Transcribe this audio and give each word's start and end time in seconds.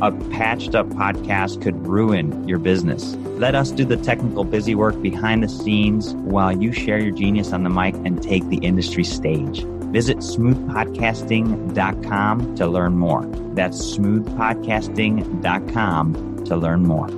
A 0.00 0.12
patched 0.30 0.76
up 0.76 0.86
podcast 0.90 1.60
could 1.60 1.84
ruin 1.84 2.46
your 2.46 2.60
business. 2.60 3.16
Let 3.36 3.56
us 3.56 3.72
do 3.72 3.84
the 3.84 3.96
technical 3.96 4.44
busy 4.44 4.76
work 4.76 5.02
behind 5.02 5.42
the 5.42 5.48
scenes 5.48 6.14
while 6.14 6.56
you 6.56 6.72
share 6.72 7.00
your 7.00 7.10
genius 7.10 7.52
on 7.52 7.64
the 7.64 7.70
mic 7.70 7.96
and 7.96 8.22
take 8.22 8.48
the 8.48 8.58
industry 8.58 9.02
stage. 9.02 9.64
Visit 9.90 10.18
smoothpodcasting.com 10.18 12.54
to 12.54 12.66
learn 12.68 12.96
more. 12.96 13.26
That's 13.54 13.96
smoothpodcasting.com 13.96 16.44
to 16.44 16.56
learn 16.56 16.82
more. 16.84 17.08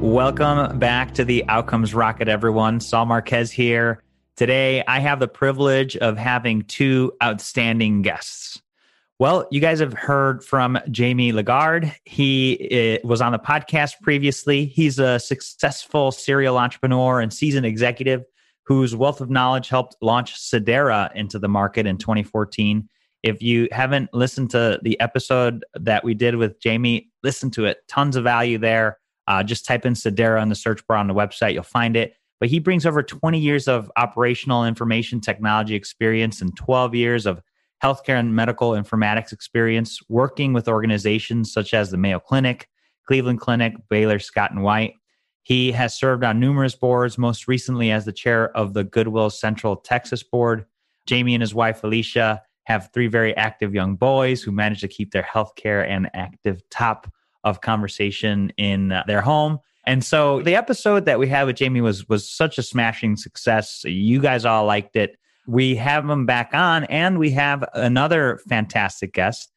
Welcome 0.00 0.78
back 0.78 1.14
to 1.14 1.24
the 1.24 1.44
Outcomes 1.48 1.94
Rocket, 1.94 2.28
everyone. 2.28 2.78
Saul 2.78 3.06
Marquez 3.06 3.50
here. 3.50 4.04
Today, 4.36 4.84
I 4.86 5.00
have 5.00 5.18
the 5.18 5.26
privilege 5.26 5.96
of 5.96 6.16
having 6.16 6.62
two 6.62 7.10
outstanding 7.20 8.02
guests. 8.02 8.60
Well, 9.20 9.46
you 9.52 9.60
guys 9.60 9.78
have 9.78 9.92
heard 9.92 10.44
from 10.44 10.76
Jamie 10.90 11.30
Lagarde. 11.30 11.94
He 12.04 12.98
uh, 13.04 13.06
was 13.06 13.20
on 13.20 13.30
the 13.30 13.38
podcast 13.38 14.00
previously. 14.02 14.64
He's 14.66 14.98
a 14.98 15.20
successful 15.20 16.10
serial 16.10 16.58
entrepreneur 16.58 17.20
and 17.20 17.32
seasoned 17.32 17.64
executive 17.64 18.24
whose 18.66 18.96
wealth 18.96 19.20
of 19.20 19.30
knowledge 19.30 19.68
helped 19.68 19.96
launch 20.00 20.34
Sedera 20.34 21.14
into 21.14 21.38
the 21.38 21.48
market 21.48 21.86
in 21.86 21.96
2014. 21.96 22.88
If 23.22 23.40
you 23.40 23.68
haven't 23.70 24.12
listened 24.12 24.50
to 24.50 24.80
the 24.82 24.98
episode 24.98 25.64
that 25.74 26.02
we 26.02 26.14
did 26.14 26.34
with 26.34 26.60
Jamie, 26.60 27.10
listen 27.22 27.52
to 27.52 27.66
it. 27.66 27.78
Tons 27.88 28.16
of 28.16 28.24
value 28.24 28.58
there. 28.58 28.98
Uh, 29.28 29.44
just 29.44 29.64
type 29.64 29.86
in 29.86 29.94
Sedera 29.94 30.42
in 30.42 30.48
the 30.48 30.54
search 30.54 30.84
bar 30.88 30.96
on 30.96 31.06
the 31.06 31.14
website, 31.14 31.54
you'll 31.54 31.62
find 31.62 31.96
it. 31.96 32.14
But 32.40 32.48
he 32.48 32.58
brings 32.58 32.84
over 32.84 33.02
20 33.02 33.38
years 33.38 33.68
of 33.68 33.90
operational 33.96 34.64
information 34.64 35.20
technology 35.20 35.76
experience 35.76 36.42
and 36.42 36.54
12 36.56 36.94
years 36.96 37.26
of 37.26 37.40
healthcare 37.84 38.18
and 38.18 38.34
medical 38.34 38.70
informatics 38.70 39.30
experience 39.30 40.00
working 40.08 40.54
with 40.54 40.68
organizations 40.68 41.52
such 41.52 41.74
as 41.74 41.90
the 41.90 41.98
Mayo 41.98 42.18
Clinic, 42.18 42.70
Cleveland 43.06 43.40
Clinic, 43.40 43.74
Baylor 43.90 44.18
Scott 44.18 44.50
and 44.52 44.62
White. 44.62 44.94
He 45.42 45.70
has 45.72 45.94
served 45.94 46.24
on 46.24 46.40
numerous 46.40 46.74
boards, 46.74 47.18
most 47.18 47.46
recently 47.46 47.90
as 47.90 48.06
the 48.06 48.12
chair 48.12 48.56
of 48.56 48.72
the 48.72 48.84
Goodwill 48.84 49.28
Central 49.28 49.76
Texas 49.76 50.22
Board. 50.22 50.64
Jamie 51.04 51.34
and 51.34 51.42
his 51.42 51.54
wife, 51.54 51.84
Alicia, 51.84 52.40
have 52.64 52.88
three 52.94 53.08
very 53.08 53.36
active 53.36 53.74
young 53.74 53.96
boys 53.96 54.42
who 54.42 54.50
manage 54.50 54.80
to 54.80 54.88
keep 54.88 55.10
their 55.10 55.22
healthcare 55.22 55.86
and 55.86 56.08
active 56.14 56.62
top 56.70 57.12
of 57.44 57.60
conversation 57.60 58.50
in 58.56 58.92
uh, 58.92 59.04
their 59.06 59.20
home. 59.20 59.58
And 59.86 60.02
so 60.02 60.40
the 60.40 60.56
episode 60.56 61.04
that 61.04 61.18
we 61.18 61.28
had 61.28 61.44
with 61.44 61.56
Jamie 61.56 61.82
was 61.82 62.08
was 62.08 62.26
such 62.26 62.56
a 62.56 62.62
smashing 62.62 63.16
success. 63.16 63.82
You 63.84 64.22
guys 64.22 64.46
all 64.46 64.64
liked 64.64 64.96
it. 64.96 65.18
We 65.46 65.76
have 65.76 66.08
him 66.08 66.26
back 66.26 66.54
on, 66.54 66.84
and 66.84 67.18
we 67.18 67.30
have 67.32 67.64
another 67.74 68.40
fantastic 68.48 69.12
guest, 69.12 69.52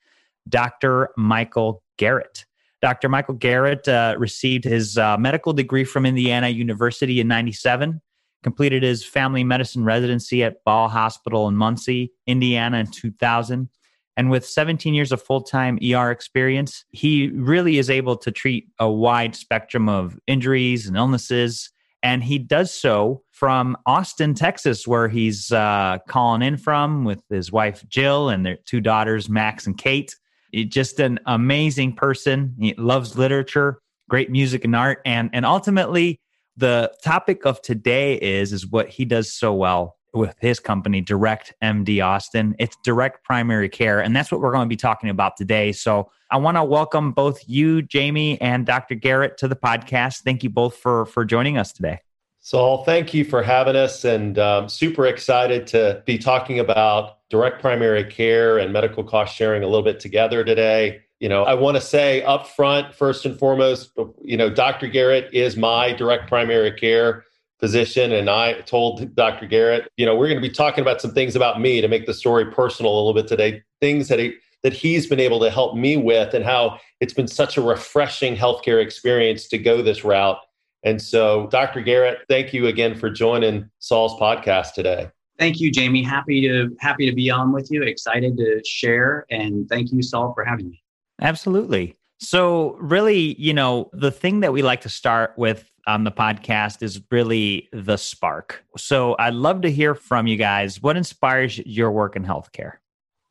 Dr. 0.49 1.09
Michael 1.17 1.83
Garrett. 1.97 2.45
Dr. 2.81 3.09
Michael 3.09 3.35
Garrett 3.35 3.87
uh, 3.87 4.15
received 4.17 4.63
his 4.63 4.97
uh, 4.97 5.17
medical 5.17 5.53
degree 5.53 5.83
from 5.83 6.05
Indiana 6.05 6.49
University 6.49 7.19
in 7.19 7.27
97, 7.27 8.01
completed 8.43 8.83
his 8.83 9.03
family 9.03 9.43
medicine 9.43 9.83
residency 9.83 10.43
at 10.43 10.63
Ball 10.63 10.89
Hospital 10.89 11.47
in 11.47 11.55
Muncie, 11.55 12.11
Indiana 12.27 12.79
in 12.79 12.87
2000, 12.87 13.69
and 14.17 14.31
with 14.31 14.45
17 14.45 14.95
years 14.95 15.11
of 15.11 15.21
full 15.21 15.41
time 15.41 15.77
ER 15.93 16.09
experience, 16.09 16.83
he 16.89 17.29
really 17.29 17.77
is 17.77 17.89
able 17.89 18.17
to 18.17 18.31
treat 18.31 18.67
a 18.79 18.89
wide 18.89 19.35
spectrum 19.35 19.87
of 19.87 20.19
injuries 20.25 20.87
and 20.87 20.97
illnesses. 20.97 21.69
And 22.01 22.23
he 22.23 22.39
does 22.39 22.73
so 22.73 23.23
from 23.37 23.77
Austin, 23.85 24.33
Texas, 24.33 24.87
where 24.87 25.07
he's 25.07 25.51
uh, 25.51 25.99
calling 26.07 26.41
in 26.41 26.57
from 26.57 27.03
with 27.03 27.21
his 27.29 27.51
wife, 27.51 27.87
Jill, 27.87 28.29
and 28.29 28.43
their 28.43 28.57
two 28.65 28.81
daughters, 28.81 29.29
Max 29.29 29.67
and 29.67 29.77
Kate. 29.77 30.15
He's 30.51 30.69
just 30.69 30.99
an 30.99 31.19
amazing 31.27 31.93
person. 31.93 32.55
He 32.59 32.73
loves 32.79 33.15
literature, 33.15 33.79
great 34.09 34.31
music 34.31 34.65
and 34.65 34.75
art. 34.75 35.01
And, 35.05 35.29
and 35.33 35.45
ultimately, 35.45 36.19
the 36.55 36.91
topic 37.03 37.45
of 37.45 37.61
today 37.61 38.15
is, 38.15 38.53
is 38.53 38.65
what 38.65 38.89
he 38.89 39.05
does 39.05 39.31
so 39.31 39.53
well 39.53 39.97
with 40.13 40.35
his 40.39 40.59
company, 40.59 40.99
Direct 40.99 41.53
MD 41.63 42.03
Austin. 42.03 42.55
It's 42.57 42.75
direct 42.83 43.23
primary 43.23 43.69
care, 43.69 43.99
and 43.99 44.15
that's 44.15 44.31
what 44.31 44.41
we're 44.41 44.51
going 44.51 44.65
to 44.65 44.69
be 44.69 44.75
talking 44.75 45.11
about 45.11 45.37
today. 45.37 45.73
So 45.73 46.09
I 46.31 46.37
want 46.37 46.57
to 46.57 46.63
welcome 46.63 47.11
both 47.11 47.43
you, 47.45 47.83
Jamie, 47.83 48.41
and 48.41 48.65
Dr. 48.65 48.95
Garrett 48.95 49.37
to 49.37 49.47
the 49.47 49.55
podcast. 49.55 50.23
Thank 50.23 50.41
you 50.41 50.49
both 50.49 50.75
for 50.75 51.05
for 51.05 51.23
joining 51.23 51.59
us 51.59 51.71
today. 51.71 51.99
Saul, 52.47 52.85
thank 52.85 53.13
you 53.13 53.25
for 53.25 53.43
having 53.43 53.75
us, 53.75 54.05
and 54.05 54.39
um, 54.39 54.69
super 54.69 55.05
excited 55.05 55.67
to 55.67 56.01
be 56.05 56.17
talking 56.17 56.61
about 56.61 57.17
direct 57.29 57.59
primary 57.59 58.05
care 58.05 58.57
and 58.57 58.71
medical 58.71 59.03
cost 59.03 59.35
sharing 59.35 59.63
a 59.63 59.67
little 59.67 59.83
bit 59.83 59.99
together 59.99 60.45
today. 60.45 61.01
You 61.19 61.27
know, 61.27 61.43
I 61.43 61.55
want 61.55 61.75
to 61.75 61.81
say 61.81 62.23
up 62.23 62.47
front, 62.47 62.95
first 62.95 63.25
and 63.25 63.37
foremost, 63.37 63.91
you 64.23 64.37
know, 64.37 64.49
Dr. 64.49 64.87
Garrett 64.87 65.29
is 65.33 65.57
my 65.57 65.91
direct 65.91 66.29
primary 66.29 66.71
care 66.71 67.25
physician 67.59 68.13
and 68.13 68.29
I 68.29 68.61
told 68.61 69.13
Dr. 69.13 69.45
Garrett, 69.45 69.91
you 69.97 70.05
know, 70.05 70.15
we're 70.15 70.29
going 70.29 70.41
to 70.41 70.47
be 70.47 70.53
talking 70.53 70.83
about 70.83 71.01
some 71.01 71.13
things 71.13 71.35
about 71.35 71.59
me 71.59 71.81
to 71.81 71.89
make 71.89 72.05
the 72.05 72.13
story 72.13 72.45
personal 72.45 72.93
a 72.93 72.95
little 72.95 73.13
bit 73.13 73.27
today, 73.27 73.61
things 73.81 74.07
that 74.07 74.19
he 74.19 74.35
that 74.63 74.71
he's 74.71 75.05
been 75.05 75.19
able 75.19 75.41
to 75.41 75.49
help 75.49 75.75
me 75.75 75.97
with 75.97 76.33
and 76.33 76.45
how 76.45 76.79
it's 76.99 77.13
been 77.13 77.27
such 77.27 77.57
a 77.57 77.61
refreshing 77.61 78.37
healthcare 78.37 78.81
experience 78.81 79.47
to 79.49 79.57
go 79.57 79.81
this 79.81 80.05
route. 80.05 80.39
And 80.87 81.01
so, 81.01 81.47
Dr. 81.47 81.81
Garrett, 81.81 82.19
thank 82.29 82.53
you 82.53 82.67
again 82.67 82.95
for 82.95 83.09
joining 83.09 83.69
Saul's 83.79 84.17
podcast 84.21 84.71
today. 84.73 85.09
Thank 85.37 85.59
you, 85.59 85.69
Jamie. 85.69 86.01
Happy 86.01 86.47
to 86.47 86.73
happy 86.79 87.05
to 87.09 87.13
be 87.13 87.29
on 87.29 87.51
with 87.51 87.69
you. 87.69 87.83
Excited 87.83 88.37
to 88.37 88.61
share 88.65 89.25
and 89.29 89.67
thank 89.67 89.91
you 89.91 90.01
Saul 90.01 90.33
for 90.33 90.45
having 90.45 90.69
me. 90.69 90.81
Absolutely. 91.21 91.93
So, 92.19 92.77
really, 92.79 93.35
you 93.37 93.53
know, 93.53 93.89
the 93.91 94.11
thing 94.11 94.39
that 94.39 94.53
we 94.53 94.61
like 94.61 94.79
to 94.81 94.89
start 94.89 95.33
with 95.35 95.69
on 95.87 96.05
the 96.05 96.11
podcast 96.11 96.81
is 96.81 97.01
really 97.11 97.67
the 97.73 97.97
spark. 97.97 98.63
So, 98.77 99.17
I'd 99.19 99.33
love 99.33 99.63
to 99.63 99.71
hear 99.71 99.93
from 99.93 100.25
you 100.25 100.37
guys. 100.37 100.81
What 100.81 100.95
inspires 100.95 101.57
your 101.59 101.91
work 101.91 102.15
in 102.15 102.23
healthcare? 102.23 102.75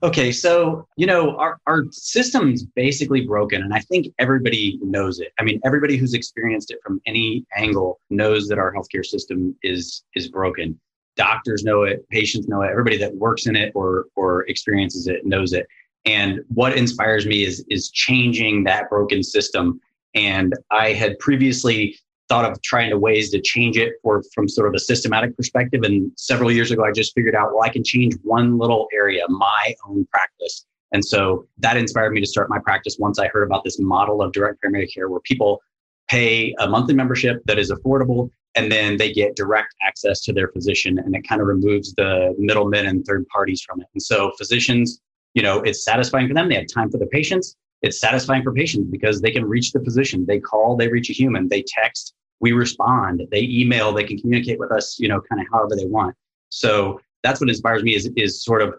Okay, 0.02 0.30
so 0.30 0.86
you 0.96 1.06
know 1.06 1.36
our 1.36 1.58
our 1.66 1.84
system's 1.90 2.64
basically 2.64 3.22
broken, 3.22 3.62
and 3.62 3.72
I 3.72 3.80
think 3.80 4.08
everybody 4.18 4.78
knows 4.82 5.20
it. 5.20 5.32
I 5.38 5.42
mean, 5.42 5.58
everybody 5.64 5.96
who's 5.96 6.12
experienced 6.12 6.70
it 6.70 6.78
from 6.84 7.00
any 7.06 7.46
angle 7.56 7.98
knows 8.10 8.46
that 8.48 8.58
our 8.58 8.74
healthcare 8.74 9.04
system 9.04 9.56
is 9.62 10.04
is 10.14 10.28
broken. 10.28 10.78
Doctors 11.16 11.64
know 11.64 11.84
it, 11.84 12.06
patients 12.10 12.46
know 12.46 12.60
it, 12.60 12.70
everybody 12.70 12.98
that 12.98 13.14
works 13.14 13.46
in 13.46 13.56
it 13.56 13.72
or 13.74 14.04
or 14.16 14.46
experiences 14.48 15.06
it 15.06 15.24
knows 15.24 15.54
it. 15.54 15.66
And 16.04 16.40
what 16.48 16.76
inspires 16.76 17.24
me 17.24 17.44
is 17.44 17.64
is 17.70 17.90
changing 17.90 18.64
that 18.64 18.90
broken 18.90 19.22
system. 19.22 19.80
And 20.14 20.54
I 20.70 20.92
had 20.92 21.18
previously 21.20 21.98
thought 22.28 22.50
of 22.50 22.60
trying 22.62 22.91
to 22.91 22.98
ways 22.98 23.31
to 23.31 23.41
change 23.41 23.76
it 23.76 23.94
for 24.03 24.22
from 24.34 24.48
sort 24.48 24.69
of 24.69 24.75
a 24.75 24.78
systematic 24.78 25.37
perspective. 25.37 25.82
And 25.82 26.10
several 26.16 26.50
years 26.50 26.70
ago, 26.70 26.84
I 26.84 26.92
just 26.92 27.14
figured 27.14 27.34
out, 27.34 27.53
well, 27.53 27.62
I 27.62 27.69
can 27.69 27.84
change 27.84 28.14
one 28.22 28.59
little 28.59 28.88
area, 28.92 29.22
my 29.28 29.75
own 29.88 30.06
practice. 30.12 30.66
And 30.92 31.04
so 31.04 31.47
that 31.59 31.76
inspired 31.76 32.12
me 32.12 32.20
to 32.20 32.26
start 32.26 32.48
my 32.48 32.59
practice 32.59 32.97
once 32.98 33.19
I 33.19 33.28
heard 33.28 33.42
about 33.42 33.65
this 33.65 33.78
model 33.78 34.22
of 34.22 34.33
direct 34.33 34.60
primary 34.60 34.86
care 34.86 35.09
where 35.09 35.21
people 35.21 35.60
pay 36.09 36.54
a 36.60 36.68
monthly 36.68 36.95
membership 36.95 37.42
that 37.47 37.59
is 37.59 37.71
affordable 37.71 38.30
and 38.54 38.71
then 38.71 38.97
they 38.97 39.12
get 39.12 39.36
direct 39.36 39.74
access 39.86 40.21
to 40.22 40.33
their 40.33 40.48
physician 40.48 40.98
and 40.98 41.15
it 41.15 41.27
kind 41.28 41.41
of 41.41 41.48
removes 41.48 41.92
the 41.95 42.34
middlemen 42.39 42.86
and 42.86 43.04
third 43.04 43.27
parties 43.28 43.60
from 43.62 43.80
it. 43.80 43.89
And 43.92 44.03
so 44.03 44.33
physicians 44.39 45.00
you 45.36 45.42
know, 45.42 45.60
it's 45.60 45.84
satisfying 45.84 46.27
for 46.27 46.34
them. 46.34 46.48
They 46.48 46.54
have 46.56 46.66
time 46.66 46.91
for 46.91 46.97
the 46.97 47.06
patients. 47.06 47.56
It's 47.83 48.00
satisfying 48.00 48.42
for 48.42 48.53
patients 48.53 48.89
because 48.91 49.21
they 49.21 49.30
can 49.30 49.45
reach 49.45 49.71
the 49.71 49.80
physician. 49.80 50.24
They 50.27 50.41
call, 50.41 50.77
they 50.77 50.89
reach 50.89 51.10
a 51.10 51.12
human, 51.12 51.47
they 51.48 51.62
text, 51.68 52.15
we 52.41 52.53
respond, 52.53 53.22
they 53.30 53.42
email, 53.42 53.92
they 53.92 54.04
can 54.04 54.18
communicate 54.18 54.59
with 54.59 54.71
us, 54.71 54.98
you 54.98 55.09
know, 55.09 55.21
kind 55.28 55.41
of 55.41 55.47
however 55.53 55.74
they 55.77 55.86
want. 55.86 56.15
So 56.50 57.00
that's 57.22 57.41
what 57.41 57.48
inspires 57.48 57.83
me 57.83 57.94
is, 57.94 58.10
is 58.16 58.44
sort 58.44 58.62
of 58.62 58.74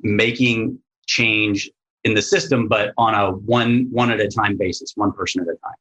making 0.00 0.78
change 1.06 1.70
in 2.04 2.14
the 2.14 2.22
system, 2.22 2.68
but 2.68 2.92
on 2.96 3.14
a 3.14 3.32
one, 3.32 3.88
one 3.90 4.10
at 4.10 4.20
a 4.20 4.28
time 4.28 4.56
basis, 4.56 4.92
one 4.94 5.12
person 5.12 5.42
at 5.42 5.48
a 5.48 5.56
time. 5.56 5.74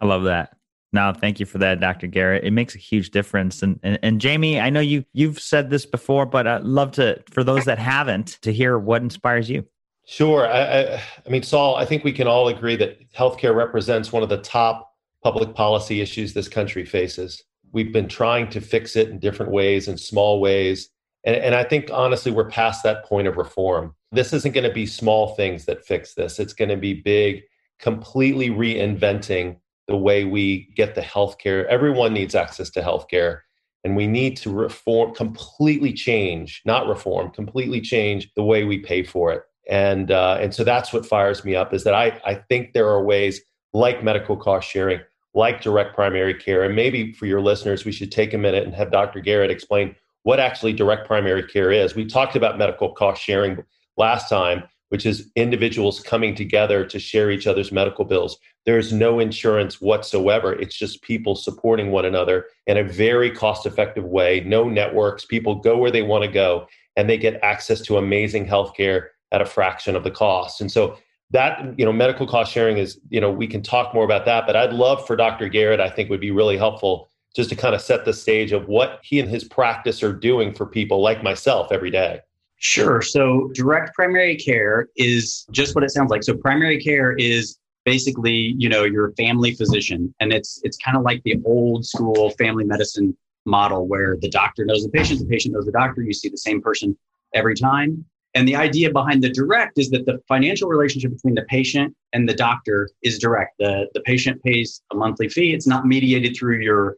I 0.00 0.06
love 0.06 0.24
that. 0.24 0.56
No, 0.92 1.12
thank 1.12 1.40
you 1.40 1.46
for 1.46 1.58
that, 1.58 1.80
Dr. 1.80 2.06
Garrett. 2.06 2.44
It 2.44 2.52
makes 2.52 2.74
a 2.74 2.78
huge 2.78 3.10
difference. 3.10 3.62
And, 3.62 3.80
and, 3.82 3.98
and 4.02 4.20
Jamie, 4.20 4.60
I 4.60 4.70
know 4.70 4.80
you 4.80 5.04
you've 5.12 5.40
said 5.40 5.68
this 5.68 5.84
before, 5.84 6.24
but 6.24 6.46
I'd 6.46 6.64
love 6.64 6.92
to 6.92 7.22
for 7.28 7.42
those 7.42 7.64
that 7.64 7.78
haven't 7.78 8.38
to 8.42 8.52
hear 8.52 8.78
what 8.78 9.02
inspires 9.02 9.50
you. 9.50 9.66
Sure. 10.06 10.46
I, 10.46 10.60
I, 10.60 11.02
I 11.26 11.28
mean, 11.28 11.42
Saul, 11.42 11.76
I 11.76 11.84
think 11.84 12.04
we 12.04 12.12
can 12.12 12.28
all 12.28 12.48
agree 12.48 12.76
that 12.76 13.12
healthcare 13.12 13.54
represents 13.54 14.12
one 14.12 14.22
of 14.22 14.28
the 14.28 14.38
top 14.38 14.95
public 15.22 15.54
policy 15.54 16.00
issues 16.00 16.32
this 16.32 16.48
country 16.48 16.84
faces. 16.84 17.42
We've 17.72 17.92
been 17.92 18.08
trying 18.08 18.48
to 18.50 18.60
fix 18.60 18.96
it 18.96 19.08
in 19.08 19.18
different 19.18 19.52
ways, 19.52 19.88
in 19.88 19.98
small 19.98 20.40
ways. 20.40 20.88
And, 21.24 21.36
and 21.36 21.54
I 21.54 21.64
think 21.64 21.90
honestly, 21.92 22.32
we're 22.32 22.48
past 22.48 22.82
that 22.84 23.04
point 23.04 23.28
of 23.28 23.36
reform. 23.36 23.94
This 24.12 24.32
isn't 24.32 24.54
going 24.54 24.68
to 24.68 24.72
be 24.72 24.86
small 24.86 25.34
things 25.34 25.64
that 25.64 25.84
fix 25.84 26.14
this. 26.14 26.38
It's 26.38 26.52
going 26.52 26.68
to 26.68 26.76
be 26.76 26.94
big, 26.94 27.42
completely 27.78 28.50
reinventing 28.50 29.56
the 29.88 29.96
way 29.96 30.24
we 30.24 30.68
get 30.76 30.94
the 30.94 31.00
healthcare. 31.00 31.66
Everyone 31.66 32.12
needs 32.12 32.34
access 32.34 32.70
to 32.70 32.80
healthcare. 32.80 33.40
And 33.84 33.94
we 33.94 34.08
need 34.08 34.36
to 34.38 34.50
reform, 34.50 35.14
completely 35.14 35.92
change, 35.92 36.62
not 36.64 36.88
reform, 36.88 37.30
completely 37.30 37.80
change 37.80 38.32
the 38.34 38.42
way 38.42 38.64
we 38.64 38.78
pay 38.78 39.04
for 39.04 39.32
it. 39.32 39.42
And, 39.68 40.10
uh, 40.10 40.38
and 40.40 40.54
so 40.54 40.64
that's 40.64 40.92
what 40.92 41.06
fires 41.06 41.44
me 41.44 41.54
up 41.54 41.72
is 41.72 41.84
that 41.84 41.94
I, 41.94 42.20
I 42.24 42.34
think 42.34 42.72
there 42.72 42.88
are 42.88 43.02
ways 43.04 43.40
like 43.76 44.02
medical 44.02 44.38
cost 44.38 44.68
sharing, 44.68 45.00
like 45.34 45.60
direct 45.60 45.94
primary 45.94 46.32
care. 46.32 46.62
And 46.62 46.74
maybe 46.74 47.12
for 47.12 47.26
your 47.26 47.42
listeners, 47.42 47.84
we 47.84 47.92
should 47.92 48.10
take 48.10 48.32
a 48.32 48.38
minute 48.38 48.64
and 48.64 48.74
have 48.74 48.90
Dr. 48.90 49.20
Garrett 49.20 49.50
explain 49.50 49.94
what 50.22 50.40
actually 50.40 50.72
direct 50.72 51.06
primary 51.06 51.42
care 51.42 51.70
is. 51.70 51.94
We 51.94 52.06
talked 52.06 52.36
about 52.36 52.56
medical 52.56 52.92
cost 52.92 53.22
sharing 53.22 53.62
last 53.98 54.30
time, 54.30 54.64
which 54.88 55.04
is 55.04 55.30
individuals 55.36 56.00
coming 56.00 56.34
together 56.34 56.86
to 56.86 56.98
share 56.98 57.30
each 57.30 57.46
other's 57.46 57.70
medical 57.70 58.06
bills. 58.06 58.38
There's 58.64 58.94
no 58.94 59.18
insurance 59.18 59.78
whatsoever. 59.78 60.54
It's 60.54 60.76
just 60.76 61.02
people 61.02 61.34
supporting 61.36 61.90
one 61.90 62.06
another 62.06 62.46
in 62.66 62.78
a 62.78 62.82
very 62.82 63.30
cost 63.30 63.66
effective 63.66 64.04
way. 64.04 64.40
No 64.40 64.70
networks. 64.70 65.26
People 65.26 65.56
go 65.56 65.76
where 65.76 65.90
they 65.90 66.02
want 66.02 66.24
to 66.24 66.30
go 66.30 66.66
and 66.96 67.10
they 67.10 67.18
get 67.18 67.38
access 67.42 67.82
to 67.82 67.98
amazing 67.98 68.46
healthcare 68.46 69.08
at 69.32 69.42
a 69.42 69.46
fraction 69.46 69.94
of 69.96 70.02
the 70.02 70.10
cost. 70.10 70.62
And 70.62 70.72
so 70.72 70.96
that, 71.30 71.78
you 71.78 71.84
know, 71.84 71.92
medical 71.92 72.26
cost 72.26 72.52
sharing 72.52 72.78
is, 72.78 73.00
you 73.08 73.20
know, 73.20 73.30
we 73.30 73.46
can 73.46 73.62
talk 73.62 73.92
more 73.92 74.04
about 74.04 74.24
that, 74.26 74.46
but 74.46 74.54
I'd 74.54 74.72
love 74.72 75.06
for 75.06 75.16
Dr. 75.16 75.48
Garrett, 75.48 75.80
I 75.80 75.90
think 75.90 76.08
would 76.08 76.20
be 76.20 76.30
really 76.30 76.56
helpful 76.56 77.08
just 77.34 77.50
to 77.50 77.56
kind 77.56 77.74
of 77.74 77.82
set 77.82 78.04
the 78.04 78.12
stage 78.12 78.52
of 78.52 78.68
what 78.68 79.00
he 79.02 79.20
and 79.20 79.28
his 79.28 79.44
practice 79.44 80.02
are 80.02 80.12
doing 80.12 80.54
for 80.54 80.66
people 80.66 81.02
like 81.02 81.22
myself 81.22 81.72
every 81.72 81.90
day. 81.90 82.20
Sure. 82.58 83.02
So, 83.02 83.50
direct 83.52 83.94
primary 83.94 84.36
care 84.36 84.88
is 84.96 85.46
just 85.50 85.74
what 85.74 85.84
it 85.84 85.90
sounds 85.90 86.10
like. 86.10 86.24
So, 86.24 86.34
primary 86.34 86.80
care 86.80 87.12
is 87.12 87.58
basically, 87.84 88.54
you 88.56 88.70
know, 88.70 88.84
your 88.84 89.12
family 89.12 89.54
physician, 89.54 90.14
and 90.20 90.32
it's 90.32 90.60
it's 90.64 90.78
kind 90.78 90.96
of 90.96 91.02
like 91.02 91.22
the 91.24 91.36
old 91.44 91.84
school 91.84 92.30
family 92.30 92.64
medicine 92.64 93.14
model 93.44 93.86
where 93.86 94.16
the 94.20 94.30
doctor 94.30 94.64
knows 94.64 94.84
the 94.84 94.88
patient, 94.88 95.20
the 95.20 95.26
patient 95.26 95.54
knows 95.54 95.66
the 95.66 95.72
doctor. 95.72 96.02
You 96.02 96.14
see 96.14 96.30
the 96.30 96.38
same 96.38 96.62
person 96.62 96.96
every 97.34 97.54
time. 97.54 98.06
And 98.36 98.46
the 98.46 98.54
idea 98.54 98.90
behind 98.90 99.24
the 99.24 99.30
direct 99.30 99.78
is 99.78 99.88
that 99.90 100.04
the 100.04 100.20
financial 100.28 100.68
relationship 100.68 101.10
between 101.10 101.34
the 101.34 101.44
patient 101.44 101.96
and 102.12 102.28
the 102.28 102.34
doctor 102.34 102.90
is 103.02 103.18
direct. 103.18 103.54
The, 103.58 103.88
the 103.94 104.02
patient 104.02 104.42
pays 104.42 104.82
a 104.92 104.94
monthly 104.94 105.30
fee. 105.30 105.54
It's 105.54 105.66
not 105.66 105.86
mediated 105.86 106.36
through 106.36 106.58
your 106.58 106.96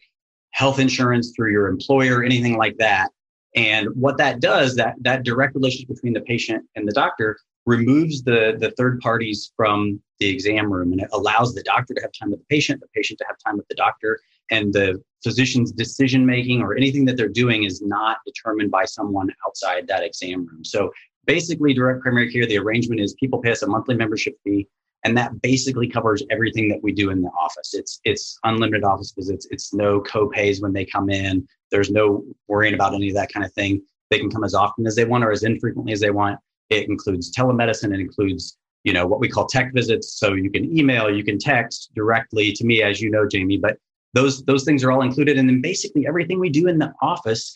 health 0.51 0.81
insurance 0.81 1.33
through 1.37 1.53
your 1.53 1.69
employer, 1.69 2.25
anything 2.25 2.57
like 2.57 2.77
that. 2.79 3.11
And 3.55 3.89
what 3.95 4.19
that 4.19 4.41
does, 4.41 4.75
that 4.77 4.97
that 5.03 5.23
direct 5.23 5.55
relationship 5.55 5.89
between 5.95 6.13
the 6.13 6.23
patient 6.23 6.65
and 6.75 6.89
the 6.89 6.93
doctor 6.93 7.39
removes 7.67 8.25
the, 8.25 8.57
the 8.59 8.73
third 8.73 8.99
parties 8.99 9.53
from 9.57 10.01
the 10.19 10.29
exam 10.29 10.73
room 10.73 10.91
and 10.91 11.03
it 11.03 11.09
allows 11.13 11.55
the 11.55 11.63
doctor 11.63 11.95
to 11.95 12.01
have 12.01 12.11
time 12.19 12.31
with 12.33 12.41
the 12.41 12.47
patient, 12.47 12.81
the 12.81 12.89
patient 12.95 13.19
to 13.21 13.25
have 13.29 13.37
time 13.47 13.57
with 13.57 13.69
the 13.69 13.77
doctor, 13.77 14.19
and 14.51 14.73
the 14.73 15.01
physician's 15.23 15.71
decision 15.71 16.25
making 16.25 16.63
or 16.63 16.77
anything 16.77 17.05
that 17.05 17.17
they're 17.17 17.29
doing 17.29 17.65
is 17.65 17.83
not 17.83 18.19
determined 18.27 18.71
by 18.71 18.85
someone 18.85 19.29
outside 19.47 19.87
that 19.87 20.03
exam 20.03 20.47
room. 20.47 20.65
So 20.65 20.91
basically, 21.29 21.73
direct 21.73 22.03
primary 22.03 22.33
care, 22.33 22.47
the 22.47 22.59
arrangement 22.59 23.01
is 23.01 23.15
people 23.15 23.39
pay 23.39 23.53
us 23.53 23.63
a 23.63 23.69
monthly 23.69 23.95
membership 23.95 24.35
fee 24.43 24.67
and 25.05 25.17
that 25.17 25.41
basically 25.43 25.89
covers 25.89 26.23
everything 26.31 26.69
that 26.69 26.83
we 26.83 26.93
do 26.93 27.11
in 27.11 27.23
the 27.23 27.31
office. 27.41 27.75
It's 27.75 28.01
it's 28.05 28.39
unlimited 28.45 28.85
office 28.85 29.13
visits. 29.17 29.47
It's 29.51 29.73
no 29.73 30.01
co-pays 30.01 30.61
when 30.61 30.73
they 30.73 30.85
come 30.85 31.09
in. 31.09 31.47
There's 31.71 31.91
no 31.91 32.25
worrying 32.49 32.75
about 32.75 32.95
any 32.95 33.09
of 33.09 33.15
that 33.15 33.33
kind 33.33 33.47
of 33.47 33.53
thing. 33.53 33.83
They 34.11 34.19
can 34.19 34.31
come 34.31 34.45
as 34.45 34.55
often 34.55 34.87
as 34.87 34.97
they 34.97 35.05
want 35.05 35.25
or 35.25 35.31
as 35.31 35.45
infrequently 35.45 35.93
as 35.93 36.01
they 36.01 36.11
want. 36.11 36.39
It 36.71 36.89
includes 36.89 37.33
telemedicine. 37.33 37.95
It 37.95 38.01
includes 38.01 38.57
you 38.85 38.93
know 38.93 39.07
what 39.07 39.21
we 39.21 39.29
call 39.29 39.47
tech 39.47 39.73
visits. 39.73 40.19
So 40.19 40.35
you 40.35 40.51
can 40.51 40.77
email, 40.77 41.15
you 41.15 41.25
can 41.25 41.39
text 41.39 41.91
directly 41.95 42.53
to 42.53 42.65
me, 42.65 42.83
as 42.83 43.01
you 43.01 43.11
know, 43.11 43.27
Jamie. 43.27 43.59
But 43.59 43.77
those 44.15 44.45
those 44.45 44.65
things 44.65 44.83
are 44.83 44.91
all 44.91 45.03
included, 45.03 45.39
and 45.39 45.49
then 45.49 45.61
basically 45.61 46.07
everything 46.07 46.41
we 46.41 46.51
do 46.51 46.67
in 46.67 46.79
the 46.79 46.93
office 47.03 47.55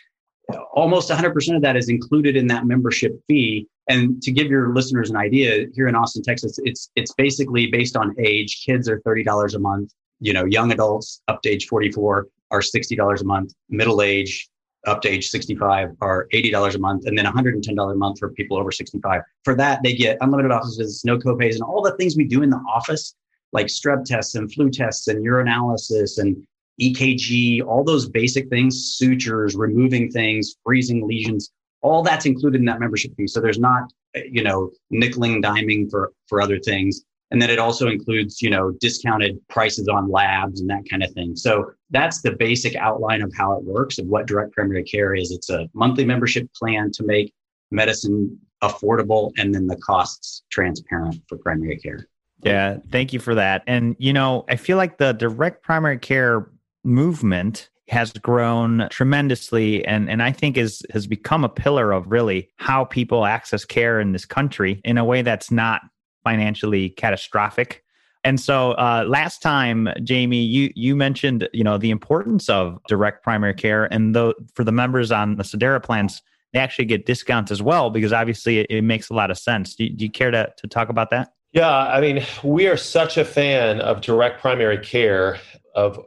almost 0.72 1.10
100% 1.10 1.56
of 1.56 1.62
that 1.62 1.76
is 1.76 1.88
included 1.88 2.36
in 2.36 2.46
that 2.48 2.66
membership 2.66 3.12
fee. 3.28 3.66
And 3.88 4.22
to 4.22 4.30
give 4.30 4.46
your 4.48 4.74
listeners 4.74 5.10
an 5.10 5.16
idea 5.16 5.66
here 5.74 5.88
in 5.88 5.96
austin 5.96 6.22
texas 6.22 6.58
it's 6.62 6.90
it's 6.94 7.12
basically 7.14 7.66
based 7.66 7.96
on 7.96 8.14
age. 8.18 8.62
Kids 8.64 8.88
are 8.88 9.00
$30 9.00 9.54
a 9.54 9.58
month 9.58 9.92
you 10.20 10.32
know 10.32 10.44
young 10.44 10.72
adults 10.72 11.20
up 11.28 11.42
to 11.42 11.50
age 11.50 11.66
44 11.66 12.28
are 12.52 12.60
$60 12.60 13.20
a 13.20 13.24
month. 13.24 13.52
Middle 13.68 14.02
age 14.02 14.48
up 14.86 15.00
to 15.02 15.08
age 15.08 15.28
65 15.28 15.90
are 16.00 16.28
$80 16.32 16.74
a 16.74 16.78
month 16.78 17.06
and 17.06 17.16
then 17.16 17.24
$110 17.24 17.92
a 17.92 17.94
month 17.96 18.18
for 18.18 18.30
people 18.30 18.56
over 18.56 18.72
65 18.72 19.22
for 19.44 19.54
that 19.54 19.80
they 19.82 19.94
get 19.94 20.18
unlimited 20.20 20.50
office 20.50 20.76
visits 20.76 21.04
no 21.04 21.18
copays 21.18 21.54
and 21.54 21.62
all 21.62 21.82
the 21.82 21.96
things 21.96 22.16
we 22.16 22.24
do 22.24 22.42
in 22.42 22.50
the 22.50 22.60
office 22.68 23.14
like 23.52 23.66
strep 23.66 24.04
tests 24.04 24.34
and 24.34 24.52
flu 24.52 24.70
tests 24.70 25.06
and 25.06 25.24
urinalysis 25.24 26.18
and 26.18 26.36
EKG, 26.82 27.64
all 27.64 27.84
those 27.84 28.08
basic 28.08 28.48
things, 28.48 28.94
sutures, 28.96 29.54
removing 29.54 30.10
things, 30.10 30.56
freezing 30.64 31.06
lesions, 31.06 31.50
all 31.82 32.02
that's 32.02 32.26
included 32.26 32.60
in 32.60 32.64
that 32.66 32.80
membership 32.80 33.12
fee. 33.16 33.26
So 33.26 33.40
there's 33.40 33.58
not, 33.58 33.92
you 34.14 34.42
know, 34.42 34.70
nickeling, 34.92 35.42
diming 35.42 35.90
for 35.90 36.12
for 36.28 36.40
other 36.40 36.58
things. 36.58 37.02
And 37.30 37.40
then 37.40 37.48
it 37.48 37.58
also 37.58 37.88
includes, 37.88 38.42
you 38.42 38.50
know, 38.50 38.72
discounted 38.72 39.38
prices 39.48 39.88
on 39.88 40.10
labs 40.10 40.60
and 40.60 40.68
that 40.68 40.82
kind 40.88 41.02
of 41.02 41.10
thing. 41.12 41.34
So 41.34 41.72
that's 41.90 42.20
the 42.20 42.32
basic 42.32 42.76
outline 42.76 43.22
of 43.22 43.32
how 43.34 43.54
it 43.54 43.64
works 43.64 43.98
of 43.98 44.06
what 44.06 44.26
direct 44.26 44.52
primary 44.52 44.84
care 44.84 45.14
is. 45.14 45.32
It's 45.32 45.48
a 45.48 45.66
monthly 45.72 46.04
membership 46.04 46.46
plan 46.54 46.90
to 46.92 47.04
make 47.04 47.32
medicine 47.70 48.38
affordable 48.62 49.32
and 49.38 49.54
then 49.54 49.66
the 49.66 49.76
costs 49.76 50.42
transparent 50.50 51.22
for 51.26 51.38
primary 51.38 51.78
care. 51.78 52.06
Yeah, 52.42 52.78
thank 52.90 53.12
you 53.12 53.18
for 53.18 53.34
that. 53.34 53.62
And 53.66 53.96
you 53.98 54.12
know, 54.12 54.44
I 54.48 54.56
feel 54.56 54.76
like 54.76 54.98
the 54.98 55.12
direct 55.12 55.62
primary 55.62 55.98
care 55.98 56.48
movement 56.84 57.68
has 57.88 58.12
grown 58.12 58.88
tremendously 58.90 59.84
and, 59.84 60.08
and 60.08 60.22
I 60.22 60.32
think 60.32 60.56
is 60.56 60.82
has 60.90 61.06
become 61.06 61.44
a 61.44 61.48
pillar 61.48 61.92
of 61.92 62.06
really 62.10 62.48
how 62.56 62.84
people 62.84 63.26
access 63.26 63.64
care 63.64 64.00
in 64.00 64.12
this 64.12 64.24
country 64.24 64.80
in 64.84 64.98
a 64.98 65.04
way 65.04 65.22
that's 65.22 65.50
not 65.50 65.82
financially 66.24 66.90
catastrophic. 66.90 67.84
And 68.24 68.40
so 68.40 68.72
uh, 68.72 69.04
last 69.06 69.42
time, 69.42 69.88
Jamie, 70.04 70.42
you 70.42 70.70
you 70.76 70.94
mentioned 70.94 71.48
you 71.52 71.64
know 71.64 71.76
the 71.76 71.90
importance 71.90 72.48
of 72.48 72.78
direct 72.88 73.24
primary 73.24 73.54
care, 73.54 73.84
and 73.92 74.14
though 74.14 74.34
for 74.54 74.64
the 74.64 74.72
members 74.72 75.10
on 75.10 75.36
the 75.36 75.42
Sedera 75.42 75.82
plans, 75.82 76.22
they 76.52 76.60
actually 76.60 76.84
get 76.84 77.04
discounts 77.04 77.50
as 77.50 77.60
well 77.60 77.90
because 77.90 78.12
obviously 78.12 78.60
it, 78.60 78.66
it 78.70 78.82
makes 78.82 79.10
a 79.10 79.14
lot 79.14 79.30
of 79.30 79.38
sense. 79.38 79.74
Do, 79.74 79.88
do 79.88 80.04
you 80.04 80.10
care 80.10 80.30
to 80.30 80.52
to 80.56 80.68
talk 80.68 80.88
about 80.88 81.10
that? 81.10 81.32
Yeah, 81.52 81.68
I 81.68 82.00
mean, 82.00 82.24
we 82.42 82.68
are 82.68 82.78
such 82.78 83.18
a 83.18 83.24
fan 83.24 83.80
of 83.80 84.00
direct 84.00 84.40
primary 84.40 84.78
care 84.78 85.38
of 85.74 85.98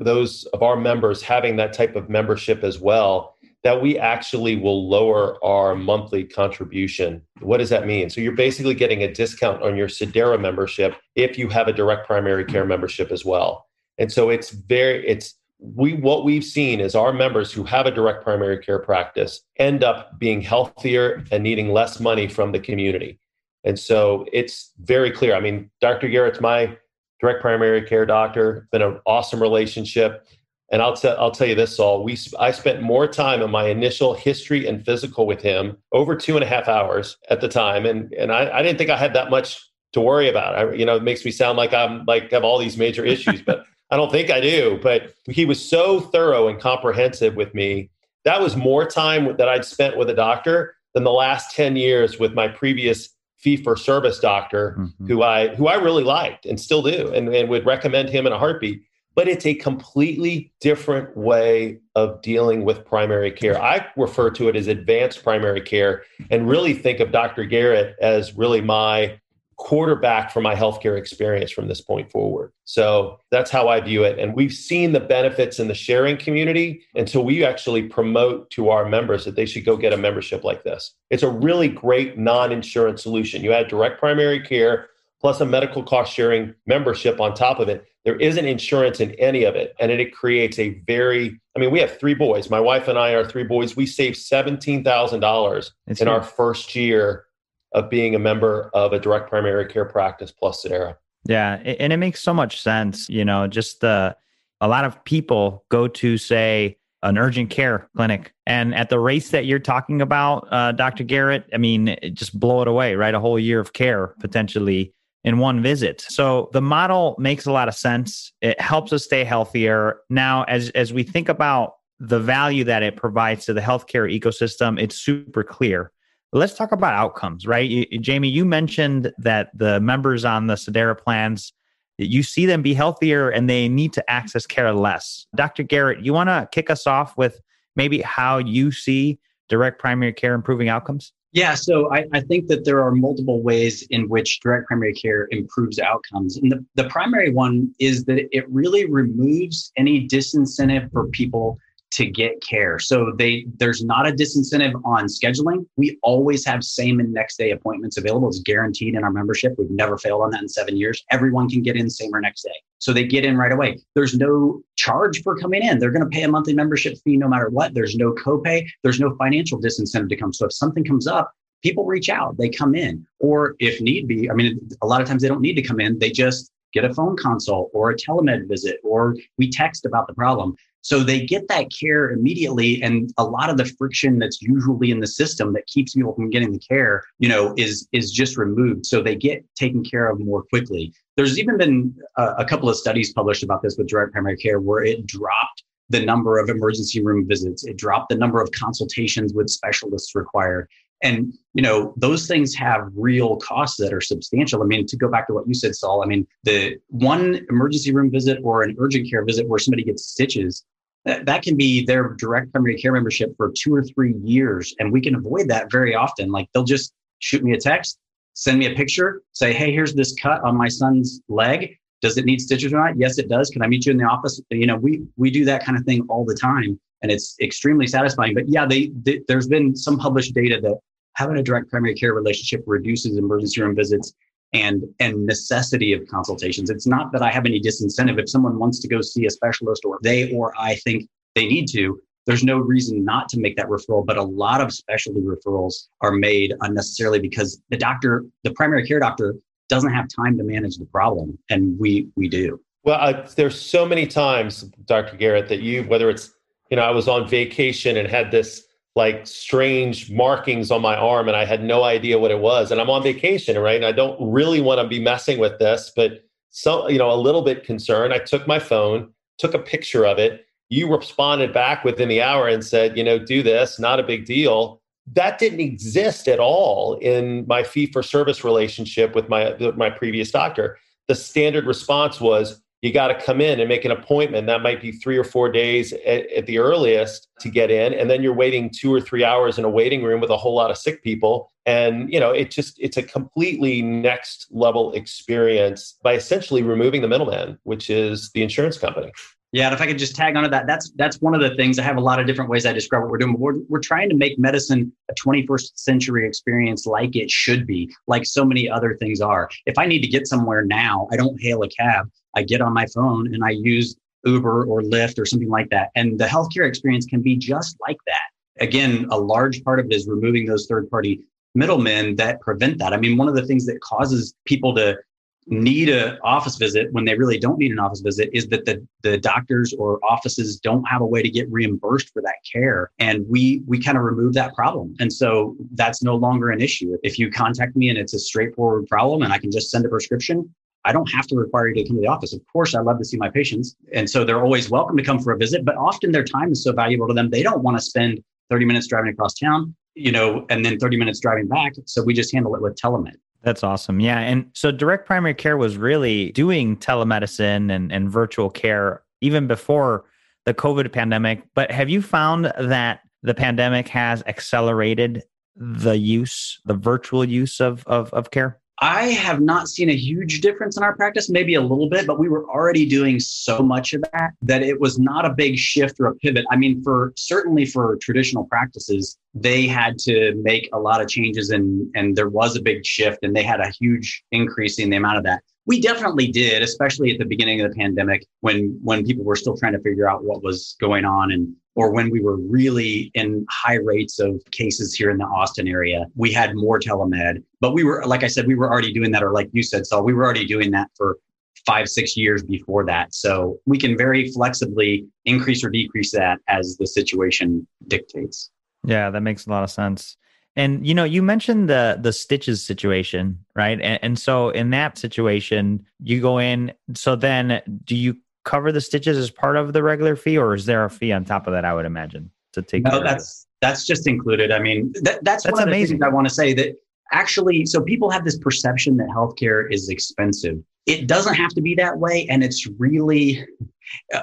those 0.00 0.44
of 0.46 0.62
our 0.62 0.76
members 0.76 1.22
having 1.22 1.56
that 1.56 1.72
type 1.72 1.96
of 1.96 2.08
membership 2.08 2.64
as 2.64 2.78
well 2.78 3.36
that 3.62 3.82
we 3.82 3.98
actually 3.98 4.56
will 4.56 4.88
lower 4.88 5.42
our 5.44 5.74
monthly 5.74 6.24
contribution. 6.24 7.20
What 7.40 7.58
does 7.58 7.68
that 7.68 7.86
mean? 7.86 8.08
So 8.08 8.20
you're 8.20 8.32
basically 8.32 8.74
getting 8.74 9.02
a 9.02 9.12
discount 9.12 9.62
on 9.62 9.76
your 9.76 9.88
Sedera 9.88 10.40
membership 10.40 10.96
if 11.14 11.36
you 11.36 11.48
have 11.48 11.68
a 11.68 11.72
direct 11.72 12.06
primary 12.06 12.44
care 12.44 12.64
membership 12.64 13.12
as 13.12 13.24
well. 13.24 13.66
And 13.98 14.10
so 14.10 14.30
it's 14.30 14.50
very 14.50 15.06
it's 15.06 15.34
we 15.58 15.92
what 15.94 16.24
we've 16.24 16.44
seen 16.44 16.80
is 16.80 16.94
our 16.94 17.12
members 17.12 17.52
who 17.52 17.64
have 17.64 17.84
a 17.84 17.90
direct 17.90 18.24
primary 18.24 18.58
care 18.58 18.78
practice 18.78 19.42
end 19.58 19.84
up 19.84 20.18
being 20.18 20.40
healthier 20.40 21.22
and 21.30 21.42
needing 21.42 21.70
less 21.70 22.00
money 22.00 22.28
from 22.28 22.52
the 22.52 22.60
community. 22.60 23.18
And 23.64 23.78
so 23.78 24.24
it's 24.32 24.72
very 24.78 25.10
clear. 25.10 25.34
I 25.34 25.40
mean, 25.40 25.70
Dr. 25.82 26.08
Garrett's 26.08 26.40
my 26.40 26.78
direct 27.20 27.40
primary 27.40 27.82
care 27.82 28.06
doctor. 28.06 28.68
Been 28.72 28.82
an 28.82 29.00
awesome 29.06 29.40
relationship. 29.40 30.26
And 30.72 30.80
I'll, 30.80 30.94
t- 30.94 31.08
I'll 31.08 31.32
tell 31.32 31.48
you 31.48 31.56
this, 31.56 31.76
Saul. 31.76 32.04
We 32.04 32.16
I 32.38 32.52
spent 32.52 32.80
more 32.80 33.08
time 33.08 33.42
in 33.42 33.50
my 33.50 33.66
initial 33.66 34.14
history 34.14 34.68
and 34.68 34.84
physical 34.84 35.26
with 35.26 35.42
him, 35.42 35.76
over 35.92 36.14
two 36.14 36.36
and 36.36 36.44
a 36.44 36.46
half 36.46 36.68
hours 36.68 37.16
at 37.28 37.40
the 37.40 37.48
time, 37.48 37.84
and 37.86 38.12
and 38.12 38.30
I, 38.30 38.58
I 38.58 38.62
didn't 38.62 38.78
think 38.78 38.88
I 38.88 38.96
had 38.96 39.12
that 39.14 39.30
much 39.30 39.60
to 39.94 40.00
worry 40.00 40.28
about. 40.28 40.54
I, 40.54 40.72
you 40.72 40.86
know, 40.86 40.94
it 40.94 41.02
makes 41.02 41.24
me 41.24 41.32
sound 41.32 41.58
like 41.58 41.74
I'm 41.74 42.04
like 42.06 42.30
have 42.30 42.44
all 42.44 42.58
these 42.58 42.76
major 42.76 43.04
issues, 43.04 43.42
but 43.42 43.64
I 43.90 43.96
don't 43.96 44.12
think 44.12 44.30
I 44.30 44.40
do. 44.40 44.78
But 44.80 45.12
he 45.26 45.44
was 45.44 45.68
so 45.68 45.98
thorough 45.98 46.46
and 46.46 46.60
comprehensive 46.60 47.34
with 47.34 47.52
me. 47.52 47.90
That 48.24 48.40
was 48.40 48.54
more 48.54 48.86
time 48.86 49.36
that 49.38 49.48
I'd 49.48 49.64
spent 49.64 49.96
with 49.96 50.08
a 50.08 50.14
doctor 50.14 50.76
than 50.94 51.02
the 51.02 51.10
last 51.10 51.52
ten 51.56 51.74
years 51.74 52.20
with 52.20 52.32
my 52.32 52.46
previous 52.46 53.08
fee 53.40 53.56
for 53.56 53.76
service 53.76 54.18
doctor 54.18 54.76
mm-hmm. 54.78 55.06
who 55.06 55.22
I 55.22 55.54
who 55.54 55.66
I 55.66 55.74
really 55.74 56.04
liked 56.04 56.46
and 56.46 56.60
still 56.60 56.82
do 56.82 57.12
and, 57.12 57.28
and 57.34 57.48
would 57.48 57.66
recommend 57.66 58.08
him 58.08 58.26
in 58.26 58.32
a 58.32 58.38
heartbeat. 58.38 58.82
But 59.16 59.28
it's 59.28 59.44
a 59.44 59.54
completely 59.54 60.52
different 60.60 61.16
way 61.16 61.78
of 61.96 62.22
dealing 62.22 62.64
with 62.64 62.84
primary 62.84 63.32
care. 63.32 63.60
I 63.60 63.86
refer 63.96 64.30
to 64.30 64.48
it 64.48 64.56
as 64.56 64.68
advanced 64.68 65.24
primary 65.24 65.60
care 65.60 66.04
and 66.30 66.48
really 66.48 66.74
think 66.74 67.00
of 67.00 67.10
Dr. 67.10 67.44
Garrett 67.44 67.96
as 68.00 68.36
really 68.36 68.60
my 68.60 69.19
quarterback 69.60 70.30
for 70.30 70.40
my 70.40 70.54
healthcare 70.54 70.96
experience 70.96 71.50
from 71.50 71.68
this 71.68 71.82
point 71.82 72.10
forward. 72.10 72.50
So 72.64 73.20
that's 73.30 73.50
how 73.50 73.68
I 73.68 73.78
view 73.82 74.04
it. 74.04 74.18
And 74.18 74.34
we've 74.34 74.54
seen 74.54 74.92
the 74.92 75.00
benefits 75.00 75.60
in 75.60 75.68
the 75.68 75.74
sharing 75.74 76.16
community 76.16 76.82
until 76.94 77.24
we 77.24 77.44
actually 77.44 77.82
promote 77.82 78.48
to 78.52 78.70
our 78.70 78.88
members 78.88 79.26
that 79.26 79.36
they 79.36 79.44
should 79.44 79.66
go 79.66 79.76
get 79.76 79.92
a 79.92 79.98
membership 79.98 80.44
like 80.44 80.64
this. 80.64 80.94
It's 81.10 81.22
a 81.22 81.28
really 81.28 81.68
great 81.68 82.16
non 82.16 82.52
insurance 82.52 83.02
solution. 83.02 83.44
You 83.44 83.52
add 83.52 83.68
direct 83.68 84.00
primary 84.00 84.40
care 84.40 84.88
plus 85.20 85.42
a 85.42 85.46
medical 85.46 85.82
cost 85.82 86.14
sharing 86.14 86.54
membership 86.66 87.20
on 87.20 87.34
top 87.34 87.60
of 87.60 87.68
it. 87.68 87.84
There 88.06 88.16
isn't 88.16 88.46
insurance 88.46 88.98
in 88.98 89.10
any 89.16 89.44
of 89.44 89.56
it. 89.56 89.74
And 89.78 89.92
it 89.92 90.14
creates 90.14 90.58
a 90.58 90.70
very, 90.86 91.38
I 91.54 91.60
mean, 91.60 91.70
we 91.70 91.80
have 91.80 91.98
three 92.00 92.14
boys. 92.14 92.48
My 92.48 92.60
wife 92.60 92.88
and 92.88 92.98
I 92.98 93.10
are 93.10 93.26
three 93.26 93.44
boys. 93.44 93.76
We 93.76 93.84
saved 93.84 94.16
$17,000 94.16 95.70
in 96.00 96.08
our 96.08 96.22
first 96.22 96.74
year 96.74 97.26
of 97.72 97.88
being 97.90 98.14
a 98.14 98.18
member 98.18 98.70
of 98.74 98.92
a 98.92 98.98
direct 98.98 99.28
primary 99.28 99.66
care 99.66 99.84
practice 99.84 100.32
plus 100.32 100.64
Sedera. 100.64 100.96
Yeah, 101.24 101.56
and 101.56 101.92
it 101.92 101.98
makes 101.98 102.22
so 102.22 102.32
much 102.32 102.60
sense. 102.60 103.08
You 103.08 103.24
know, 103.24 103.46
just 103.46 103.80
the 103.80 104.16
a 104.60 104.68
lot 104.68 104.84
of 104.84 105.02
people 105.04 105.64
go 105.70 105.88
to 105.88 106.18
say 106.18 106.76
an 107.02 107.16
urgent 107.16 107.50
care 107.50 107.88
clinic, 107.96 108.34
and 108.46 108.74
at 108.74 108.90
the 108.90 108.98
race 108.98 109.30
that 109.30 109.46
you're 109.46 109.58
talking 109.58 110.02
about, 110.02 110.46
uh, 110.50 110.72
Dr. 110.72 111.04
Garrett, 111.04 111.48
I 111.52 111.56
mean, 111.56 111.96
just 112.12 112.38
blow 112.38 112.62
it 112.62 112.68
away, 112.68 112.94
right? 112.94 113.14
A 113.14 113.20
whole 113.20 113.38
year 113.38 113.60
of 113.60 113.72
care 113.72 114.08
potentially 114.20 114.94
in 115.24 115.38
one 115.38 115.62
visit. 115.62 116.00
So 116.00 116.48
the 116.52 116.62
model 116.62 117.14
makes 117.18 117.46
a 117.46 117.52
lot 117.52 117.68
of 117.68 117.74
sense. 117.74 118.32
It 118.40 118.60
helps 118.60 118.92
us 118.92 119.04
stay 119.04 119.24
healthier. 119.24 120.00
Now, 120.08 120.44
as 120.44 120.70
as 120.70 120.92
we 120.92 121.02
think 121.02 121.28
about 121.28 121.74
the 121.98 122.18
value 122.18 122.64
that 122.64 122.82
it 122.82 122.96
provides 122.96 123.44
to 123.44 123.52
the 123.52 123.60
healthcare 123.60 124.10
ecosystem, 124.10 124.80
it's 124.80 124.96
super 124.96 125.44
clear. 125.44 125.92
Let's 126.32 126.54
talk 126.54 126.70
about 126.70 126.94
outcomes, 126.94 127.46
right? 127.46 127.68
You, 127.68 127.86
Jamie, 127.98 128.28
you 128.28 128.44
mentioned 128.44 129.12
that 129.18 129.50
the 129.56 129.80
members 129.80 130.24
on 130.24 130.46
the 130.46 130.54
Sedera 130.54 130.96
plans, 130.96 131.52
you 131.98 132.22
see 132.22 132.46
them 132.46 132.62
be 132.62 132.72
healthier 132.72 133.30
and 133.30 133.50
they 133.50 133.68
need 133.68 133.92
to 133.94 134.10
access 134.10 134.46
care 134.46 134.72
less. 134.72 135.26
Dr. 135.34 135.64
Garrett, 135.64 136.04
you 136.04 136.12
want 136.12 136.28
to 136.28 136.48
kick 136.52 136.70
us 136.70 136.86
off 136.86 137.16
with 137.16 137.40
maybe 137.74 138.00
how 138.00 138.38
you 138.38 138.70
see 138.70 139.18
direct 139.48 139.80
primary 139.80 140.12
care 140.12 140.34
improving 140.34 140.68
outcomes? 140.68 141.12
Yeah, 141.32 141.54
so 141.54 141.92
I, 141.92 142.06
I, 142.12 142.20
think 142.22 142.48
that 142.48 142.64
there 142.64 142.82
are 142.82 142.90
multiple 142.90 143.40
ways 143.40 143.86
in 143.90 144.08
which 144.08 144.40
direct 144.40 144.66
primary 144.66 144.94
care 144.94 145.28
improves 145.30 145.78
outcomes. 145.78 146.36
And 146.36 146.50
the, 146.50 146.64
the 146.74 146.88
primary 146.88 147.30
one 147.30 147.72
is 147.78 148.04
that 148.06 148.18
it 148.36 148.50
really 148.50 148.86
removes 148.86 149.70
any 149.76 150.08
disincentive 150.08 150.90
for 150.90 151.06
people 151.08 151.56
to 151.92 152.06
get 152.06 152.40
care. 152.42 152.78
So 152.78 153.12
they 153.16 153.46
there's 153.58 153.84
not 153.84 154.06
a 154.06 154.12
disincentive 154.12 154.80
on 154.84 155.06
scheduling. 155.06 155.66
We 155.76 155.98
always 156.02 156.44
have 156.46 156.62
same 156.62 157.00
and 157.00 157.12
next 157.12 157.36
day 157.36 157.50
appointments 157.50 157.96
available. 157.96 158.28
It's 158.28 158.40
guaranteed 158.40 158.94
in 158.94 159.04
our 159.04 159.10
membership. 159.10 159.54
We've 159.58 159.70
never 159.70 159.98
failed 159.98 160.22
on 160.22 160.30
that 160.30 160.42
in 160.42 160.48
seven 160.48 160.76
years. 160.76 161.04
Everyone 161.10 161.48
can 161.48 161.62
get 161.62 161.76
in 161.76 161.90
same 161.90 162.14
or 162.14 162.20
next 162.20 162.42
day. 162.42 162.54
So 162.78 162.92
they 162.92 163.04
get 163.04 163.24
in 163.24 163.36
right 163.36 163.52
away. 163.52 163.78
There's 163.94 164.16
no 164.16 164.62
charge 164.76 165.22
for 165.22 165.36
coming 165.36 165.62
in. 165.62 165.78
They're 165.78 165.90
going 165.90 166.08
to 166.08 166.08
pay 166.08 166.22
a 166.22 166.28
monthly 166.28 166.54
membership 166.54 166.96
fee 167.04 167.16
no 167.16 167.28
matter 167.28 167.50
what. 167.50 167.74
There's 167.74 167.96
no 167.96 168.12
copay. 168.12 168.66
There's 168.82 169.00
no 169.00 169.14
financial 169.16 169.60
disincentive 169.60 170.08
to 170.10 170.16
come. 170.16 170.32
So 170.32 170.46
if 170.46 170.52
something 170.52 170.84
comes 170.84 171.06
up, 171.06 171.32
people 171.62 171.84
reach 171.84 172.08
out, 172.08 172.38
they 172.38 172.48
come 172.48 172.74
in. 172.74 173.06
Or 173.18 173.54
if 173.58 173.80
need 173.80 174.08
be, 174.08 174.30
I 174.30 174.34
mean, 174.34 174.58
a 174.80 174.86
lot 174.86 175.02
of 175.02 175.08
times 175.08 175.22
they 175.22 175.28
don't 175.28 175.42
need 175.42 175.54
to 175.54 175.62
come 175.62 175.80
in. 175.80 175.98
They 175.98 176.10
just 176.10 176.50
get 176.72 176.84
a 176.84 176.94
phone 176.94 177.16
consult 177.16 177.70
or 177.74 177.90
a 177.90 177.96
telemed 177.96 178.48
visit 178.48 178.78
or 178.84 179.16
we 179.38 179.50
text 179.50 179.84
about 179.84 180.06
the 180.06 180.14
problem. 180.14 180.54
So 180.82 181.00
they 181.00 181.24
get 181.24 181.48
that 181.48 181.68
care 181.78 182.10
immediately. 182.10 182.82
And 182.82 183.12
a 183.18 183.24
lot 183.24 183.50
of 183.50 183.56
the 183.56 183.64
friction 183.64 184.18
that's 184.18 184.40
usually 184.40 184.90
in 184.90 185.00
the 185.00 185.06
system 185.06 185.52
that 185.52 185.66
keeps 185.66 185.94
people 185.94 186.14
from 186.14 186.30
getting 186.30 186.52
the 186.52 186.58
care, 186.58 187.04
you 187.18 187.28
know, 187.28 187.54
is, 187.56 187.86
is 187.92 188.10
just 188.10 188.36
removed. 188.36 188.86
So 188.86 189.02
they 189.02 189.14
get 189.14 189.44
taken 189.56 189.84
care 189.84 190.10
of 190.10 190.20
more 190.20 190.42
quickly. 190.44 190.92
There's 191.16 191.38
even 191.38 191.58
been 191.58 191.94
a, 192.16 192.26
a 192.38 192.44
couple 192.44 192.68
of 192.68 192.76
studies 192.76 193.12
published 193.12 193.42
about 193.42 193.62
this 193.62 193.76
with 193.76 193.88
direct 193.88 194.12
primary 194.12 194.36
care 194.36 194.60
where 194.60 194.82
it 194.82 195.06
dropped 195.06 195.64
the 195.90 196.00
number 196.00 196.38
of 196.38 196.48
emergency 196.48 197.02
room 197.02 197.26
visits. 197.28 197.64
It 197.64 197.76
dropped 197.76 198.08
the 198.08 198.16
number 198.16 198.40
of 198.40 198.50
consultations 198.52 199.34
with 199.34 199.50
specialists 199.50 200.14
required. 200.14 200.68
And 201.02 201.32
you 201.54 201.62
know 201.62 201.94
those 201.96 202.26
things 202.26 202.54
have 202.54 202.90
real 202.94 203.36
costs 203.36 203.78
that 203.78 203.92
are 203.92 204.00
substantial. 204.02 204.62
I 204.62 204.66
mean, 204.66 204.86
to 204.86 204.96
go 204.96 205.08
back 205.08 205.26
to 205.28 205.32
what 205.32 205.48
you 205.48 205.54
said, 205.54 205.74
Saul. 205.74 206.02
I 206.02 206.06
mean, 206.06 206.26
the 206.44 206.76
one 206.88 207.40
emergency 207.48 207.92
room 207.92 208.10
visit 208.10 208.38
or 208.44 208.62
an 208.62 208.76
urgent 208.78 209.08
care 209.10 209.24
visit 209.24 209.48
where 209.48 209.58
somebody 209.58 209.82
gets 209.82 210.04
stitches, 210.04 210.64
that, 211.04 211.26
that 211.26 211.42
can 211.42 211.56
be 211.56 211.84
their 211.84 212.10
direct 212.10 212.52
primary 212.52 212.76
care 212.76 212.92
membership 212.92 213.34
for 213.36 213.52
two 213.56 213.74
or 213.74 213.82
three 213.82 214.14
years, 214.22 214.74
and 214.78 214.92
we 214.92 215.00
can 215.00 215.14
avoid 215.14 215.48
that 215.48 215.70
very 215.70 215.94
often. 215.94 216.30
Like 216.30 216.48
they'll 216.52 216.64
just 216.64 216.92
shoot 217.20 217.42
me 217.42 217.52
a 217.52 217.58
text, 217.58 217.98
send 218.34 218.58
me 218.58 218.66
a 218.66 218.74
picture, 218.74 219.22
say, 219.32 219.52
"Hey, 219.52 219.72
here's 219.72 219.94
this 219.94 220.14
cut 220.14 220.42
on 220.42 220.56
my 220.56 220.68
son's 220.68 221.20
leg. 221.28 221.76
Does 222.02 222.16
it 222.16 222.24
need 222.24 222.40
stitches 222.40 222.72
or 222.72 222.78
not? 222.78 222.98
Yes, 222.98 223.18
it 223.18 223.28
does. 223.28 223.50
Can 223.50 223.62
I 223.62 223.66
meet 223.66 223.86
you 223.86 223.92
in 223.92 223.98
the 223.98 224.04
office? 224.04 224.40
You 224.50 224.66
know, 224.66 224.76
we 224.76 225.02
we 225.16 225.30
do 225.30 225.44
that 225.46 225.64
kind 225.64 225.76
of 225.78 225.84
thing 225.84 226.06
all 226.08 226.24
the 226.24 226.34
time, 226.34 226.78
and 227.02 227.10
it's 227.10 227.36
extremely 227.40 227.86
satisfying. 227.86 228.34
But 228.34 228.48
yeah, 228.48 228.66
they, 228.66 228.90
they 229.02 229.20
there's 229.28 229.48
been 229.48 229.76
some 229.76 229.98
published 229.98 230.34
data 230.34 230.60
that 230.62 230.78
having 231.14 231.36
a 231.36 231.42
direct 231.42 231.70
primary 231.70 231.94
care 231.94 232.14
relationship 232.14 232.64
reduces 232.66 233.16
emergency 233.16 233.60
room 233.62 233.74
visits 233.74 234.14
and 234.52 234.84
and 234.98 235.26
necessity 235.26 235.92
of 235.92 236.06
consultations. 236.08 236.70
It's 236.70 236.86
not 236.86 237.12
that 237.12 237.22
I 237.22 237.30
have 237.30 237.46
any 237.46 237.60
disincentive. 237.60 238.18
If 238.18 238.28
someone 238.28 238.58
wants 238.58 238.80
to 238.80 238.88
go 238.88 239.00
see 239.00 239.26
a 239.26 239.30
specialist 239.30 239.84
or 239.84 239.98
they 240.02 240.32
or 240.32 240.52
I 240.58 240.76
think 240.76 241.08
they 241.34 241.46
need 241.46 241.66
to, 241.72 242.00
there's 242.26 242.44
no 242.44 242.58
reason 242.58 243.04
not 243.04 243.28
to 243.30 243.40
make 243.40 243.56
that 243.56 243.66
referral. 243.66 244.04
But 244.04 244.16
a 244.16 244.22
lot 244.22 244.60
of 244.60 244.72
specialty 244.72 245.20
referrals 245.20 245.88
are 246.00 246.12
made 246.12 246.54
unnecessarily 246.60 247.20
because 247.20 247.60
the 247.70 247.76
doctor, 247.76 248.24
the 248.44 248.52
primary 248.52 248.86
care 248.86 248.98
doctor, 248.98 249.34
doesn't 249.68 249.92
have 249.92 250.08
time 250.08 250.36
to 250.36 250.42
manage 250.42 250.76
the 250.76 250.86
problem, 250.86 251.38
and 251.48 251.78
we 251.78 252.08
we 252.16 252.28
do. 252.28 252.60
Well, 252.82 253.24
there's 253.36 253.60
so 253.60 253.84
many 253.86 254.06
times, 254.06 254.62
Dr. 254.86 255.16
Garrett, 255.16 255.48
that 255.48 255.60
you 255.60 255.84
whether 255.84 256.10
it's 256.10 256.32
you 256.70 256.76
know 256.76 256.82
I 256.82 256.90
was 256.90 257.08
on 257.08 257.28
vacation 257.28 257.96
and 257.96 258.08
had 258.08 258.30
this 258.30 258.64
like 258.96 259.26
strange 259.26 260.10
markings 260.10 260.70
on 260.70 260.82
my 260.82 260.96
arm 260.96 261.28
and 261.28 261.36
I 261.36 261.44
had 261.44 261.62
no 261.62 261.84
idea 261.84 262.18
what 262.18 262.30
it 262.30 262.40
was. 262.40 262.70
And 262.70 262.80
I'm 262.80 262.90
on 262.90 263.02
vacation, 263.02 263.56
right? 263.58 263.76
And 263.76 263.84
I 263.84 263.92
don't 263.92 264.18
really 264.20 264.60
want 264.60 264.80
to 264.80 264.88
be 264.88 265.00
messing 265.00 265.38
with 265.38 265.58
this, 265.58 265.92
but 265.94 266.24
so, 266.50 266.88
you 266.88 266.98
know, 266.98 267.10
a 267.10 267.14
little 267.14 267.42
bit 267.42 267.64
concerned. 267.64 268.12
I 268.12 268.18
took 268.18 268.46
my 268.46 268.58
phone, 268.58 269.12
took 269.38 269.54
a 269.54 269.58
picture 269.58 270.04
of 270.04 270.18
it. 270.18 270.44
You 270.68 270.92
responded 270.92 271.52
back 271.52 271.84
within 271.84 272.08
the 272.08 272.22
hour 272.22 272.48
and 272.48 272.64
said, 272.64 272.96
you 272.96 273.04
know, 273.04 273.18
do 273.18 273.42
this, 273.42 273.78
not 273.78 274.00
a 274.00 274.04
big 274.04 274.24
deal. 274.24 274.80
That 275.12 275.38
didn't 275.38 275.60
exist 275.60 276.28
at 276.28 276.40
all 276.40 276.94
in 276.94 277.46
my 277.46 277.62
fee 277.62 277.86
for 277.86 278.02
service 278.02 278.44
relationship 278.44 279.14
with 279.14 279.28
my 279.28 279.56
my 279.76 279.90
previous 279.90 280.30
doctor. 280.30 280.78
The 281.08 281.14
standard 281.14 281.66
response 281.66 282.20
was, 282.20 282.60
you 282.82 282.92
got 282.92 283.08
to 283.08 283.14
come 283.14 283.40
in 283.40 283.60
and 283.60 283.68
make 283.68 283.84
an 283.84 283.90
appointment. 283.90 284.46
That 284.46 284.62
might 284.62 284.80
be 284.80 284.92
three 284.92 285.18
or 285.18 285.24
four 285.24 285.50
days 285.50 285.92
at, 285.92 286.30
at, 286.32 286.46
the 286.46 286.58
earliest 286.58 287.28
to 287.40 287.50
get 287.50 287.70
in. 287.70 287.92
And 287.92 288.08
then 288.08 288.22
you're 288.22 288.34
waiting 288.34 288.70
two 288.70 288.92
or 288.92 289.00
three 289.00 289.22
hours 289.22 289.58
in 289.58 289.64
a 289.64 289.70
waiting 289.70 290.02
room 290.02 290.20
with 290.20 290.30
a 290.30 290.36
whole 290.36 290.54
lot 290.54 290.70
of 290.70 290.78
sick 290.78 291.02
people. 291.04 291.50
And, 291.66 292.10
you 292.10 292.18
know, 292.18 292.30
it 292.30 292.50
just, 292.50 292.78
it's 292.80 292.96
a 292.96 293.02
completely 293.02 293.82
next 293.82 294.46
level 294.50 294.92
experience 294.92 295.98
by 296.02 296.14
essentially 296.14 296.62
removing 296.62 297.02
the 297.02 297.08
middleman, 297.08 297.58
which 297.64 297.90
is 297.90 298.30
the 298.32 298.42
insurance 298.42 298.78
company. 298.78 299.12
Yeah, 299.52 299.66
and 299.66 299.74
if 299.74 299.80
I 299.80 299.86
could 299.86 299.98
just 299.98 300.14
tag 300.14 300.36
onto 300.36 300.48
that, 300.50 300.68
that's 300.68 300.92
that's 300.94 301.20
one 301.20 301.34
of 301.34 301.40
the 301.40 301.56
things. 301.56 301.80
I 301.80 301.82
have 301.82 301.96
a 301.96 302.00
lot 302.00 302.20
of 302.20 302.26
different 302.26 302.50
ways 302.50 302.66
I 302.66 302.72
describe 302.72 303.02
what 303.02 303.10
we're 303.10 303.18
doing. 303.18 303.32
But 303.32 303.40
we're, 303.40 303.58
we're 303.68 303.80
trying 303.80 304.08
to 304.08 304.14
make 304.14 304.38
medicine 304.38 304.92
a 305.10 305.14
21st 305.14 305.72
century 305.74 306.24
experience 306.24 306.86
like 306.86 307.16
it 307.16 307.32
should 307.32 307.66
be, 307.66 307.92
like 308.06 308.24
so 308.24 308.44
many 308.44 308.70
other 308.70 308.96
things 309.00 309.20
are. 309.20 309.50
If 309.66 309.76
I 309.76 309.86
need 309.86 310.02
to 310.02 310.08
get 310.08 310.28
somewhere 310.28 310.64
now, 310.64 311.08
I 311.10 311.16
don't 311.16 311.40
hail 311.42 311.64
a 311.64 311.68
cab. 311.68 312.08
I 312.34 312.42
get 312.42 312.60
on 312.60 312.72
my 312.72 312.86
phone 312.86 313.34
and 313.34 313.44
I 313.44 313.50
use 313.50 313.96
Uber 314.24 314.64
or 314.64 314.82
Lyft 314.82 315.18
or 315.18 315.26
something 315.26 315.48
like 315.48 315.70
that. 315.70 315.90
And 315.94 316.18
the 316.18 316.26
healthcare 316.26 316.68
experience 316.68 317.06
can 317.06 317.22
be 317.22 317.36
just 317.36 317.76
like 317.86 317.98
that. 318.06 318.62
Again, 318.62 319.06
a 319.10 319.18
large 319.18 319.64
part 319.64 319.80
of 319.80 319.86
it 319.86 319.94
is 319.94 320.06
removing 320.06 320.46
those 320.46 320.66
third 320.66 320.90
party 320.90 321.20
middlemen 321.54 322.16
that 322.16 322.40
prevent 322.40 322.78
that. 322.78 322.92
I 322.92 322.96
mean, 322.96 323.16
one 323.16 323.28
of 323.28 323.34
the 323.34 323.46
things 323.46 323.66
that 323.66 323.80
causes 323.80 324.34
people 324.44 324.74
to 324.76 324.98
need 325.46 325.88
an 325.88 326.18
office 326.22 326.56
visit 326.56 326.92
when 326.92 327.04
they 327.04 327.16
really 327.16 327.38
don't 327.38 327.58
need 327.58 327.72
an 327.72 327.78
office 327.78 328.00
visit 328.00 328.30
is 328.32 328.46
that 328.48 328.64
the, 328.66 328.86
the 329.02 329.18
doctors 329.18 329.72
or 329.72 329.98
offices 330.08 330.60
don't 330.60 330.84
have 330.84 331.00
a 331.00 331.06
way 331.06 331.22
to 331.22 331.30
get 331.30 331.50
reimbursed 331.50 332.10
for 332.12 332.22
that 332.22 332.36
care 332.50 332.90
and 332.98 333.26
we 333.28 333.62
we 333.66 333.82
kind 333.82 333.96
of 333.96 334.04
remove 334.04 334.34
that 334.34 334.54
problem 334.54 334.94
and 335.00 335.12
so 335.12 335.56
that's 335.72 336.02
no 336.02 336.14
longer 336.14 336.50
an 336.50 336.60
issue 336.60 336.96
if 337.02 337.18
you 337.18 337.30
contact 337.30 337.74
me 337.74 337.88
and 337.88 337.98
it's 337.98 338.14
a 338.14 338.18
straightforward 338.18 338.86
problem 338.86 339.22
and 339.22 339.32
i 339.32 339.38
can 339.38 339.50
just 339.50 339.70
send 339.70 339.84
a 339.84 339.88
prescription 339.88 340.48
I 340.84 340.92
don't 340.92 341.10
have 341.10 341.26
to 341.28 341.36
require 341.36 341.68
you 341.68 341.74
to 341.74 341.88
come 341.88 341.96
to 341.96 342.02
the 342.02 342.08
office. 342.08 342.32
Of 342.32 342.40
course, 342.52 342.74
I 342.74 342.80
love 342.80 342.98
to 342.98 343.04
see 343.04 343.16
my 343.16 343.28
patients. 343.28 343.76
And 343.92 344.08
so 344.08 344.24
they're 344.24 344.42
always 344.42 344.70
welcome 344.70 344.96
to 344.96 345.02
come 345.02 345.18
for 345.18 345.32
a 345.32 345.36
visit, 345.36 345.64
but 345.64 345.76
often 345.76 346.12
their 346.12 346.24
time 346.24 346.52
is 346.52 346.64
so 346.64 346.72
valuable 346.72 347.06
to 347.08 347.14
them. 347.14 347.30
They 347.30 347.42
don't 347.42 347.62
want 347.62 347.76
to 347.76 347.82
spend 347.82 348.22
30 348.48 348.64
minutes 348.64 348.86
driving 348.86 349.12
across 349.12 349.34
town, 349.34 349.74
you 349.94 350.10
know, 350.10 350.46
and 350.48 350.64
then 350.64 350.78
30 350.78 350.96
minutes 350.96 351.20
driving 351.20 351.48
back. 351.48 351.74
So 351.86 352.02
we 352.02 352.14
just 352.14 352.32
handle 352.32 352.54
it 352.54 352.62
with 352.62 352.76
telemed. 352.76 353.16
That's 353.42 353.62
awesome. 353.62 354.00
Yeah. 354.00 354.20
And 354.20 354.50
so 354.54 354.70
direct 354.70 355.06
primary 355.06 355.34
care 355.34 355.56
was 355.56 355.76
really 355.76 356.30
doing 356.32 356.76
telemedicine 356.76 357.74
and, 357.74 357.90
and 357.90 358.10
virtual 358.10 358.50
care 358.50 359.02
even 359.20 359.46
before 359.46 360.04
the 360.44 360.54
COVID 360.54 360.92
pandemic. 360.92 361.42
But 361.54 361.70
have 361.70 361.88
you 361.88 362.02
found 362.02 362.46
that 362.58 363.00
the 363.22 363.34
pandemic 363.34 363.88
has 363.88 364.22
accelerated 364.26 365.22
the 365.56 365.96
use, 365.96 366.60
the 366.64 366.74
virtual 366.74 367.24
use 367.24 367.60
of, 367.60 367.84
of, 367.86 368.12
of 368.12 368.30
care? 368.30 368.59
I 368.82 369.08
have 369.08 369.40
not 369.42 369.68
seen 369.68 369.90
a 369.90 369.96
huge 369.96 370.40
difference 370.40 370.78
in 370.78 370.82
our 370.82 370.96
practice, 370.96 371.28
maybe 371.28 371.54
a 371.54 371.60
little 371.60 371.90
bit, 371.90 372.06
but 372.06 372.18
we 372.18 372.30
were 372.30 372.48
already 372.48 372.86
doing 372.86 373.20
so 373.20 373.58
much 373.58 373.92
of 373.92 374.02
that 374.12 374.30
that 374.40 374.62
it 374.62 374.80
was 374.80 374.98
not 374.98 375.26
a 375.26 375.34
big 375.34 375.58
shift 375.58 376.00
or 376.00 376.06
a 376.06 376.14
pivot. 376.14 376.46
I 376.50 376.56
mean, 376.56 376.82
for 376.82 377.12
certainly 377.14 377.66
for 377.66 377.98
traditional 378.00 378.44
practices, 378.44 379.18
they 379.34 379.66
had 379.66 379.98
to 380.00 380.34
make 380.42 380.70
a 380.72 380.78
lot 380.78 381.02
of 381.02 381.08
changes 381.08 381.50
and 381.50 381.90
and 381.94 382.16
there 382.16 382.30
was 382.30 382.56
a 382.56 382.62
big 382.62 382.86
shift 382.86 383.18
and 383.22 383.36
they 383.36 383.42
had 383.42 383.60
a 383.60 383.70
huge 383.78 384.24
increase 384.32 384.78
in 384.78 384.88
the 384.88 384.96
amount 384.96 385.18
of 385.18 385.24
that. 385.24 385.42
We 385.66 385.78
definitely 385.80 386.28
did, 386.28 386.62
especially 386.62 387.12
at 387.12 387.18
the 387.18 387.26
beginning 387.26 387.60
of 387.60 387.70
the 387.70 387.76
pandemic 387.76 388.24
when 388.40 388.78
when 388.82 389.04
people 389.04 389.24
were 389.24 389.36
still 389.36 389.58
trying 389.58 389.74
to 389.74 389.80
figure 389.80 390.08
out 390.08 390.24
what 390.24 390.42
was 390.42 390.74
going 390.80 391.04
on 391.04 391.32
and 391.32 391.54
or 391.74 391.92
when 391.92 392.10
we 392.10 392.20
were 392.20 392.36
really 392.36 393.10
in 393.14 393.46
high 393.50 393.76
rates 393.76 394.18
of 394.18 394.40
cases 394.50 394.94
here 394.94 395.10
in 395.10 395.18
the 395.18 395.24
Austin 395.24 395.68
area, 395.68 396.06
we 396.14 396.32
had 396.32 396.54
more 396.54 396.78
telemed. 396.78 397.42
But 397.60 397.72
we 397.72 397.84
were, 397.84 398.04
like 398.06 398.22
I 398.22 398.26
said, 398.26 398.46
we 398.46 398.54
were 398.54 398.70
already 398.70 398.92
doing 398.92 399.10
that, 399.12 399.22
or 399.22 399.32
like 399.32 399.48
you 399.52 399.62
said, 399.62 399.86
so 399.86 400.02
we 400.02 400.12
were 400.12 400.24
already 400.24 400.46
doing 400.46 400.70
that 400.72 400.90
for 400.96 401.18
five, 401.66 401.88
six 401.88 402.16
years 402.16 402.42
before 402.42 402.84
that. 402.86 403.14
So 403.14 403.58
we 403.66 403.78
can 403.78 403.96
very 403.96 404.30
flexibly 404.32 405.06
increase 405.24 405.62
or 405.62 405.70
decrease 405.70 406.12
that 406.12 406.38
as 406.48 406.76
the 406.78 406.86
situation 406.86 407.66
dictates. 407.88 408.50
Yeah, 408.84 409.10
that 409.10 409.20
makes 409.20 409.46
a 409.46 409.50
lot 409.50 409.62
of 409.62 409.70
sense. 409.70 410.16
And 410.56 410.86
you 410.86 410.94
know, 410.94 411.04
you 411.04 411.22
mentioned 411.22 411.70
the 411.70 411.98
the 412.00 412.12
stitches 412.12 412.66
situation, 412.66 413.44
right? 413.54 413.80
And, 413.80 413.98
and 414.02 414.18
so 414.18 414.50
in 414.50 414.70
that 414.70 414.98
situation, 414.98 415.86
you 416.02 416.20
go 416.20 416.38
in. 416.38 416.72
So 416.94 417.14
then, 417.14 417.62
do 417.84 417.94
you 417.94 418.16
cover 418.44 418.72
the 418.72 418.80
stitches 418.80 419.16
as 419.16 419.30
part 419.30 419.56
of 419.56 419.72
the 419.72 419.82
regular 419.82 420.16
fee, 420.16 420.38
or 420.38 420.54
is 420.54 420.66
there 420.66 420.84
a 420.84 420.90
fee 420.90 421.12
on 421.12 421.24
top 421.24 421.46
of 421.46 421.52
that? 421.52 421.64
I 421.64 421.74
would 421.74 421.86
imagine 421.86 422.30
to 422.52 422.62
take. 422.62 422.84
No, 422.84 423.02
that's 423.02 423.46
that's 423.60 423.86
just 423.86 424.06
included. 424.06 424.50
I 424.50 424.58
mean, 424.58 424.92
that, 425.02 425.22
that's, 425.22 425.44
that's 425.44 425.52
one 425.52 425.68
of 425.68 425.74
the 425.74 425.86
things 425.86 426.00
I 426.02 426.08
want 426.08 426.26
to 426.26 426.34
say 426.34 426.54
that 426.54 426.76
actually, 427.12 427.66
so 427.66 427.82
people 427.82 428.10
have 428.10 428.24
this 428.24 428.38
perception 428.38 428.96
that 428.96 429.08
healthcare 429.08 429.70
is 429.70 429.88
expensive. 429.88 430.58
It 430.86 431.06
doesn't 431.06 431.34
have 431.34 431.50
to 431.50 431.60
be 431.60 431.74
that 431.74 431.98
way, 431.98 432.26
and 432.30 432.42
it's 432.42 432.66
really 432.78 433.44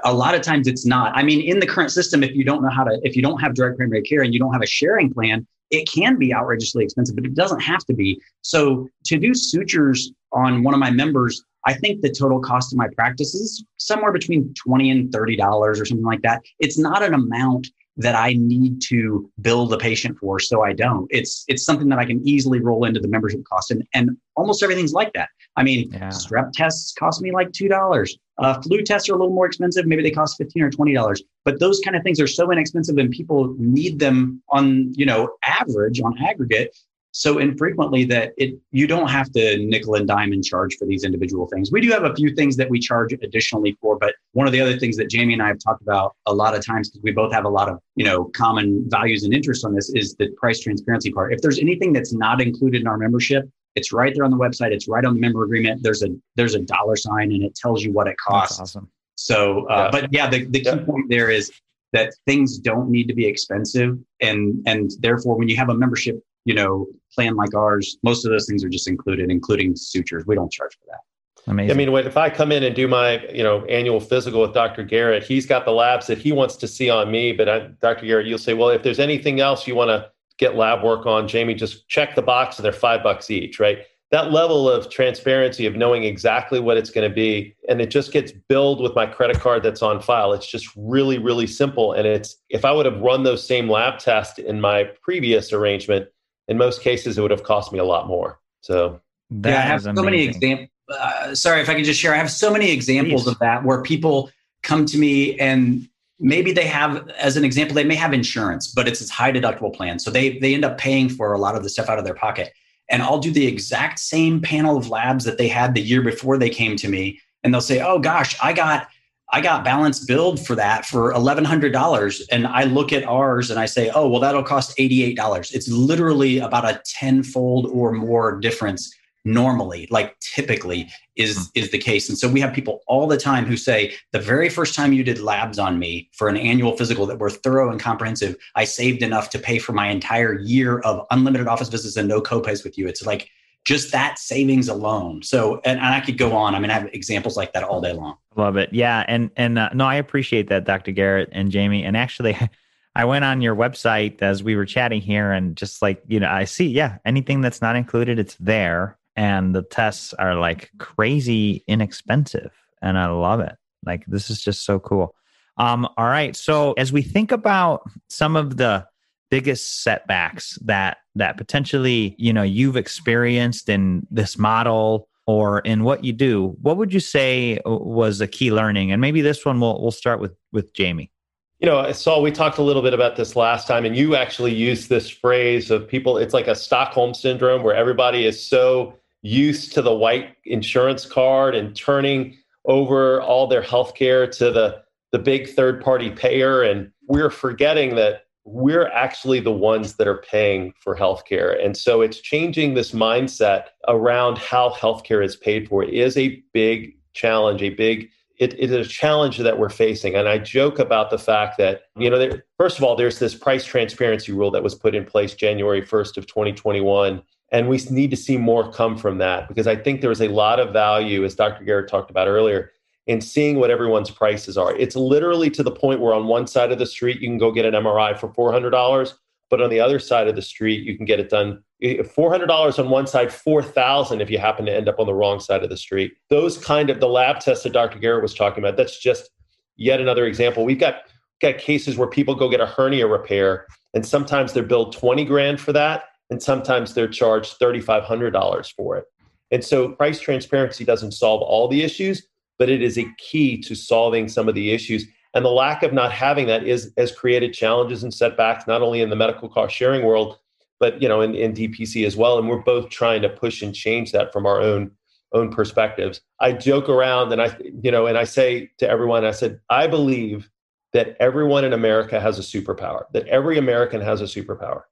a 0.03 0.13
lot 0.13 0.33
of 0.33 0.41
times 0.41 0.67
it's 0.67 0.85
not. 0.85 1.15
I 1.15 1.23
mean, 1.23 1.41
in 1.41 1.59
the 1.59 1.67
current 1.67 1.91
system, 1.91 2.23
if 2.23 2.35
you 2.35 2.43
don't 2.43 2.63
know 2.63 2.69
how 2.69 2.83
to, 2.83 2.99
if 3.03 3.15
you 3.15 3.21
don't 3.21 3.39
have 3.39 3.53
direct 3.53 3.77
primary 3.77 4.01
care 4.01 4.21
and 4.21 4.33
you 4.33 4.39
don't 4.39 4.53
have 4.53 4.63
a 4.63 4.67
sharing 4.67 5.13
plan, 5.13 5.45
it 5.69 5.87
can 5.87 6.17
be 6.17 6.33
outrageously 6.33 6.83
expensive, 6.83 7.15
but 7.15 7.25
it 7.25 7.35
doesn't 7.35 7.59
have 7.59 7.85
to 7.85 7.93
be. 7.93 8.19
So 8.41 8.87
to 9.05 9.17
do 9.17 9.33
sutures 9.33 10.11
on 10.31 10.63
one 10.63 10.73
of 10.73 10.79
my 10.79 10.89
members 10.89 11.43
I 11.67 11.73
think 11.73 12.01
the 12.01 12.09
total 12.09 12.39
cost 12.39 12.71
of 12.71 12.77
my 12.77 12.87
practice 12.95 13.35
is 13.35 13.65
somewhere 13.75 14.13
between 14.13 14.53
20 14.53 14.89
and 14.89 15.11
$30 15.11 15.37
or 15.51 15.75
something 15.85 16.05
like 16.05 16.21
that. 16.21 16.41
It's 16.59 16.79
not 16.79 17.03
an 17.03 17.13
amount 17.13 17.67
that 17.97 18.15
I 18.15 18.35
need 18.37 18.81
to 18.83 19.29
bill 19.41 19.65
the 19.65 19.77
patient 19.77 20.17
for, 20.17 20.39
so 20.39 20.63
I 20.63 20.71
don't. 20.71 21.07
It's 21.09 21.43
it's 21.47 21.65
something 21.65 21.89
that 21.89 21.99
I 21.99 22.05
can 22.05 22.25
easily 22.25 22.61
roll 22.61 22.85
into 22.85 22.99
the 22.99 23.07
membership 23.07 23.43
cost, 23.43 23.71
and 23.71 23.83
and 23.93 24.15
almost 24.35 24.61
everything's 24.63 24.93
like 24.93 25.11
that. 25.13 25.29
I 25.55 25.63
mean, 25.63 25.89
yeah. 25.91 26.09
strep 26.09 26.51
tests 26.53 26.93
cost 26.93 27.21
me 27.21 27.31
like 27.31 27.51
two 27.51 27.67
dollars. 27.67 28.15
Uh, 28.37 28.61
flu 28.61 28.83
tests 28.83 29.09
are 29.09 29.13
a 29.13 29.17
little 29.17 29.33
more 29.33 29.47
expensive. 29.47 29.87
Maybe 29.87 30.03
they 30.03 30.11
cost 30.11 30.37
fifteen 30.37 30.61
or 30.61 30.69
twenty 30.69 30.93
dollars. 30.93 31.23
But 31.43 31.59
those 31.59 31.79
kind 31.83 31.95
of 31.97 32.03
things 32.03 32.21
are 32.21 32.27
so 32.27 32.51
inexpensive, 32.51 32.97
and 32.99 33.09
people 33.09 33.55
need 33.57 33.97
them 33.97 34.43
on 34.49 34.93
you 34.93 35.07
know 35.07 35.31
average 35.43 35.99
on 35.99 36.15
aggregate 36.23 36.77
so 37.17 37.39
infrequently 37.39 38.05
that 38.05 38.31
it 38.37 38.59
you 38.69 38.85
don't 38.85 39.09
have 39.09 39.31
to 39.31 39.57
nickel 39.57 39.95
and 39.95 40.07
dime 40.07 40.31
and 40.33 40.45
charge 40.45 40.77
for 40.77 40.85
these 40.85 41.03
individual 41.03 41.47
things. 41.47 41.71
We 41.71 41.81
do 41.81 41.89
have 41.89 42.03
a 42.03 42.13
few 42.13 42.35
things 42.35 42.55
that 42.57 42.69
we 42.69 42.79
charge 42.79 43.11
additionally 43.11 43.75
for, 43.81 43.97
but 43.97 44.13
one 44.33 44.45
of 44.45 44.53
the 44.53 44.61
other 44.61 44.77
things 44.77 44.95
that 44.97 45.09
Jamie 45.09 45.33
and 45.33 45.41
I 45.41 45.47
have 45.47 45.57
talked 45.57 45.81
about 45.81 46.15
a 46.27 46.33
lot 46.33 46.55
of 46.55 46.63
times 46.63 46.89
because 46.89 47.01
we 47.01 47.11
both 47.11 47.33
have 47.33 47.45
a 47.45 47.49
lot 47.49 47.69
of 47.69 47.79
you 47.95 48.05
know 48.05 48.25
common 48.35 48.85
values 48.87 49.23
and 49.23 49.33
interests 49.33 49.65
on 49.65 49.73
this 49.73 49.89
is 49.95 50.13
the 50.19 50.29
price 50.37 50.59
transparency 50.59 51.11
part. 51.11 51.33
If 51.33 51.41
there's 51.41 51.57
anything 51.57 51.91
that's 51.91 52.13
not 52.13 52.39
included 52.39 52.81
in 52.81 52.87
our 52.87 52.99
membership, 52.99 53.49
it's 53.73 53.91
right 53.91 54.13
there 54.13 54.23
on 54.23 54.29
the 54.29 54.37
website. 54.37 54.71
It's 54.71 54.87
right 54.87 55.03
on 55.03 55.15
the 55.15 55.19
member 55.19 55.43
agreement. 55.43 55.81
There's 55.81 56.03
a 56.03 56.09
there's 56.35 56.53
a 56.53 56.59
dollar 56.59 56.97
sign 56.97 57.31
and 57.31 57.43
it 57.43 57.55
tells 57.55 57.83
you 57.83 57.91
what 57.91 58.05
it 58.05 58.17
costs. 58.17 58.59
That's 58.59 58.75
awesome. 58.75 58.91
So, 59.15 59.65
uh, 59.69 59.89
yeah. 59.91 60.01
but 60.01 60.13
yeah, 60.13 60.29
the, 60.29 60.45
the 60.45 60.59
key 60.59 60.69
yeah. 60.69 60.85
point 60.85 61.09
there 61.09 61.31
is 61.31 61.51
that 61.93 62.13
things 62.27 62.59
don't 62.59 62.91
need 62.91 63.07
to 63.07 63.15
be 63.15 63.25
expensive 63.25 63.97
and 64.21 64.61
and 64.67 64.91
therefore 64.99 65.35
when 65.35 65.47
you 65.49 65.55
have 65.55 65.69
a 65.69 65.73
membership 65.73 66.21
you 66.47 66.53
know, 66.53 66.87
plan 67.13 67.35
like 67.35 67.53
ours, 67.53 67.97
most 68.03 68.25
of 68.25 68.31
those 68.31 68.47
things 68.47 68.63
are 68.63 68.69
just 68.69 68.87
included, 68.87 69.29
including 69.29 69.75
sutures. 69.75 70.25
We 70.25 70.35
don't 70.35 70.49
charge 70.49 70.77
for 70.79 70.85
that. 70.87 71.51
Amazing. 71.51 71.71
I 71.71 71.73
mean, 71.73 72.05
if 72.07 72.15
I 72.15 72.29
come 72.29 72.53
in 72.53 72.63
and 72.63 72.73
do 72.73 72.87
my, 72.87 73.21
you 73.27 73.43
know, 73.43 73.65
annual 73.65 73.99
physical 73.99 74.41
with 74.41 74.53
Dr. 74.53 74.83
Garrett, 74.83 75.23
he's 75.23 75.45
got 75.45 75.65
the 75.65 75.71
labs 75.71 76.07
that 76.07 76.17
he 76.17 76.31
wants 76.31 76.55
to 76.55 76.67
see 76.67 76.89
on 76.89 77.11
me. 77.11 77.33
But 77.33 77.49
I, 77.49 77.59
Dr. 77.81 78.05
Garrett, 78.05 78.27
you'll 78.27 78.37
say, 78.37 78.53
well, 78.53 78.69
if 78.69 78.81
there's 78.81 78.99
anything 78.99 79.41
else 79.41 79.67
you 79.67 79.75
want 79.75 79.89
to 79.89 80.09
get 80.37 80.55
lab 80.55 80.85
work 80.85 81.05
on, 81.05 81.27
Jamie, 81.27 81.53
just 81.53 81.89
check 81.89 82.15
the 82.15 82.21
box 82.21 82.57
and 82.57 82.63
they're 82.63 82.71
five 82.71 83.03
bucks 83.03 83.29
each, 83.29 83.59
right? 83.59 83.79
That 84.11 84.31
level 84.31 84.69
of 84.69 84.89
transparency 84.89 85.65
of 85.65 85.75
knowing 85.75 86.05
exactly 86.05 86.61
what 86.61 86.77
it's 86.77 86.89
going 86.89 87.09
to 87.09 87.13
be, 87.13 87.57
and 87.67 87.81
it 87.81 87.87
just 87.89 88.13
gets 88.13 88.31
billed 88.31 88.81
with 88.81 88.95
my 88.95 89.05
credit 89.05 89.41
card 89.41 89.63
that's 89.63 89.81
on 89.81 90.01
file. 90.01 90.31
It's 90.31 90.49
just 90.49 90.69
really, 90.77 91.17
really 91.17 91.47
simple. 91.47 91.91
And 91.91 92.07
it's 92.07 92.37
if 92.49 92.63
I 92.63 92.71
would 92.71 92.85
have 92.85 93.01
run 93.01 93.23
those 93.23 93.45
same 93.45 93.69
lab 93.69 93.99
tests 93.99 94.39
in 94.39 94.61
my 94.61 94.85
previous 95.01 95.51
arrangement, 95.51 96.07
in 96.47 96.57
most 96.57 96.81
cases, 96.81 97.17
it 97.17 97.21
would 97.21 97.31
have 97.31 97.43
cost 97.43 97.71
me 97.71 97.79
a 97.79 97.83
lot 97.83 98.07
more. 98.07 98.39
So, 98.61 98.99
that 99.29 99.49
yeah, 99.49 99.57
I 99.57 99.61
have 99.61 99.81
so 99.83 99.89
amazing. 99.91 100.05
many 100.05 100.23
examples. 100.23 100.69
Uh, 100.89 101.35
sorry 101.35 101.61
if 101.61 101.69
I 101.69 101.73
can 101.73 101.83
just 101.83 101.99
share. 101.99 102.13
I 102.13 102.17
have 102.17 102.31
so 102.31 102.51
many 102.51 102.71
examples 102.71 103.23
Please. 103.23 103.31
of 103.31 103.39
that 103.39 103.63
where 103.63 103.81
people 103.81 104.31
come 104.63 104.85
to 104.85 104.97
me 104.97 105.37
and 105.39 105.87
maybe 106.19 106.51
they 106.51 106.65
have, 106.65 107.09
as 107.09 107.37
an 107.37 107.43
example, 107.43 107.75
they 107.75 107.83
may 107.83 107.95
have 107.95 108.13
insurance, 108.13 108.67
but 108.67 108.87
it's 108.87 109.07
a 109.07 109.13
high 109.13 109.31
deductible 109.31 109.73
plan. 109.73 109.99
So 109.99 110.09
they 110.09 110.39
they 110.39 110.53
end 110.53 110.65
up 110.65 110.77
paying 110.77 111.09
for 111.09 111.33
a 111.33 111.37
lot 111.37 111.55
of 111.55 111.63
the 111.63 111.69
stuff 111.69 111.89
out 111.89 111.99
of 111.99 112.05
their 112.05 112.13
pocket. 112.13 112.53
And 112.89 113.03
I'll 113.03 113.19
do 113.19 113.31
the 113.31 113.45
exact 113.45 113.99
same 113.99 114.41
panel 114.41 114.77
of 114.77 114.89
labs 114.89 115.25
that 115.25 115.37
they 115.37 115.49
had 115.49 115.75
the 115.75 115.81
year 115.81 116.01
before 116.01 116.37
they 116.37 116.49
came 116.49 116.77
to 116.77 116.87
me. 116.87 117.19
And 117.43 117.53
they'll 117.53 117.61
say, 117.61 117.81
oh 117.81 117.99
gosh, 117.99 118.37
I 118.41 118.53
got 118.53 118.87
I 119.33 119.41
got 119.41 119.65
balance 119.65 120.05
billed 120.05 120.45
for 120.45 120.55
that 120.55 120.85
for 120.85 121.13
$1,100. 121.13 122.21
And 122.31 122.47
I 122.47 122.63
look 122.63 122.93
at 122.93 123.03
ours 123.03 123.51
and 123.51 123.59
I 123.59 123.65
say, 123.65 123.89
oh, 123.93 124.07
well, 124.07 124.21
that'll 124.21 124.43
cost 124.43 124.77
$88. 124.77 125.53
It's 125.53 125.67
literally 125.67 126.39
about 126.39 126.69
a 126.69 126.81
tenfold 126.85 127.67
or 127.67 127.91
more 127.91 128.39
difference 128.39 128.93
normally, 129.25 129.87
like 129.91 130.17
typically 130.19 130.89
is, 131.17 131.35
hmm. 131.37 131.43
is 131.55 131.71
the 131.71 131.77
case. 131.77 132.07
And 132.07 132.17
so 132.17 132.29
we 132.29 132.39
have 132.39 132.53
people 132.53 132.81
all 132.87 133.07
the 133.07 133.17
time 133.17 133.45
who 133.45 133.57
say, 133.57 133.93
the 134.13 134.19
very 134.19 134.47
first 134.47 134.73
time 134.73 134.93
you 134.93 135.03
did 135.03 135.19
labs 135.19 135.59
on 135.59 135.77
me 135.77 136.09
for 136.13 136.29
an 136.29 136.37
annual 136.37 136.77
physical 136.77 137.05
that 137.07 137.19
were 137.19 137.29
thorough 137.29 137.69
and 137.69 137.79
comprehensive, 137.79 138.37
I 138.55 138.63
saved 138.63 139.03
enough 139.03 139.29
to 139.31 139.39
pay 139.39 139.59
for 139.59 139.73
my 139.73 139.89
entire 139.89 140.39
year 140.39 140.79
of 140.79 141.05
unlimited 141.11 141.47
office 141.47 141.67
visits 141.67 141.97
and 141.97 142.07
no 142.07 142.21
copays 142.21 142.63
with 142.63 142.77
you. 142.77 142.87
It's 142.87 143.05
like, 143.05 143.29
just 143.67 143.91
that 143.91 144.17
savings 144.17 144.69
alone. 144.69 145.21
So, 145.21 145.59
and, 145.65 145.77
and, 145.77 145.93
I 145.93 145.99
could 145.99 146.17
go 146.17 146.33
on. 146.33 146.55
I 146.55 146.59
mean, 146.59 146.71
I 146.71 146.75
have 146.75 146.85
examples 146.93 147.35
like 147.35 147.51
that 147.51 147.63
all 147.63 147.81
day 147.81 147.91
long. 147.91 148.15
Love 148.37 148.55
it. 148.55 148.71
Yeah. 148.71 149.03
And, 149.09 149.29
and 149.35 149.59
uh, 149.59 149.69
no, 149.73 149.83
I 149.83 149.95
appreciate 149.95 150.47
that, 150.47 150.63
Dr. 150.63 150.93
Garrett 150.93 151.27
and 151.33 151.51
Jamie. 151.51 151.83
And 151.83 151.97
actually, 151.97 152.37
I 152.95 153.03
went 153.03 153.25
on 153.25 153.41
your 153.41 153.57
website 153.57 154.21
as 154.21 154.41
we 154.41 154.55
were 154.55 154.65
chatting 154.65 155.01
here 155.01 155.33
and 155.33 155.57
just 155.57 155.81
like, 155.81 156.01
you 156.07 156.17
know, 156.21 156.29
I 156.29 156.45
see, 156.45 156.67
yeah, 156.67 156.99
anything 157.03 157.41
that's 157.41 157.61
not 157.61 157.75
included, 157.75 158.19
it's 158.19 158.35
there. 158.35 158.97
And 159.17 159.53
the 159.53 159.63
tests 159.63 160.13
are 160.13 160.35
like 160.35 160.71
crazy 160.77 161.65
inexpensive. 161.67 162.53
And 162.81 162.97
I 162.97 163.07
love 163.07 163.41
it. 163.41 163.57
Like, 163.85 164.05
this 164.05 164.29
is 164.29 164.41
just 164.41 164.63
so 164.63 164.79
cool. 164.79 165.13
Um, 165.57 165.89
all 165.97 166.05
right. 166.05 166.37
So, 166.37 166.71
as 166.73 166.93
we 166.93 167.01
think 167.01 167.33
about 167.33 167.81
some 168.07 168.37
of 168.37 168.55
the 168.55 168.87
biggest 169.29 169.83
setbacks 169.83 170.57
that 170.63 170.99
that 171.17 171.37
potentially 171.37 172.15
you 172.17 172.33
know 172.33 172.43
you've 172.43 172.77
experienced 172.77 173.69
in 173.69 174.05
this 174.09 174.37
model 174.37 175.07
or 175.25 175.59
in 175.59 175.83
what 175.83 176.03
you 176.03 176.13
do 176.13 176.55
what 176.61 176.77
would 176.77 176.93
you 176.93 176.99
say 176.99 177.59
was 177.65 178.21
a 178.21 178.27
key 178.27 178.51
learning? 178.51 178.91
And 178.91 179.01
maybe 179.01 179.21
this 179.21 179.45
one 179.45 179.59
we'll, 179.59 179.81
we'll 179.81 179.91
start 179.91 180.19
with 180.19 180.35
with 180.51 180.73
jamie. 180.73 181.11
You 181.59 181.67
know 181.67 181.91
saul 181.91 182.21
we 182.21 182.31
talked 182.31 182.57
a 182.57 182.63
little 182.63 182.81
bit 182.81 182.93
about 182.93 183.15
this 183.15 183.35
last 183.35 183.67
time 183.67 183.85
and 183.85 183.95
you 183.95 184.15
actually 184.15 184.53
used 184.53 184.89
this 184.89 185.09
phrase 185.09 185.71
of 185.71 185.87
people 185.87 186.17
it's 186.17 186.33
like 186.33 186.47
a 186.47 186.55
stockholm 186.55 187.13
syndrome 187.13 187.63
where 187.63 187.75
everybody 187.75 188.25
is 188.25 188.41
so 188.41 188.93
used 189.23 189.73
to 189.73 189.81
the 189.81 189.93
white 189.93 190.35
insurance 190.45 191.05
card 191.05 191.55
and 191.55 191.75
turning 191.75 192.37
over 192.65 193.21
all 193.21 193.47
their 193.47 193.61
health 193.61 193.95
care 193.95 194.27
to 194.27 194.51
the 194.51 194.81
the 195.11 195.19
big 195.19 195.49
third 195.49 195.81
party 195.81 196.11
payer 196.11 196.61
and 196.61 196.91
we're 197.07 197.29
forgetting 197.29 197.95
that 197.95 198.26
we're 198.47 198.87
actually 198.87 199.41
the 199.41 199.51
ones 199.51 199.95
that 199.95 200.07
are 200.07 200.21
paying 200.21 200.73
for 200.79 200.95
healthcare. 200.95 201.63
And 201.63 201.75
so 201.75 202.01
it's 202.01 202.21
changing 202.21 202.73
this 202.73 202.91
mindset 202.93 203.65
around 203.89 204.37
how 204.37 204.69
healthcare 204.69 205.23
is 205.23 205.35
paid 205.35 205.67
for 205.67 205.83
is 205.83 206.17
a 206.17 206.41
big 206.53 206.95
challenge, 207.13 207.61
a 207.61 207.69
big 207.69 208.09
it, 208.37 208.53
it 208.53 208.71
is 208.71 208.85
a 208.85 208.89
challenge 208.89 209.39
that 209.39 209.57
we're 209.57 209.69
facing. 209.69 210.15
And 210.15 210.29
I 210.29 210.37
joke 210.37 210.77
about 210.77 211.09
the 211.09 211.17
fact 211.17 211.57
that, 211.57 211.85
you 211.97 212.07
know, 212.07 212.19
there, 212.19 212.45
first 212.57 212.77
of 212.77 212.83
all, 212.83 212.95
there's 212.95 213.17
this 213.17 213.33
price 213.33 213.65
transparency 213.65 214.31
rule 214.31 214.51
that 214.51 214.61
was 214.61 214.75
put 214.75 214.93
in 214.93 215.05
place 215.05 215.33
January 215.33 215.81
1st 215.81 216.17
of 216.17 216.27
2021. 216.27 217.23
And 217.51 217.67
we 217.67 217.77
need 217.89 218.11
to 218.11 218.17
see 218.17 218.37
more 218.37 218.71
come 218.71 218.95
from 218.95 219.17
that 219.17 219.47
because 219.47 219.65
I 219.65 219.75
think 219.75 220.01
there 220.01 220.11
is 220.11 220.21
a 220.21 220.27
lot 220.27 220.59
of 220.59 220.71
value, 220.71 221.23
as 221.23 221.33
Dr. 221.33 221.63
Garrett 221.63 221.89
talked 221.89 222.11
about 222.11 222.27
earlier, 222.27 222.71
and 223.07 223.23
seeing 223.23 223.57
what 223.57 223.71
everyone's 223.71 224.11
prices 224.11 224.57
are. 224.57 224.75
It's 224.75 224.95
literally 224.95 225.49
to 225.51 225.63
the 225.63 225.71
point 225.71 226.01
where 226.01 226.13
on 226.13 226.27
one 226.27 226.47
side 226.47 226.71
of 226.71 226.79
the 226.79 226.85
street 226.85 227.21
you 227.21 227.27
can 227.27 227.37
go 227.37 227.51
get 227.51 227.65
an 227.65 227.73
MRI 227.73 228.17
for 228.17 228.29
$400, 228.29 229.13
but 229.49 229.61
on 229.61 229.69
the 229.69 229.79
other 229.79 229.99
side 229.99 230.27
of 230.27 230.35
the 230.35 230.41
street, 230.41 230.83
you 230.83 230.97
can 230.97 231.05
get 231.05 231.19
it 231.19 231.29
done 231.29 231.63
eh, 231.81 232.01
$400 232.01 232.79
on 232.79 232.89
one 232.89 233.07
side, 233.07 233.31
4000 233.31 234.21
if 234.21 234.29
you 234.29 234.37
happen 234.37 234.65
to 234.65 234.75
end 234.75 234.89
up 234.89 234.99
on 234.99 235.05
the 235.05 235.13
wrong 235.13 235.39
side 235.39 235.63
of 235.63 235.69
the 235.69 235.77
street. 235.77 236.13
Those 236.29 236.57
kind 236.57 236.89
of 236.89 236.99
the 236.99 237.07
lab 237.07 237.39
tests 237.39 237.63
that 237.63 237.73
Dr. 237.73 237.99
Garrett 237.99 238.23
was 238.23 238.33
talking 238.33 238.63
about, 238.63 238.75
that's 238.75 238.99
just 238.99 239.29
yet 239.77 240.01
another 240.01 240.25
example. 240.25 240.65
We've 240.65 240.79
got 240.79 240.95
got 241.39 241.59
cases 241.59 241.97
where 241.97 242.07
people 242.07 242.33
go 242.35 242.49
get 242.49 242.59
a 242.59 242.65
hernia 242.65 243.05
repair 243.07 243.67
and 243.93 244.05
sometimes 244.05 244.53
they're 244.53 244.63
billed 244.63 244.91
20 244.91 245.23
grand 245.25 245.61
for 245.61 245.71
that 245.71 246.05
and 246.29 246.41
sometimes 246.41 246.93
they're 246.93 247.07
charged 247.07 247.59
$3500 247.59 248.73
for 248.73 248.97
it. 248.97 249.05
And 249.51 249.63
so 249.63 249.89
price 249.89 250.19
transparency 250.19 250.83
doesn't 250.83 251.13
solve 251.13 251.41
all 251.41 251.67
the 251.67 251.83
issues, 251.83 252.27
but 252.59 252.69
it 252.69 252.81
is 252.81 252.97
a 252.97 253.07
key 253.17 253.57
to 253.61 253.75
solving 253.75 254.27
some 254.27 254.47
of 254.47 254.55
the 254.55 254.71
issues. 254.71 255.05
And 255.33 255.45
the 255.45 255.49
lack 255.49 255.83
of 255.83 255.93
not 255.93 256.11
having 256.11 256.47
that 256.47 256.65
is 256.65 256.91
has 256.97 257.11
created 257.11 257.53
challenges 257.53 258.03
and 258.03 258.13
setbacks 258.13 258.67
not 258.67 258.81
only 258.81 259.01
in 259.01 259.09
the 259.09 259.15
medical 259.15 259.49
cost 259.49 259.75
sharing 259.75 260.05
world 260.05 260.39
but 260.79 261.01
you 261.01 261.07
know 261.07 261.21
in, 261.21 261.35
in 261.35 261.53
dpc 261.53 262.05
as 262.05 262.15
well. 262.15 262.37
And 262.37 262.47
we're 262.47 262.57
both 262.61 262.89
trying 262.89 263.21
to 263.23 263.29
push 263.29 263.61
and 263.61 263.73
change 263.73 264.11
that 264.11 264.31
from 264.31 264.45
our 264.45 264.61
own 264.61 264.91
own 265.33 265.51
perspectives. 265.51 266.21
I 266.39 266.53
joke 266.53 266.89
around 266.89 267.31
and 267.31 267.41
i 267.41 267.55
you 267.81 267.91
know 267.91 268.07
and 268.07 268.17
i 268.17 268.23
say 268.23 268.71
to 268.79 268.89
everyone 268.89 269.25
i 269.25 269.31
said 269.31 269.59
i 269.69 269.85
believe 269.85 270.49
that 270.93 271.17
everyone 271.19 271.65
in 271.65 271.73
america 271.73 272.19
has 272.19 272.39
a 272.39 272.41
superpower 272.41 273.03
that 273.13 273.27
every 273.27 273.57
american 273.57 274.01
has 274.01 274.21
a 274.21 274.25
superpower. 274.25 274.83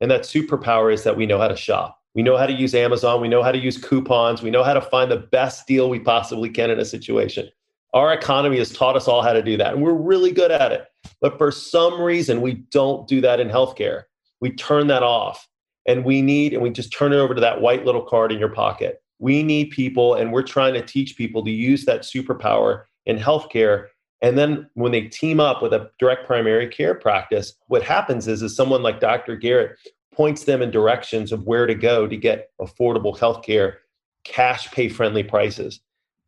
And 0.00 0.10
that 0.10 0.22
superpower 0.22 0.92
is 0.92 1.04
that 1.04 1.16
we 1.16 1.24
know 1.24 1.38
how 1.38 1.48
to 1.48 1.56
shop 1.56 1.98
we 2.14 2.22
know 2.22 2.36
how 2.36 2.46
to 2.46 2.52
use 2.52 2.74
amazon. 2.74 3.20
We 3.20 3.28
know 3.28 3.42
how 3.42 3.52
to 3.52 3.58
use 3.58 3.76
coupons. 3.76 4.42
We 4.42 4.50
know 4.50 4.62
how 4.62 4.74
to 4.74 4.80
find 4.80 5.10
the 5.10 5.16
best 5.16 5.66
deal 5.66 5.88
we 5.88 5.98
possibly 5.98 6.48
can 6.48 6.70
in 6.70 6.78
a 6.78 6.84
situation. 6.84 7.48
Our 7.92 8.12
economy 8.12 8.58
has 8.58 8.72
taught 8.72 8.96
us 8.96 9.08
all 9.08 9.22
how 9.22 9.32
to 9.32 9.42
do 9.42 9.56
that 9.56 9.74
and 9.74 9.82
we're 9.82 9.94
really 9.94 10.32
good 10.32 10.50
at 10.50 10.72
it. 10.72 10.86
But 11.20 11.38
for 11.38 11.50
some 11.50 12.00
reason 12.00 12.40
we 12.40 12.54
don't 12.70 13.06
do 13.08 13.20
that 13.20 13.40
in 13.40 13.48
healthcare. 13.48 14.04
We 14.40 14.50
turn 14.52 14.86
that 14.88 15.02
off 15.02 15.48
and 15.86 16.04
we 16.04 16.22
need 16.22 16.54
and 16.54 16.62
we 16.62 16.70
just 16.70 16.92
turn 16.92 17.12
it 17.12 17.16
over 17.16 17.34
to 17.34 17.40
that 17.40 17.60
white 17.60 17.84
little 17.84 18.02
card 18.02 18.32
in 18.32 18.38
your 18.38 18.48
pocket. 18.48 19.02
We 19.18 19.42
need 19.42 19.70
people 19.70 20.14
and 20.14 20.32
we're 20.32 20.42
trying 20.42 20.74
to 20.74 20.82
teach 20.82 21.16
people 21.16 21.44
to 21.44 21.50
use 21.50 21.84
that 21.84 22.02
superpower 22.02 22.84
in 23.06 23.18
healthcare. 23.18 23.88
And 24.22 24.38
then 24.38 24.68
when 24.74 24.92
they 24.92 25.02
team 25.02 25.38
up 25.38 25.62
with 25.62 25.72
a 25.72 25.90
direct 25.98 26.26
primary 26.26 26.68
care 26.68 26.94
practice 26.94 27.54
what 27.66 27.82
happens 27.82 28.28
is 28.28 28.42
is 28.42 28.56
someone 28.56 28.82
like 28.82 29.00
dr 29.00 29.36
garrett 29.36 29.76
points 30.14 30.44
them 30.44 30.62
in 30.62 30.70
directions 30.70 31.32
of 31.32 31.44
where 31.44 31.66
to 31.66 31.74
go 31.74 32.06
to 32.06 32.16
get 32.16 32.50
affordable 32.60 33.16
healthcare 33.16 33.76
cash 34.24 34.70
pay 34.70 34.88
friendly 34.88 35.22
prices 35.22 35.80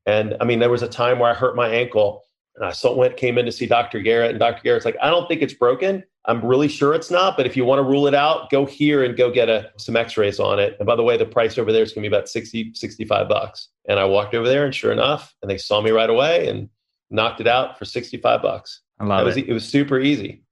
and 0.06 0.36
i 0.40 0.44
mean 0.44 0.58
there 0.58 0.70
was 0.70 0.82
a 0.82 0.88
time 0.88 1.18
where 1.18 1.30
i 1.30 1.34
hurt 1.34 1.56
my 1.56 1.68
ankle 1.68 2.22
and 2.56 2.64
i 2.64 2.72
saw, 2.72 2.94
went 2.94 3.16
came 3.16 3.38
in 3.38 3.46
to 3.46 3.52
see 3.52 3.66
dr 3.66 3.98
garrett 4.00 4.30
and 4.30 4.38
dr 4.38 4.60
garrett's 4.62 4.84
like 4.84 4.96
i 5.02 5.08
don't 5.08 5.26
think 5.28 5.40
it's 5.40 5.54
broken 5.54 6.02
I'm 6.26 6.44
really 6.44 6.68
sure 6.68 6.92
it's 6.92 7.10
not, 7.10 7.36
but 7.36 7.46
if 7.46 7.56
you 7.56 7.64
want 7.64 7.78
to 7.78 7.84
rule 7.84 8.06
it 8.08 8.14
out, 8.14 8.50
go 8.50 8.66
here 8.66 9.04
and 9.04 9.16
go 9.16 9.30
get 9.30 9.48
a, 9.48 9.70
some 9.76 9.94
x-rays 9.96 10.40
on 10.40 10.58
it. 10.58 10.76
And 10.78 10.86
by 10.86 10.96
the 10.96 11.02
way, 11.02 11.16
the 11.16 11.24
price 11.24 11.56
over 11.56 11.72
there 11.72 11.82
is 11.82 11.92
going 11.92 12.02
to 12.02 12.10
be 12.10 12.14
about 12.14 12.28
60, 12.28 12.74
65 12.74 13.28
bucks. 13.28 13.68
And 13.88 14.00
I 14.00 14.04
walked 14.04 14.34
over 14.34 14.48
there 14.48 14.64
and 14.64 14.74
sure 14.74 14.92
enough, 14.92 15.34
and 15.40 15.50
they 15.50 15.58
saw 15.58 15.80
me 15.80 15.92
right 15.92 16.10
away 16.10 16.48
and 16.48 16.68
knocked 17.10 17.40
it 17.40 17.46
out 17.46 17.78
for 17.78 17.84
65 17.84 18.42
bucks. 18.42 18.82
I 18.98 19.04
love 19.04 19.20
it. 19.20 19.24
Was, 19.24 19.36
it 19.36 19.52
was 19.52 19.68
super 19.68 20.00
easy. 20.00 20.42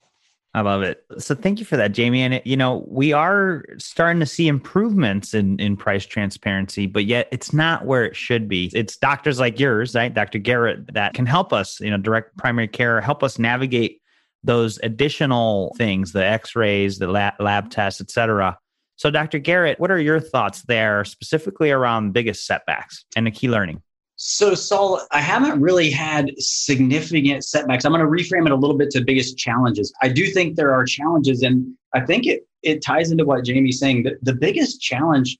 I 0.55 0.61
love 0.61 0.83
it. 0.83 1.05
So 1.19 1.35
thank 1.35 1.59
you 1.59 1.65
for 1.65 1.77
that, 1.77 1.91
Jamie. 1.91 2.23
And 2.23 2.35
it, 2.35 2.47
you 2.47 2.57
know, 2.57 2.85
we 2.87 3.13
are 3.13 3.65
starting 3.79 4.21
to 4.21 4.27
see 4.27 4.47
improvements 4.47 5.35
in 5.35 5.59
in 5.59 5.77
price 5.77 6.07
transparency, 6.07 6.87
but 6.87 7.07
yet 7.07 7.29
it's 7.33 7.53
not 7.53 7.87
where 7.87 8.05
it 8.05 8.15
should 8.15 8.49
be. 8.49 8.71
It's 8.73 8.97
doctors 8.97 9.41
like 9.41 9.59
yours, 9.59 9.97
right, 9.97 10.15
Dr. 10.15 10.39
Garrett, 10.39 10.95
that 10.95 11.15
can 11.15 11.27
help 11.27 11.53
us. 11.53 11.81
You 11.81 11.91
know, 11.91 11.97
direct 11.97 12.37
primary 12.37 12.69
care, 12.69 13.01
help 13.01 13.25
us 13.25 13.37
navigate 13.37 14.01
those 14.45 14.79
additional 14.85 15.75
things, 15.77 16.13
the 16.13 16.25
x-rays, 16.25 16.99
the 16.99 17.09
lab, 17.09 17.35
lab 17.41 17.71
tests, 17.71 18.01
et 18.01 18.11
cetera. 18.11 18.57
So, 18.97 19.11
Dr. 19.11 19.41
Garrett, 19.41 19.81
what 19.81 19.91
are 19.91 19.99
your 19.99 20.21
thoughts 20.21 20.63
there 20.63 21.05
specifically 21.05 21.73
around 21.73 22.13
biggest 22.13 22.47
setbacks 22.47 23.05
and 23.17 23.27
the 23.27 23.33
key 23.33 23.49
learning? 23.49 23.83
So, 24.27 24.55
Saul, 24.55 25.03
I 25.11 25.21
haven't 25.21 25.61
really 25.61 25.91
had 25.91 26.31
significant 26.39 27.45
setbacks. 27.45 27.85
I'm 27.85 27.93
going 27.93 28.01
to 28.01 28.11
reframe 28.11 28.47
it 28.47 28.53
a 28.53 28.57
little 28.57 28.77
bit 28.79 28.89
to 28.93 29.05
biggest 29.05 29.37
challenges. 29.37 29.93
I 30.01 30.09
do 30.09 30.29
think 30.29 30.57
there 30.57 30.73
are 30.73 30.87
challenges, 30.87 31.43
and 31.43 31.75
I 31.93 32.01
think 32.01 32.27
it 32.27 32.49
it 32.63 32.83
ties 32.83 33.11
into 33.11 33.27
what 33.27 33.45
Jamie's 33.45 33.79
saying. 33.79 34.05
The, 34.05 34.17
the 34.23 34.33
biggest 34.33 34.81
challenge 34.81 35.37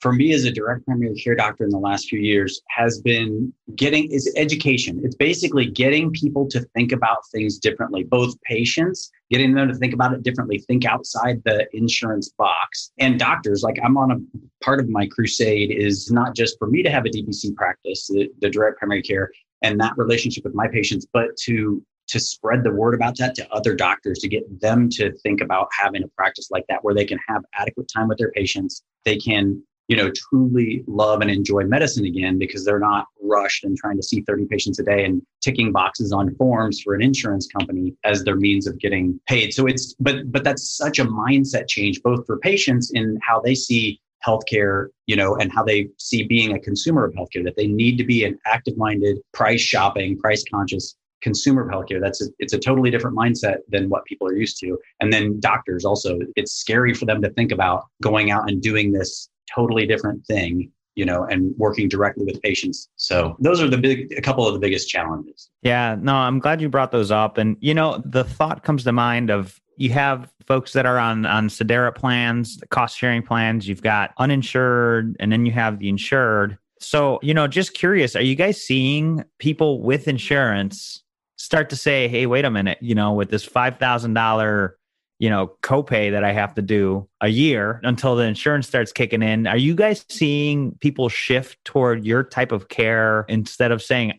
for 0.00 0.12
me 0.12 0.34
as 0.34 0.44
a 0.44 0.52
direct 0.52 0.84
primary 0.84 1.14
care 1.14 1.36
doctor 1.36 1.64
in 1.64 1.70
the 1.70 1.78
last 1.78 2.10
few 2.10 2.20
years 2.20 2.60
has 2.68 3.00
been 3.00 3.50
getting 3.76 4.12
is 4.12 4.30
education. 4.36 5.00
It's 5.02 5.16
basically 5.16 5.64
getting 5.64 6.10
people 6.10 6.46
to 6.48 6.60
think 6.74 6.92
about 6.92 7.26
things 7.32 7.56
differently, 7.56 8.04
both 8.04 8.38
patients, 8.42 9.10
getting 9.30 9.54
them 9.54 9.68
to 9.68 9.74
think 9.74 9.92
about 9.92 10.12
it 10.12 10.22
differently, 10.22 10.58
think 10.58 10.84
outside 10.84 11.42
the 11.44 11.66
insurance 11.76 12.30
box. 12.38 12.92
And 12.98 13.18
doctors, 13.18 13.62
like 13.62 13.76
I'm 13.82 13.96
on 13.96 14.10
a 14.10 14.64
part 14.64 14.80
of 14.80 14.88
my 14.88 15.06
crusade 15.06 15.70
is 15.70 16.10
not 16.10 16.34
just 16.34 16.58
for 16.58 16.68
me 16.68 16.82
to 16.82 16.90
have 16.90 17.04
a 17.04 17.10
DPC 17.10 17.54
practice, 17.54 18.06
the, 18.08 18.28
the 18.40 18.50
direct 18.50 18.78
primary 18.78 19.02
care 19.02 19.30
and 19.62 19.80
that 19.80 19.92
relationship 19.96 20.44
with 20.44 20.54
my 20.54 20.68
patients, 20.68 21.06
but 21.12 21.36
to 21.44 21.82
to 22.08 22.18
spread 22.18 22.64
the 22.64 22.72
word 22.72 22.94
about 22.94 23.18
that 23.18 23.34
to 23.34 23.46
other 23.52 23.74
doctors 23.74 24.18
to 24.18 24.28
get 24.28 24.42
them 24.60 24.88
to 24.88 25.12
think 25.18 25.42
about 25.42 25.68
having 25.78 26.02
a 26.02 26.08
practice 26.08 26.50
like 26.50 26.64
that 26.68 26.82
where 26.82 26.94
they 26.94 27.04
can 27.04 27.18
have 27.28 27.42
adequate 27.54 27.86
time 27.94 28.08
with 28.08 28.16
their 28.16 28.30
patients 28.30 28.82
they 29.04 29.16
can 29.16 29.62
you 29.88 29.96
know, 29.96 30.10
truly 30.14 30.84
love 30.86 31.22
and 31.22 31.30
enjoy 31.30 31.64
medicine 31.64 32.04
again 32.04 32.38
because 32.38 32.64
they're 32.64 32.78
not 32.78 33.06
rushed 33.22 33.64
and 33.64 33.76
trying 33.76 33.96
to 33.96 34.02
see 34.02 34.20
30 34.20 34.44
patients 34.46 34.78
a 34.78 34.84
day 34.84 35.04
and 35.04 35.22
ticking 35.40 35.72
boxes 35.72 36.12
on 36.12 36.34
forms 36.36 36.80
for 36.80 36.94
an 36.94 37.02
insurance 37.02 37.46
company 37.46 37.94
as 38.04 38.22
their 38.22 38.36
means 38.36 38.66
of 38.66 38.78
getting 38.78 39.18
paid. 39.26 39.52
So 39.52 39.66
it's, 39.66 39.94
but, 39.94 40.30
but 40.30 40.44
that's 40.44 40.76
such 40.76 40.98
a 40.98 41.06
mindset 41.06 41.68
change, 41.68 42.02
both 42.02 42.26
for 42.26 42.38
patients 42.38 42.92
in 42.92 43.18
how 43.22 43.40
they 43.40 43.54
see 43.54 43.98
healthcare, 44.24 44.88
you 45.06 45.16
know, 45.16 45.36
and 45.36 45.50
how 45.50 45.64
they 45.64 45.88
see 45.96 46.22
being 46.22 46.52
a 46.54 46.60
consumer 46.60 47.04
of 47.04 47.14
healthcare, 47.14 47.44
that 47.44 47.56
they 47.56 47.66
need 47.66 47.96
to 47.96 48.04
be 48.04 48.24
an 48.24 48.38
active 48.44 48.76
minded, 48.76 49.18
price 49.32 49.60
shopping, 49.60 50.18
price 50.18 50.44
conscious 50.52 50.96
consumer 51.22 51.62
of 51.62 51.68
healthcare. 51.68 52.00
That's 52.00 52.20
a, 52.20 52.26
it's 52.38 52.52
a 52.52 52.58
totally 52.58 52.90
different 52.90 53.16
mindset 53.16 53.58
than 53.68 53.88
what 53.88 54.04
people 54.04 54.28
are 54.28 54.36
used 54.36 54.58
to. 54.60 54.78
And 55.00 55.10
then 55.12 55.40
doctors 55.40 55.84
also, 55.84 56.18
it's 56.36 56.52
scary 56.52 56.92
for 56.92 57.06
them 57.06 57.22
to 57.22 57.30
think 57.30 57.52
about 57.52 57.84
going 58.02 58.30
out 58.30 58.50
and 58.50 58.60
doing 58.60 58.92
this 58.92 59.30
totally 59.54 59.86
different 59.86 60.24
thing 60.26 60.70
you 60.98 61.04
know 61.04 61.24
and 61.24 61.54
working 61.56 61.88
directly 61.88 62.24
with 62.24 62.42
patients. 62.42 62.88
So 62.96 63.36
those 63.38 63.62
are 63.62 63.68
the 63.68 63.78
big 63.78 64.12
a 64.18 64.20
couple 64.20 64.46
of 64.46 64.52
the 64.52 64.58
biggest 64.58 64.88
challenges. 64.88 65.48
Yeah 65.62 65.96
no 65.98 66.14
i'm 66.14 66.40
glad 66.40 66.60
you 66.60 66.68
brought 66.68 66.90
those 66.90 67.12
up. 67.12 67.38
And 67.38 67.56
you 67.60 67.72
know 67.72 68.02
the 68.04 68.24
thought 68.24 68.64
comes 68.64 68.82
to 68.84 68.92
mind 68.92 69.30
of 69.30 69.60
you 69.76 69.90
have 69.90 70.28
folks 70.44 70.72
that 70.72 70.86
are 70.86 70.98
on 70.98 71.24
on 71.24 71.48
sedera 71.48 71.94
plans 71.94 72.60
cost 72.70 72.98
sharing 72.98 73.22
plans. 73.22 73.68
You've 73.68 73.80
got 73.82 74.12
uninsured 74.18 75.16
and 75.20 75.30
then 75.30 75.46
you 75.46 75.52
have 75.52 75.78
the 75.78 75.88
insured. 75.88 76.58
So 76.80 77.20
you 77.22 77.32
know 77.32 77.46
just 77.46 77.74
curious 77.74 78.16
are 78.16 78.22
you 78.22 78.34
guys 78.34 78.60
seeing 78.60 79.24
people 79.38 79.80
with 79.80 80.08
insurance 80.08 81.04
start 81.36 81.70
to 81.70 81.76
say 81.76 82.08
hey 82.08 82.26
wait 82.26 82.44
a 82.44 82.50
minute 82.50 82.78
you 82.80 82.96
know 82.96 83.12
with 83.12 83.30
this 83.30 83.46
$5000 83.46 84.70
you 85.18 85.28
know, 85.28 85.52
copay 85.62 86.12
that 86.12 86.22
I 86.22 86.32
have 86.32 86.54
to 86.54 86.62
do 86.62 87.08
a 87.20 87.28
year 87.28 87.80
until 87.82 88.14
the 88.14 88.22
insurance 88.22 88.68
starts 88.68 88.92
kicking 88.92 89.22
in. 89.22 89.46
Are 89.46 89.56
you 89.56 89.74
guys 89.74 90.04
seeing 90.08 90.72
people 90.80 91.08
shift 91.08 91.62
toward 91.64 92.06
your 92.06 92.22
type 92.22 92.52
of 92.52 92.68
care 92.68 93.24
instead 93.28 93.72
of 93.72 93.82
saying, 93.82 94.12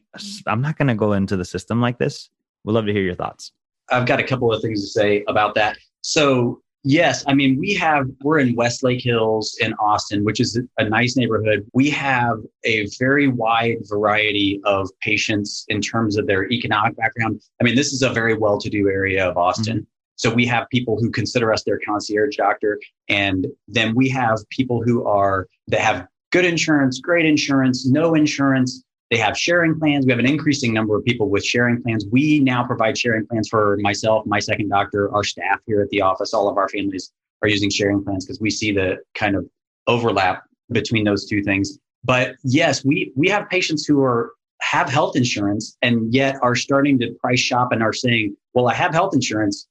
I'm 0.46 0.62
not 0.62 0.78
going 0.78 0.90
to 0.90 0.96
go 0.96 1.14
into 1.14 1.38
the 1.38 1.46
system 1.46 1.80
like 1.80 2.00
this? 2.00 2.30
We'd 2.66 2.74
love 2.74 2.86
to 2.86 2.94
hear 2.94 3.02
your 3.02 3.16
thoughts. 3.16 3.54
I've 3.90 4.06
got 4.06 4.20
a 4.20 4.24
couple 4.24 4.52
of 4.54 4.62
things 4.62 4.82
to 4.82 4.88
say 4.88 5.24
about 5.30 5.56
that. 5.56 5.78
So, 6.02 6.62
yes, 6.84 7.24
I 7.28 7.34
mean, 7.34 7.58
we 7.58 7.74
have, 7.76 8.06
we're 8.22 8.40
in 8.40 8.54
Westlake 8.56 9.02
Hills 9.02 9.58
in 9.62 9.74
Austin, 9.76 10.26
which 10.26 10.42
is 10.42 10.62
a 10.78 10.90
nice 10.90 11.16
neighborhood. 11.16 11.66
We 11.74 11.90
have 11.92 12.40
a 12.66 12.88
very 13.00 13.30
wide 13.30 13.78
variety 13.90 14.60
of 14.66 14.90
patients 15.02 15.64
in 15.70 15.80
terms 15.80 16.18
of 16.18 16.28
their 16.28 16.52
economic 16.52 16.98
background. 16.98 17.42
I 17.62 17.64
mean, 17.64 17.76
this 17.76 17.94
is 17.94 18.02
a 18.02 18.10
very 18.10 18.38
well 18.38 18.60
to 18.60 18.70
do 18.70 18.90
area 18.90 19.26
of 19.30 19.38
Austin. 19.38 19.78
Mm-hmm. 19.78 19.84
So 20.20 20.34
we 20.34 20.46
have 20.48 20.68
people 20.70 20.98
who 21.00 21.10
consider 21.10 21.52
us 21.54 21.64
their 21.64 21.80
concierge 21.80 22.36
doctor. 22.36 22.78
And 23.08 23.48
then 23.70 23.96
we 23.96 24.10
have 24.10 24.38
people 24.50 24.84
who 24.84 25.06
are, 25.06 25.48
that 25.68 25.80
have 25.80 26.08
good 26.32 26.44
insurance, 26.44 27.00
great 27.00 27.26
insurance, 27.26 27.88
no 27.88 28.16
insurance. 28.16 28.84
They 29.12 29.18
have 29.18 29.38
sharing 29.38 29.80
plans. 29.80 30.06
We 30.06 30.12
have 30.12 30.20
an 30.20 30.28
increasing 30.28 30.74
number 30.74 30.98
of 30.98 31.06
people 31.06 31.30
with 31.30 31.46
sharing 31.46 31.82
plans. 31.82 32.06
We 32.12 32.42
now 32.42 32.66
provide 32.66 32.98
sharing 32.98 33.28
plans 33.28 33.48
for 33.48 33.78
myself, 33.80 34.26
my 34.26 34.40
second 34.40 34.68
doctor, 34.68 35.10
our 35.16 35.24
staff 35.24 35.62
here 35.66 35.82
at 35.82 35.90
the 35.90 36.02
office. 36.02 36.34
All 36.34 36.50
of 36.50 36.58
our 36.58 36.68
families 36.68 37.14
are 37.42 37.48
using 37.48 37.70
sharing 37.70 38.04
plans 38.04 38.26
because 38.26 38.42
we 38.42 38.50
see 38.50 38.74
the 38.74 38.98
kind 39.16 39.38
of 39.38 39.48
overlap 39.88 40.44
between 40.70 41.06
those 41.06 41.26
two 41.26 41.42
things. 41.44 41.80
But 42.04 42.36
yes, 42.44 42.84
we 42.84 43.14
we 43.16 43.30
have 43.30 43.50
patients 43.50 43.86
who 43.86 44.04
are 44.04 44.34
have 44.62 44.90
health 44.90 45.16
insurance 45.16 45.78
and 45.82 46.14
yet 46.14 46.36
are 46.44 46.56
starting 46.56 47.00
to 47.00 47.14
price 47.22 47.40
shop 47.40 47.72
and 47.72 47.82
are 47.82 47.94
saying, 47.94 48.36
"Well, 48.54 48.68
I 48.68 48.74
have 48.74 48.94
health 48.94 49.16
insurance, 49.16 49.68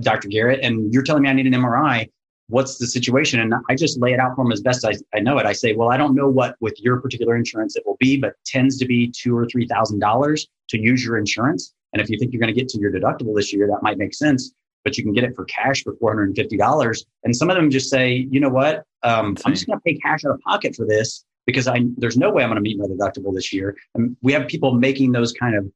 Dr. 0.00 0.28
Garrett, 0.28 0.60
and 0.62 0.92
you're 0.92 1.02
telling 1.02 1.22
me 1.22 1.28
I 1.28 1.32
need 1.32 1.46
an 1.46 1.54
MRI. 1.54 2.08
What's 2.48 2.78
the 2.78 2.86
situation? 2.86 3.40
And 3.40 3.52
I 3.68 3.74
just 3.74 4.00
lay 4.00 4.12
it 4.14 4.20
out 4.20 4.34
for 4.34 4.44
them 4.44 4.52
as 4.52 4.60
best 4.62 4.84
I, 4.84 4.92
I 5.14 5.20
know 5.20 5.36
it. 5.38 5.44
I 5.46 5.52
say, 5.52 5.74
well, 5.74 5.90
I 5.90 5.96
don't 5.98 6.14
know 6.14 6.28
what 6.28 6.56
with 6.60 6.80
your 6.80 6.98
particular 7.00 7.36
insurance 7.36 7.76
it 7.76 7.82
will 7.84 7.98
be, 8.00 8.16
but 8.16 8.34
tends 8.46 8.78
to 8.78 8.86
be 8.86 9.10
two 9.14 9.36
or 9.36 9.46
three 9.46 9.66
thousand 9.66 9.98
dollars 9.98 10.46
to 10.70 10.78
use 10.78 11.04
your 11.04 11.18
insurance. 11.18 11.74
And 11.92 12.00
if 12.00 12.08
you 12.08 12.18
think 12.18 12.32
you're 12.32 12.40
going 12.40 12.54
to 12.54 12.58
get 12.58 12.68
to 12.70 12.78
your 12.78 12.92
deductible 12.92 13.34
this 13.34 13.52
year, 13.52 13.66
that 13.66 13.82
might 13.82 13.98
make 13.98 14.14
sense. 14.14 14.52
but 14.84 14.96
you 14.96 15.04
can 15.04 15.12
get 15.12 15.24
it 15.24 15.34
for 15.36 15.44
cash 15.44 15.82
for 15.82 15.94
$450. 15.96 17.04
And 17.24 17.36
some 17.36 17.50
of 17.50 17.56
them 17.56 17.70
just 17.70 17.90
say, 17.90 18.26
you 18.30 18.40
know 18.40 18.48
what? 18.48 18.84
Um, 19.02 19.36
I'm 19.44 19.52
just 19.52 19.66
going 19.66 19.78
to 19.78 19.82
pay 19.84 19.98
cash 19.98 20.24
out 20.24 20.32
of 20.32 20.40
pocket 20.40 20.74
for 20.74 20.86
this 20.86 21.24
because 21.46 21.68
I 21.68 21.82
there's 21.96 22.16
no 22.16 22.30
way 22.30 22.42
I'm 22.42 22.48
going 22.48 22.56
to 22.56 22.62
meet 22.62 22.78
my 22.78 22.86
deductible 22.86 23.34
this 23.34 23.52
year. 23.52 23.76
And 23.94 24.16
we 24.22 24.32
have 24.32 24.48
people 24.48 24.72
making 24.74 25.12
those 25.12 25.32
kind 25.32 25.56
of 25.56 25.66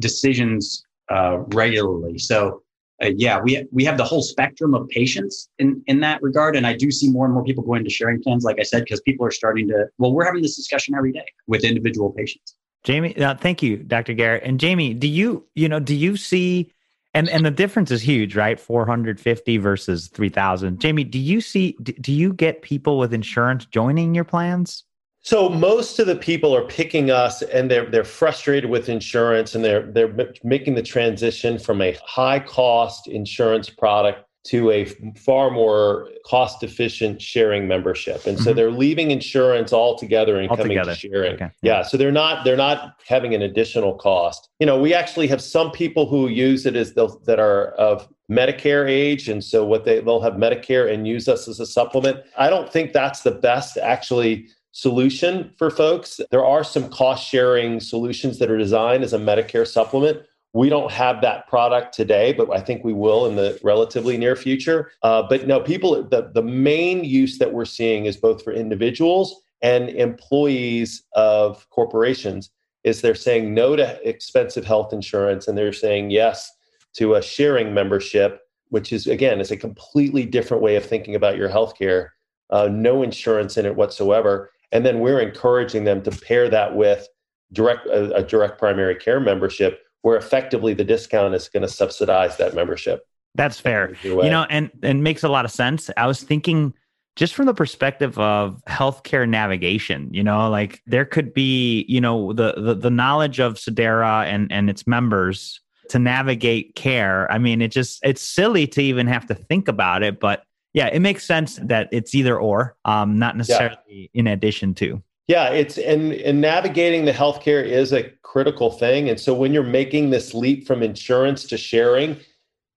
decisions 0.00 0.84
uh, 1.10 1.38
regularly. 1.48 2.18
So 2.18 2.62
uh, 3.04 3.10
yeah, 3.16 3.40
we 3.40 3.66
we 3.70 3.84
have 3.84 3.96
the 3.96 4.04
whole 4.04 4.22
spectrum 4.22 4.74
of 4.74 4.88
patients 4.88 5.48
in 5.58 5.82
in 5.86 6.00
that 6.00 6.22
regard, 6.22 6.56
and 6.56 6.66
I 6.66 6.74
do 6.74 6.90
see 6.90 7.10
more 7.10 7.26
and 7.26 7.34
more 7.34 7.44
people 7.44 7.62
going 7.62 7.84
to 7.84 7.90
sharing 7.90 8.22
plans, 8.22 8.44
like 8.44 8.58
I 8.58 8.62
said, 8.62 8.84
because 8.84 9.00
people 9.02 9.26
are 9.26 9.30
starting 9.30 9.68
to. 9.68 9.86
Well, 9.98 10.12
we're 10.12 10.24
having 10.24 10.42
this 10.42 10.56
discussion 10.56 10.94
every 10.94 11.12
day 11.12 11.26
with 11.46 11.64
individual 11.64 12.10
patients. 12.10 12.56
Jamie, 12.82 13.16
uh, 13.16 13.34
thank 13.34 13.62
you, 13.62 13.78
Dr. 13.78 14.12
Garrett. 14.12 14.42
And 14.44 14.58
Jamie, 14.58 14.94
do 14.94 15.06
you 15.06 15.46
you 15.54 15.68
know 15.68 15.80
do 15.80 15.94
you 15.94 16.16
see 16.16 16.72
and 17.14 17.28
and 17.28 17.44
the 17.44 17.50
difference 17.50 17.90
is 17.90 18.02
huge, 18.02 18.36
right? 18.36 18.58
450 18.58 19.58
versus 19.58 20.08
3000. 20.08 20.80
Jamie, 20.80 21.04
do 21.04 21.18
you 21.18 21.40
see 21.40 21.72
do 21.82 22.12
you 22.12 22.32
get 22.32 22.62
people 22.62 22.98
with 22.98 23.12
insurance 23.12 23.66
joining 23.66 24.14
your 24.14 24.24
plans? 24.24 24.84
So 25.24 25.48
most 25.48 25.98
of 25.98 26.06
the 26.06 26.16
people 26.16 26.54
are 26.54 26.66
picking 26.66 27.10
us 27.10 27.40
and 27.40 27.70
they're 27.70 27.86
they're 27.86 28.04
frustrated 28.04 28.68
with 28.68 28.90
insurance 28.90 29.54
and 29.54 29.64
they're 29.64 29.90
they're 29.90 30.14
making 30.42 30.74
the 30.74 30.82
transition 30.82 31.58
from 31.58 31.80
a 31.80 31.96
high 32.04 32.40
cost 32.40 33.08
insurance 33.08 33.70
product 33.70 34.28
to 34.48 34.70
a 34.70 34.84
far 35.16 35.50
more 35.50 36.10
cost 36.26 36.62
efficient 36.62 37.22
sharing 37.22 37.66
membership. 37.66 38.26
And 38.26 38.38
so 38.38 38.50
mm-hmm. 38.50 38.56
they're 38.56 38.70
leaving 38.70 39.10
insurance 39.10 39.72
altogether 39.72 40.38
and 40.38 40.50
altogether. 40.50 40.80
coming 40.80 40.94
to 40.94 40.94
sharing. 40.94 41.34
Okay. 41.36 41.48
Yeah. 41.62 41.82
So 41.82 41.96
they're 41.96 42.12
not 42.12 42.44
they're 42.44 42.54
not 42.54 43.00
having 43.08 43.34
an 43.34 43.40
additional 43.40 43.94
cost. 43.94 44.50
You 44.60 44.66
know, 44.66 44.78
we 44.78 44.92
actually 44.92 45.28
have 45.28 45.40
some 45.40 45.70
people 45.70 46.06
who 46.06 46.28
use 46.28 46.66
it 46.66 46.76
as 46.76 46.92
that 46.92 47.38
are 47.40 47.68
of 47.68 48.06
Medicare 48.30 48.90
age. 48.90 49.30
And 49.30 49.42
so 49.42 49.64
what 49.64 49.86
they 49.86 50.00
they'll 50.00 50.20
have 50.20 50.34
Medicare 50.34 50.92
and 50.92 51.08
use 51.08 51.28
us 51.28 51.48
as 51.48 51.60
a 51.60 51.66
supplement. 51.66 52.18
I 52.36 52.50
don't 52.50 52.70
think 52.70 52.92
that's 52.92 53.22
the 53.22 53.30
best 53.30 53.78
actually 53.78 54.48
solution 54.74 55.52
for 55.56 55.70
folks. 55.70 56.20
There 56.32 56.44
are 56.44 56.64
some 56.64 56.90
cost 56.90 57.26
sharing 57.26 57.78
solutions 57.78 58.40
that 58.40 58.50
are 58.50 58.58
designed 58.58 59.04
as 59.04 59.12
a 59.12 59.18
Medicare 59.18 59.66
supplement. 59.66 60.22
We 60.52 60.68
don't 60.68 60.90
have 60.90 61.20
that 61.22 61.46
product 61.46 61.94
today, 61.94 62.32
but 62.32 62.50
I 62.50 62.60
think 62.60 62.84
we 62.84 62.92
will 62.92 63.26
in 63.26 63.36
the 63.36 63.58
relatively 63.62 64.18
near 64.18 64.34
future. 64.34 64.90
Uh, 65.02 65.22
but 65.28 65.46
no, 65.46 65.60
people, 65.60 66.02
the, 66.02 66.30
the 66.34 66.42
main 66.42 67.04
use 67.04 67.38
that 67.38 67.52
we're 67.52 67.64
seeing 67.64 68.06
is 68.06 68.16
both 68.16 68.42
for 68.42 68.52
individuals 68.52 69.42
and 69.62 69.90
employees 69.90 71.04
of 71.12 71.68
corporations 71.70 72.50
is 72.82 73.00
they're 73.00 73.14
saying 73.14 73.54
no 73.54 73.76
to 73.76 74.08
expensive 74.08 74.64
health 74.64 74.92
insurance 74.92 75.46
and 75.46 75.56
they're 75.56 75.72
saying 75.72 76.10
yes 76.10 76.50
to 76.94 77.14
a 77.14 77.22
sharing 77.22 77.72
membership 77.72 78.40
which 78.68 78.92
is 78.92 79.06
again 79.06 79.40
is 79.40 79.50
a 79.50 79.56
completely 79.56 80.26
different 80.26 80.62
way 80.62 80.76
of 80.76 80.84
thinking 80.84 81.14
about 81.14 81.36
your 81.36 81.48
healthcare 81.48 82.08
uh, 82.50 82.68
no 82.70 83.02
insurance 83.02 83.56
in 83.56 83.64
it 83.64 83.74
whatsoever 83.74 84.50
and 84.74 84.84
then 84.84 84.98
we're 84.98 85.20
encouraging 85.20 85.84
them 85.84 86.02
to 86.02 86.10
pair 86.10 86.50
that 86.50 86.76
with 86.76 87.08
direct 87.52 87.86
a, 87.86 88.16
a 88.16 88.22
direct 88.22 88.58
primary 88.58 88.96
care 88.96 89.20
membership 89.20 89.80
where 90.02 90.18
effectively 90.18 90.74
the 90.74 90.84
discount 90.84 91.34
is 91.34 91.48
going 91.48 91.62
to 91.62 91.68
subsidize 91.68 92.36
that 92.36 92.54
membership. 92.54 93.06
That's 93.36 93.58
fair. 93.58 93.94
You 94.02 94.28
know, 94.30 94.46
and 94.50 94.70
and 94.82 95.02
makes 95.02 95.22
a 95.22 95.28
lot 95.28 95.44
of 95.44 95.50
sense. 95.50 95.88
I 95.96 96.06
was 96.06 96.22
thinking 96.22 96.74
just 97.16 97.34
from 97.34 97.46
the 97.46 97.54
perspective 97.54 98.18
of 98.18 98.60
healthcare 98.68 99.28
navigation, 99.28 100.12
you 100.12 100.22
know, 100.22 100.50
like 100.50 100.82
there 100.86 101.04
could 101.04 101.32
be, 101.32 101.84
you 101.88 102.00
know, 102.00 102.32
the 102.32 102.54
the, 102.56 102.74
the 102.74 102.90
knowledge 102.90 103.40
of 103.40 103.54
Sedera 103.54 104.24
and 104.24 104.50
and 104.52 104.68
its 104.68 104.86
members 104.86 105.60
to 105.90 105.98
navigate 105.98 106.74
care. 106.74 107.30
I 107.30 107.38
mean, 107.38 107.62
it 107.62 107.68
just 107.68 108.00
it's 108.04 108.22
silly 108.22 108.66
to 108.68 108.82
even 108.82 109.06
have 109.06 109.26
to 109.26 109.34
think 109.34 109.68
about 109.68 110.02
it, 110.02 110.20
but 110.20 110.42
yeah, 110.74 110.88
it 110.88 111.00
makes 111.00 111.24
sense 111.24 111.58
that 111.62 111.88
it's 111.92 112.14
either 112.14 112.38
or, 112.38 112.76
um, 112.84 113.18
not 113.18 113.36
necessarily 113.36 113.78
yeah. 113.88 114.06
in 114.12 114.26
addition 114.26 114.74
to. 114.74 115.02
Yeah, 115.28 115.48
it's 115.48 115.78
and 115.78 116.12
and 116.12 116.40
navigating 116.40 117.06
the 117.06 117.12
healthcare 117.12 117.64
is 117.64 117.92
a 117.94 118.10
critical 118.22 118.70
thing. 118.70 119.08
And 119.08 119.18
so 119.18 119.32
when 119.32 119.54
you're 119.54 119.62
making 119.62 120.10
this 120.10 120.34
leap 120.34 120.66
from 120.66 120.82
insurance 120.82 121.44
to 121.44 121.56
sharing, 121.56 122.18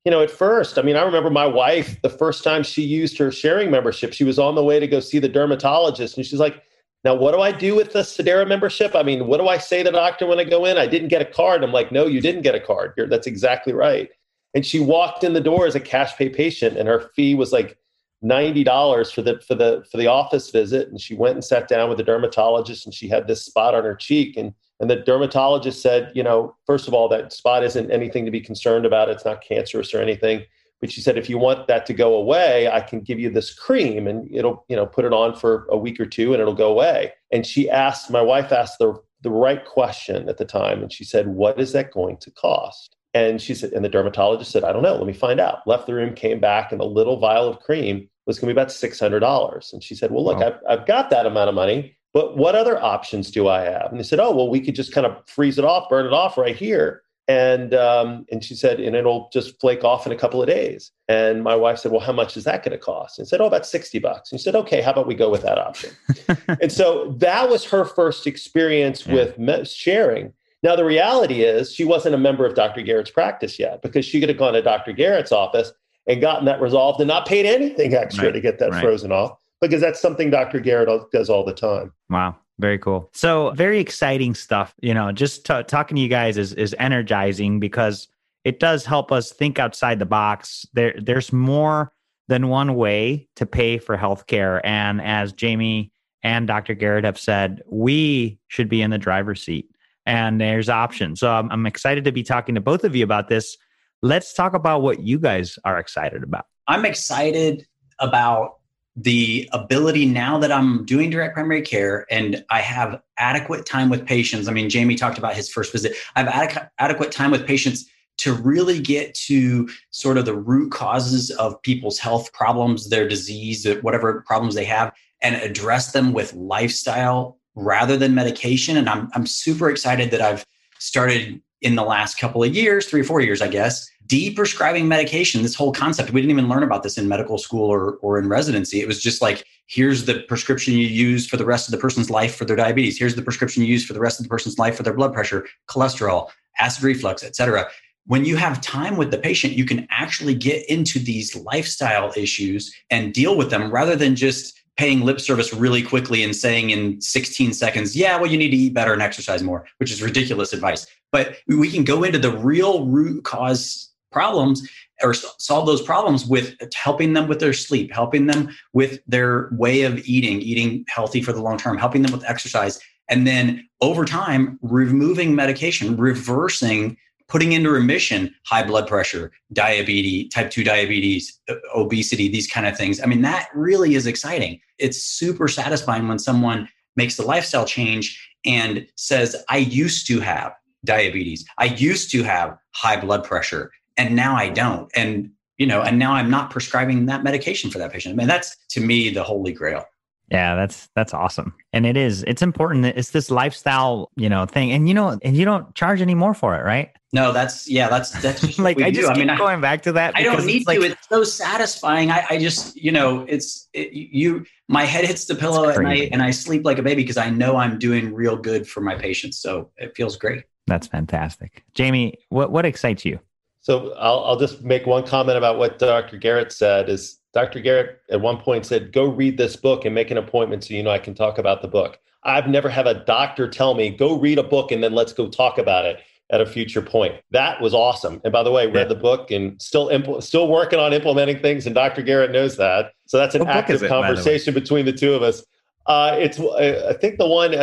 you 0.05 0.11
know, 0.11 0.21
at 0.21 0.31
first, 0.31 0.77
I 0.77 0.81
mean, 0.81 0.95
I 0.95 1.01
remember 1.01 1.29
my 1.29 1.45
wife 1.45 2.01
the 2.03 2.09
first 2.09 2.45
time 2.45 2.63
she 2.63 2.83
used 2.83 3.17
her 3.17 3.31
sharing 3.31 3.69
membership, 3.69 4.13
she 4.13 4.23
was 4.23 4.39
on 4.39 4.55
the 4.55 4.63
way 4.63 4.79
to 4.79 4.87
go 4.87 5.01
see 5.01 5.19
the 5.19 5.27
dermatologist, 5.27 6.15
and 6.15 6.25
she's 6.25 6.39
like, 6.39 6.63
"Now, 7.03 7.15
what 7.15 7.33
do 7.33 7.41
I 7.41 7.51
do 7.51 7.75
with 7.75 7.91
the 7.91 7.99
Sedera 7.99 8.47
membership? 8.47 8.95
I 8.95 9.03
mean, 9.03 9.27
what 9.27 9.39
do 9.39 9.49
I 9.49 9.57
say 9.57 9.83
to 9.83 9.91
the 9.91 9.97
doctor 9.97 10.25
when 10.25 10.39
I 10.39 10.45
go 10.45 10.63
in? 10.63 10.77
I 10.77 10.87
didn't 10.87 11.09
get 11.09 11.21
a 11.21 11.25
card." 11.25 11.63
I'm 11.63 11.73
like, 11.73 11.91
"No, 11.91 12.05
you 12.05 12.21
didn't 12.21 12.43
get 12.43 12.55
a 12.55 12.61
card. 12.61 12.93
You're, 12.95 13.09
that's 13.09 13.27
exactly 13.27 13.73
right." 13.73 14.09
And 14.53 14.65
she 14.65 14.79
walked 14.79 15.25
in 15.25 15.33
the 15.33 15.41
door 15.41 15.67
as 15.67 15.75
a 15.75 15.81
cash 15.81 16.15
pay 16.15 16.29
patient, 16.29 16.77
and 16.77 16.87
her 16.87 17.11
fee 17.13 17.35
was 17.35 17.51
like 17.51 17.77
ninety 18.21 18.63
dollars 18.63 19.11
for 19.11 19.21
the 19.21 19.39
for 19.47 19.55
the 19.55 19.85
for 19.91 19.97
the 19.97 20.07
office 20.07 20.49
visit, 20.49 20.89
and 20.89 20.99
she 20.99 21.15
went 21.15 21.35
and 21.35 21.43
sat 21.43 21.67
down 21.67 21.89
with 21.89 21.97
the 21.97 22.03
dermatologist, 22.03 22.85
and 22.85 22.93
she 22.93 23.07
had 23.07 23.27
this 23.27 23.45
spot 23.45 23.75
on 23.75 23.83
her 23.83 23.95
cheek, 23.95 24.37
and 24.37 24.53
and 24.79 24.89
the 24.89 24.97
dermatologist 24.97 25.81
said, 25.81 26.11
you 26.13 26.23
know, 26.23 26.55
first 26.65 26.87
of 26.87 26.93
all, 26.93 27.09
that 27.09 27.33
spot 27.33 27.63
isn't 27.63 27.91
anything 27.91 28.25
to 28.25 28.31
be 28.31 28.41
concerned 28.41 28.85
about; 28.85 29.09
it's 29.09 29.25
not 29.25 29.43
cancerous 29.43 29.93
or 29.93 30.01
anything. 30.01 30.43
But 30.79 30.91
she 30.91 31.01
said, 31.01 31.17
if 31.17 31.27
you 31.27 31.39
want 31.39 31.67
that 31.67 31.87
to 31.87 31.93
go 31.93 32.13
away, 32.13 32.69
I 32.69 32.81
can 32.81 33.01
give 33.01 33.19
you 33.19 33.31
this 33.31 33.51
cream, 33.51 34.07
and 34.07 34.29
it'll 34.33 34.65
you 34.67 34.75
know 34.75 34.85
put 34.85 35.05
it 35.05 35.13
on 35.13 35.35
for 35.35 35.67
a 35.69 35.77
week 35.77 35.99
or 35.99 36.05
two, 36.05 36.33
and 36.33 36.41
it'll 36.41 36.53
go 36.53 36.71
away. 36.71 37.13
And 37.31 37.45
she 37.45 37.69
asked, 37.69 38.11
my 38.11 38.21
wife 38.21 38.51
asked 38.51 38.77
the 38.79 39.01
the 39.21 39.31
right 39.31 39.65
question 39.65 40.29
at 40.29 40.37
the 40.37 40.45
time, 40.45 40.81
and 40.81 40.93
she 40.93 41.03
said, 41.03 41.27
what 41.27 41.59
is 41.59 41.71
that 41.73 41.91
going 41.91 42.17
to 42.17 42.31
cost? 42.31 42.96
And 43.17 43.41
she 43.41 43.55
said, 43.55 43.71
and 43.73 43.83
the 43.83 43.89
dermatologist 43.89 44.51
said, 44.51 44.63
I 44.63 44.71
don't 44.71 44.83
know. 44.83 44.95
Let 44.95 45.07
me 45.07 45.13
find 45.13 45.39
out. 45.39 45.65
Left 45.65 45.87
the 45.87 45.95
room, 45.95 46.13
came 46.13 46.39
back, 46.39 46.71
and 46.71 46.79
a 46.79 46.85
little 46.85 47.17
vial 47.17 47.47
of 47.47 47.59
cream 47.61 48.07
was 48.27 48.37
going 48.37 48.47
to 48.47 48.53
be 48.53 48.61
about 48.61 48.71
$600. 48.71 49.73
And 49.73 49.83
she 49.83 49.95
said, 49.95 50.11
Well, 50.11 50.23
look, 50.23 50.39
wow. 50.39 50.59
I've, 50.69 50.79
I've 50.79 50.85
got 50.85 51.09
that 51.09 51.25
amount 51.25 51.49
of 51.49 51.55
money, 51.55 51.97
but 52.13 52.37
what 52.37 52.53
other 52.53 52.81
options 52.81 53.31
do 53.31 53.47
I 53.47 53.61
have? 53.61 53.87
And 53.89 53.99
they 53.99 54.03
said, 54.03 54.19
Oh, 54.19 54.35
well, 54.35 54.49
we 54.49 54.59
could 54.59 54.75
just 54.75 54.91
kind 54.93 55.07
of 55.07 55.17
freeze 55.27 55.57
it 55.57 55.65
off, 55.65 55.89
burn 55.89 56.05
it 56.05 56.13
off 56.13 56.37
right 56.37 56.55
here. 56.55 57.01
And 57.29 57.73
um, 57.73 58.25
and 58.31 58.41
she 58.41 58.55
said, 58.55 58.79
and 58.79 58.95
it'll 58.95 59.29
just 59.33 59.59
flake 59.59 59.83
off 59.83 60.05
in 60.05 60.13
a 60.13 60.15
couple 60.15 60.41
of 60.41 60.47
days. 60.47 60.91
And 61.09 61.43
my 61.43 61.55
wife 61.57 61.79
said, 61.79 61.91
well, 61.91 61.99
how 61.99 62.13
much 62.13 62.37
is 62.37 62.45
that 62.45 62.63
going 62.63 62.71
to 62.71 62.77
cost? 62.77 63.19
And 63.19 63.27
said, 63.27 63.41
oh, 63.41 63.47
about 63.47 63.65
sixty 63.65 63.99
bucks. 63.99 64.31
And 64.31 64.39
she 64.39 64.45
said, 64.45 64.55
okay, 64.55 64.81
how 64.81 64.91
about 64.91 65.07
we 65.07 65.15
go 65.15 65.29
with 65.29 65.41
that 65.41 65.57
option? 65.57 65.89
and 66.61 66.71
so 66.71 67.13
that 67.17 67.49
was 67.49 67.65
her 67.65 67.83
first 67.83 68.27
experience 68.27 69.05
yeah. 69.05 69.13
with 69.13 69.67
sharing. 69.67 70.31
Now, 70.63 70.75
the 70.75 70.85
reality 70.85 71.43
is 71.43 71.71
she 71.71 71.85
wasn't 71.85 72.15
a 72.15 72.17
member 72.17 72.45
of 72.45 72.55
Dr. 72.55 72.81
Garrett's 72.81 73.11
practice 73.11 73.59
yet 73.59 73.81
because 73.81 74.05
she 74.05 74.19
could 74.19 74.29
have 74.29 74.37
gone 74.37 74.53
to 74.53 74.61
Dr. 74.61 74.91
Garrett's 74.91 75.31
office 75.31 75.71
and 76.07 76.19
gotten 76.19 76.45
that 76.45 76.61
resolved 76.61 76.99
and 76.99 77.07
not 77.07 77.27
paid 77.27 77.45
anything 77.45 77.93
extra 77.93 78.25
right. 78.25 78.33
to 78.33 78.41
get 78.41 78.59
that 78.59 78.71
right. 78.71 78.81
frozen 78.81 79.11
off 79.11 79.37
because 79.61 79.81
that's 79.81 79.99
something 79.99 80.29
Dr. 80.29 80.59
Garrett 80.59 80.89
does 81.11 81.29
all 81.29 81.45
the 81.45 81.53
time. 81.53 81.93
Wow. 82.09 82.35
Very 82.59 82.79
cool. 82.79 83.09
So, 83.13 83.51
very 83.51 83.79
exciting 83.79 84.33
stuff. 84.33 84.73
You 84.81 84.93
know, 84.93 85.11
just 85.11 85.45
t- 85.45 85.63
talking 85.63 85.95
to 85.95 86.01
you 86.01 86.07
guys 86.07 86.37
is, 86.37 86.53
is 86.53 86.75
energizing 86.79 87.59
because 87.59 88.07
it 88.43 88.59
does 88.59 88.83
help 88.83 89.11
us 89.11 89.31
think 89.31 89.59
outside 89.59 89.99
the 89.99 90.07
box. 90.07 90.65
There, 90.73 90.95
there's 90.99 91.31
more 91.31 91.91
than 92.27 92.49
one 92.49 92.73
way 92.75 93.27
to 93.35 93.45
pay 93.45 93.77
for 93.77 93.95
healthcare. 93.95 94.59
And 94.63 95.01
as 95.01 95.33
Jamie 95.33 95.91
and 96.23 96.47
Dr. 96.47 96.73
Garrett 96.73 97.05
have 97.05 97.19
said, 97.19 97.61
we 97.67 98.39
should 98.47 98.69
be 98.69 98.81
in 98.81 98.89
the 98.89 98.97
driver's 98.97 99.43
seat 99.43 99.69
and 100.07 100.39
there's 100.39 100.69
options. 100.69 101.19
So 101.19 101.29
I'm, 101.29 101.51
I'm 101.51 101.65
excited 101.67 102.05
to 102.05 102.11
be 102.11 102.23
talking 102.23 102.55
to 102.55 102.61
both 102.61 102.83
of 102.85 102.95
you 102.95 103.03
about 103.03 103.27
this. 103.27 103.57
Let's 104.01 104.33
talk 104.33 104.53
about 104.53 104.81
what 104.81 105.01
you 105.01 105.19
guys 105.19 105.59
are 105.65 105.77
excited 105.77 106.23
about. 106.23 106.45
I'm 106.67 106.85
excited 106.85 107.67
about 107.99 108.55
the 108.95 109.47
ability 109.51 110.05
now 110.05 110.39
that 110.39 110.51
I'm 110.51 110.85
doing 110.85 111.09
direct 111.09 111.35
primary 111.35 111.61
care 111.61 112.05
and 112.09 112.43
I 112.49 112.61
have 112.61 113.01
adequate 113.19 113.65
time 113.65 113.89
with 113.89 114.07
patients. 114.07 114.47
I 114.47 114.53
mean, 114.53 114.69
Jamie 114.69 114.95
talked 114.95 115.17
about 115.17 115.35
his 115.35 115.49
first 115.49 115.71
visit. 115.71 115.95
I 116.15 116.23
have 116.23 116.29
adequate, 116.29 116.69
adequate 116.79 117.11
time 117.11 117.29
with 117.29 117.45
patients 117.45 117.85
to 118.19 118.33
really 118.33 118.79
get 118.79 119.13
to 119.13 119.69
sort 119.91 120.17
of 120.17 120.25
the 120.25 120.33
root 120.33 120.71
causes 120.71 121.29
of 121.31 121.61
people's 121.61 121.99
health 121.99 122.31
problems, 122.33 122.89
their 122.89 123.07
disease, 123.07 123.67
whatever 123.81 124.23
problems 124.25 124.55
they 124.55 124.65
have, 124.65 124.93
and 125.21 125.35
address 125.35 125.91
them 125.91 126.13
with 126.13 126.33
lifestyle 126.33 127.37
rather 127.57 127.97
than 127.97 128.13
medication. 128.13 128.77
And 128.77 128.87
I'm, 128.87 129.09
I'm 129.13 129.25
super 129.25 129.69
excited 129.69 130.11
that 130.11 130.21
I've 130.21 130.45
started 130.77 131.41
in 131.61 131.75
the 131.75 131.83
last 131.83 132.19
couple 132.19 132.43
of 132.43 132.55
years, 132.55 132.85
three 132.85 133.01
or 133.01 133.03
four 133.03 133.19
years, 133.19 133.41
I 133.41 133.47
guess, 133.47 133.89
de-prescribing 134.05 134.87
medication. 134.87 135.41
This 135.41 135.55
whole 135.55 135.71
concept, 135.71 136.11
we 136.11 136.21
didn't 136.21 136.31
even 136.31 136.47
learn 136.47 136.61
about 136.61 136.83
this 136.83 136.99
in 136.99 137.07
medical 137.07 137.39
school 137.39 137.67
or, 137.67 137.95
or 137.95 138.19
in 138.19 138.29
residency. 138.29 138.79
It 138.79 138.87
was 138.87 139.01
just 139.01 139.23
like, 139.23 139.43
here's 139.65 140.05
the 140.05 140.21
prescription 140.27 140.75
you 140.75 140.87
use 140.87 141.27
for 141.27 141.35
the 141.35 141.45
rest 141.45 141.67
of 141.67 141.71
the 141.71 141.79
person's 141.79 142.11
life 142.11 142.35
for 142.35 142.45
their 142.45 142.55
diabetes. 142.55 142.99
Here's 142.99 143.15
the 143.15 143.23
prescription 143.23 143.63
you 143.63 143.69
use 143.69 143.83
for 143.83 143.93
the 143.93 143.99
rest 143.99 144.19
of 144.19 144.23
the 144.23 144.29
person's 144.29 144.59
life 144.59 144.77
for 144.77 144.83
their 144.83 144.93
blood 144.93 145.11
pressure, 145.11 145.47
cholesterol, 145.67 146.29
acid 146.59 146.83
reflux, 146.83 147.23
etc. 147.23 147.67
When 148.05 148.23
you 148.23 148.37
have 148.37 148.61
time 148.61 148.97
with 148.97 149.09
the 149.09 149.17
patient, 149.17 149.53
you 149.53 149.65
can 149.65 149.87
actually 149.89 150.35
get 150.35 150.69
into 150.69 150.99
these 150.99 151.35
lifestyle 151.35 152.13
issues 152.15 152.73
and 152.91 153.13
deal 153.13 153.35
with 153.35 153.49
them 153.49 153.71
rather 153.71 153.95
than 153.95 154.15
just 154.15 154.61
paying 154.77 155.01
lip 155.01 155.19
service 155.19 155.53
really 155.53 155.81
quickly 155.81 156.23
and 156.23 156.35
saying 156.35 156.69
in 156.69 157.01
16 157.01 157.53
seconds, 157.53 157.95
yeah, 157.95 158.15
well, 158.17 158.29
you 158.29 158.37
need 158.37 158.51
to 158.51 158.57
eat 158.57 158.73
better 158.73 158.93
and 158.93 159.01
exercise 159.01 159.43
more, 159.43 159.65
which 159.77 159.91
is 159.91 160.01
ridiculous 160.01 160.53
advice. 160.53 160.85
But 161.11 161.37
we 161.47 161.71
can 161.71 161.83
go 161.83 162.03
into 162.03 162.19
the 162.19 162.31
real 162.31 162.85
root 162.85 163.23
cause 163.23 163.91
problems 164.11 164.67
or 165.03 165.13
solve 165.13 165.65
those 165.65 165.81
problems 165.81 166.25
with 166.25 166.55
helping 166.73 167.13
them 167.13 167.27
with 167.27 167.39
their 167.39 167.53
sleep, 167.53 167.91
helping 167.91 168.27
them 168.27 168.49
with 168.73 168.99
their 169.07 169.49
way 169.51 169.81
of 169.83 169.99
eating, 170.07 170.41
eating 170.41 170.85
healthy 170.87 171.21
for 171.21 171.33
the 171.33 171.41
long 171.41 171.57
term, 171.57 171.77
helping 171.77 172.01
them 172.01 172.11
with 172.11 172.23
exercise. 172.25 172.79
And 173.09 173.25
then 173.25 173.67
over 173.81 174.05
time, 174.05 174.59
removing 174.61 175.35
medication, 175.35 175.97
reversing, 175.97 176.97
putting 177.27 177.51
into 177.51 177.69
remission 177.69 178.33
high 178.45 178.63
blood 178.63 178.87
pressure, 178.87 179.31
diabetes, 179.53 180.31
type 180.33 180.49
2 180.49 180.63
diabetes, 180.63 181.39
obesity, 181.75 182.29
these 182.29 182.47
kind 182.47 182.65
of 182.65 182.77
things. 182.77 183.01
I 183.01 183.05
mean, 183.05 183.21
that 183.21 183.49
really 183.53 183.95
is 183.95 184.07
exciting. 184.07 184.59
It's 184.77 185.01
super 185.01 185.47
satisfying 185.47 186.07
when 186.07 186.19
someone 186.19 186.69
makes 186.95 187.15
the 187.15 187.23
lifestyle 187.23 187.65
change 187.65 188.23
and 188.45 188.87
says, 188.95 189.35
I 189.49 189.57
used 189.57 190.07
to 190.07 190.19
have 190.19 190.53
diabetes. 190.85 191.45
I 191.57 191.65
used 191.65 192.11
to 192.11 192.23
have 192.23 192.57
high 192.71 192.99
blood 192.99 193.23
pressure 193.23 193.71
and 193.97 194.15
now 194.15 194.35
I 194.35 194.49
don't. 194.49 194.89
And 194.95 195.31
you 195.57 195.65
know, 195.65 195.81
and 195.81 195.97
now 195.97 196.13
I'm 196.13 196.29
not 196.29 196.51
prescribing 196.51 197.07
that 197.07 197.23
medication 197.23 197.71
for 197.71 197.79
that 197.79 197.91
patient. 197.91 198.13
I 198.13 198.15
mean, 198.15 198.27
that's 198.27 198.55
to 198.69 198.79
me 198.79 199.09
the 199.09 199.23
holy 199.23 199.51
grail. 199.51 199.83
Yeah, 200.29 200.55
that's 200.55 200.89
that's 200.93 201.13
awesome. 201.13 201.55
And 201.71 201.85
it 201.85 201.95
is. 201.95 202.23
It's 202.23 202.41
important. 202.41 202.85
It's 202.85 203.11
this 203.11 203.31
lifestyle, 203.31 204.11
you 204.15 204.27
know, 204.27 204.45
thing. 204.45 204.71
And 204.71 204.87
you 204.87 204.93
know, 204.93 205.17
and 205.21 205.37
you 205.37 205.45
don't 205.45 205.73
charge 205.73 206.01
any 206.01 206.15
more 206.15 206.33
for 206.33 206.55
it, 206.57 206.63
right? 206.63 206.89
No, 207.13 207.31
that's 207.31 207.69
yeah, 207.69 207.87
that's 207.87 208.11
that's 208.21 208.59
like 208.59 208.81
I 208.81 208.91
just 208.91 209.07
do. 209.07 209.13
keep 209.13 209.23
I 209.23 209.25
mean, 209.25 209.37
going 209.37 209.59
I, 209.59 209.61
back 209.61 209.83
to 209.83 209.93
that. 209.93 210.17
I 210.17 210.23
don't 210.23 210.45
need 210.45 210.57
it's 210.57 210.67
like, 210.67 210.79
to. 210.79 210.85
It's 210.87 211.07
so 211.07 211.23
satisfying. 211.23 212.11
I, 212.11 212.25
I 212.29 212.37
just 212.37 212.75
you 212.75 212.91
know, 212.91 213.25
it's 213.29 213.69
it, 213.73 213.93
you. 213.93 214.45
My 214.67 214.83
head 214.83 215.05
hits 215.05 215.25
the 215.25 215.35
pillow 215.35 215.69
at 215.69 215.79
night, 215.79 216.09
and 216.11 216.21
I 216.21 216.31
sleep 216.31 216.65
like 216.65 216.77
a 216.77 216.83
baby 216.83 217.03
because 217.03 217.17
I 217.17 217.29
know 217.29 217.55
I'm 217.55 217.79
doing 217.79 218.13
real 218.13 218.35
good 218.35 218.67
for 218.67 218.81
my 218.81 218.95
patients. 218.95 219.39
So 219.39 219.71
it 219.77 219.95
feels 219.95 220.17
great. 220.17 220.43
That's 220.67 220.87
fantastic, 220.87 221.63
Jamie. 221.73 222.17
What 222.29 222.51
what 222.51 222.65
excites 222.65 223.05
you? 223.05 223.19
So 223.61 223.93
I'll, 223.93 224.23
I'll 224.23 224.39
just 224.39 224.63
make 224.63 224.85
one 224.85 225.05
comment 225.05 225.37
about 225.37 225.57
what 225.57 225.79
Dr. 225.79 226.17
Garrett 226.17 226.51
said. 226.51 226.89
Is 226.89 227.19
Dr. 227.37 227.59
Garrett 227.59 228.01
at 228.09 228.19
one 228.19 228.37
point 228.37 228.65
said, 228.65 228.91
"Go 228.91 229.05
read 229.05 229.37
this 229.37 229.55
book 229.55 229.85
and 229.85 229.93
make 229.93 230.09
an 230.09 230.17
appointment 230.17 230.63
so 230.63 230.73
you 230.73 230.81
know 230.81 230.89
I 230.89 230.97
can 230.97 231.13
talk 231.13 231.37
about 231.37 231.61
the 231.61 231.67
book." 231.67 231.99
I've 232.23 232.47
never 232.47 232.67
had 232.67 232.87
a 232.87 233.05
doctor 233.05 233.47
tell 233.47 233.75
me, 233.75 233.91
"Go 233.91 234.17
read 234.17 234.39
a 234.39 234.43
book 234.43 234.71
and 234.71 234.83
then 234.83 234.93
let's 234.93 235.13
go 235.13 235.27
talk 235.27 235.57
about 235.57 235.85
it." 235.85 235.99
at 236.29 236.41
a 236.41 236.45
future 236.45 236.81
point. 236.81 237.15
That 237.31 237.61
was 237.61 237.73
awesome. 237.73 238.19
And 238.25 238.33
by 238.33 238.43
the 238.43 238.51
way, 238.51 238.65
read 238.67 238.75
yeah. 238.75 238.83
the 238.89 238.95
book 238.95 239.31
and 239.31 239.61
still 239.61 239.87
impl- 239.87 240.21
still 240.21 240.49
working 240.49 240.77
on 240.77 240.91
implementing 240.91 241.39
things. 241.39 241.65
And 241.65 241.73
Dr. 241.73 242.01
Garrett 242.01 242.31
knows 242.31 242.57
that. 242.57 242.91
So 243.05 243.17
that's 243.17 243.33
an 243.33 243.45
what 243.45 243.55
active 243.55 243.81
it, 243.81 243.87
conversation 243.87 244.53
the 244.53 244.59
between 244.59 244.85
the 244.85 244.91
two 244.91 245.13
of 245.13 245.23
us. 245.23 245.45
Uh, 245.85 246.17
it's 246.19 246.37
I 246.37 246.97
think 246.99 247.17
the 247.17 247.27
one 247.27 247.53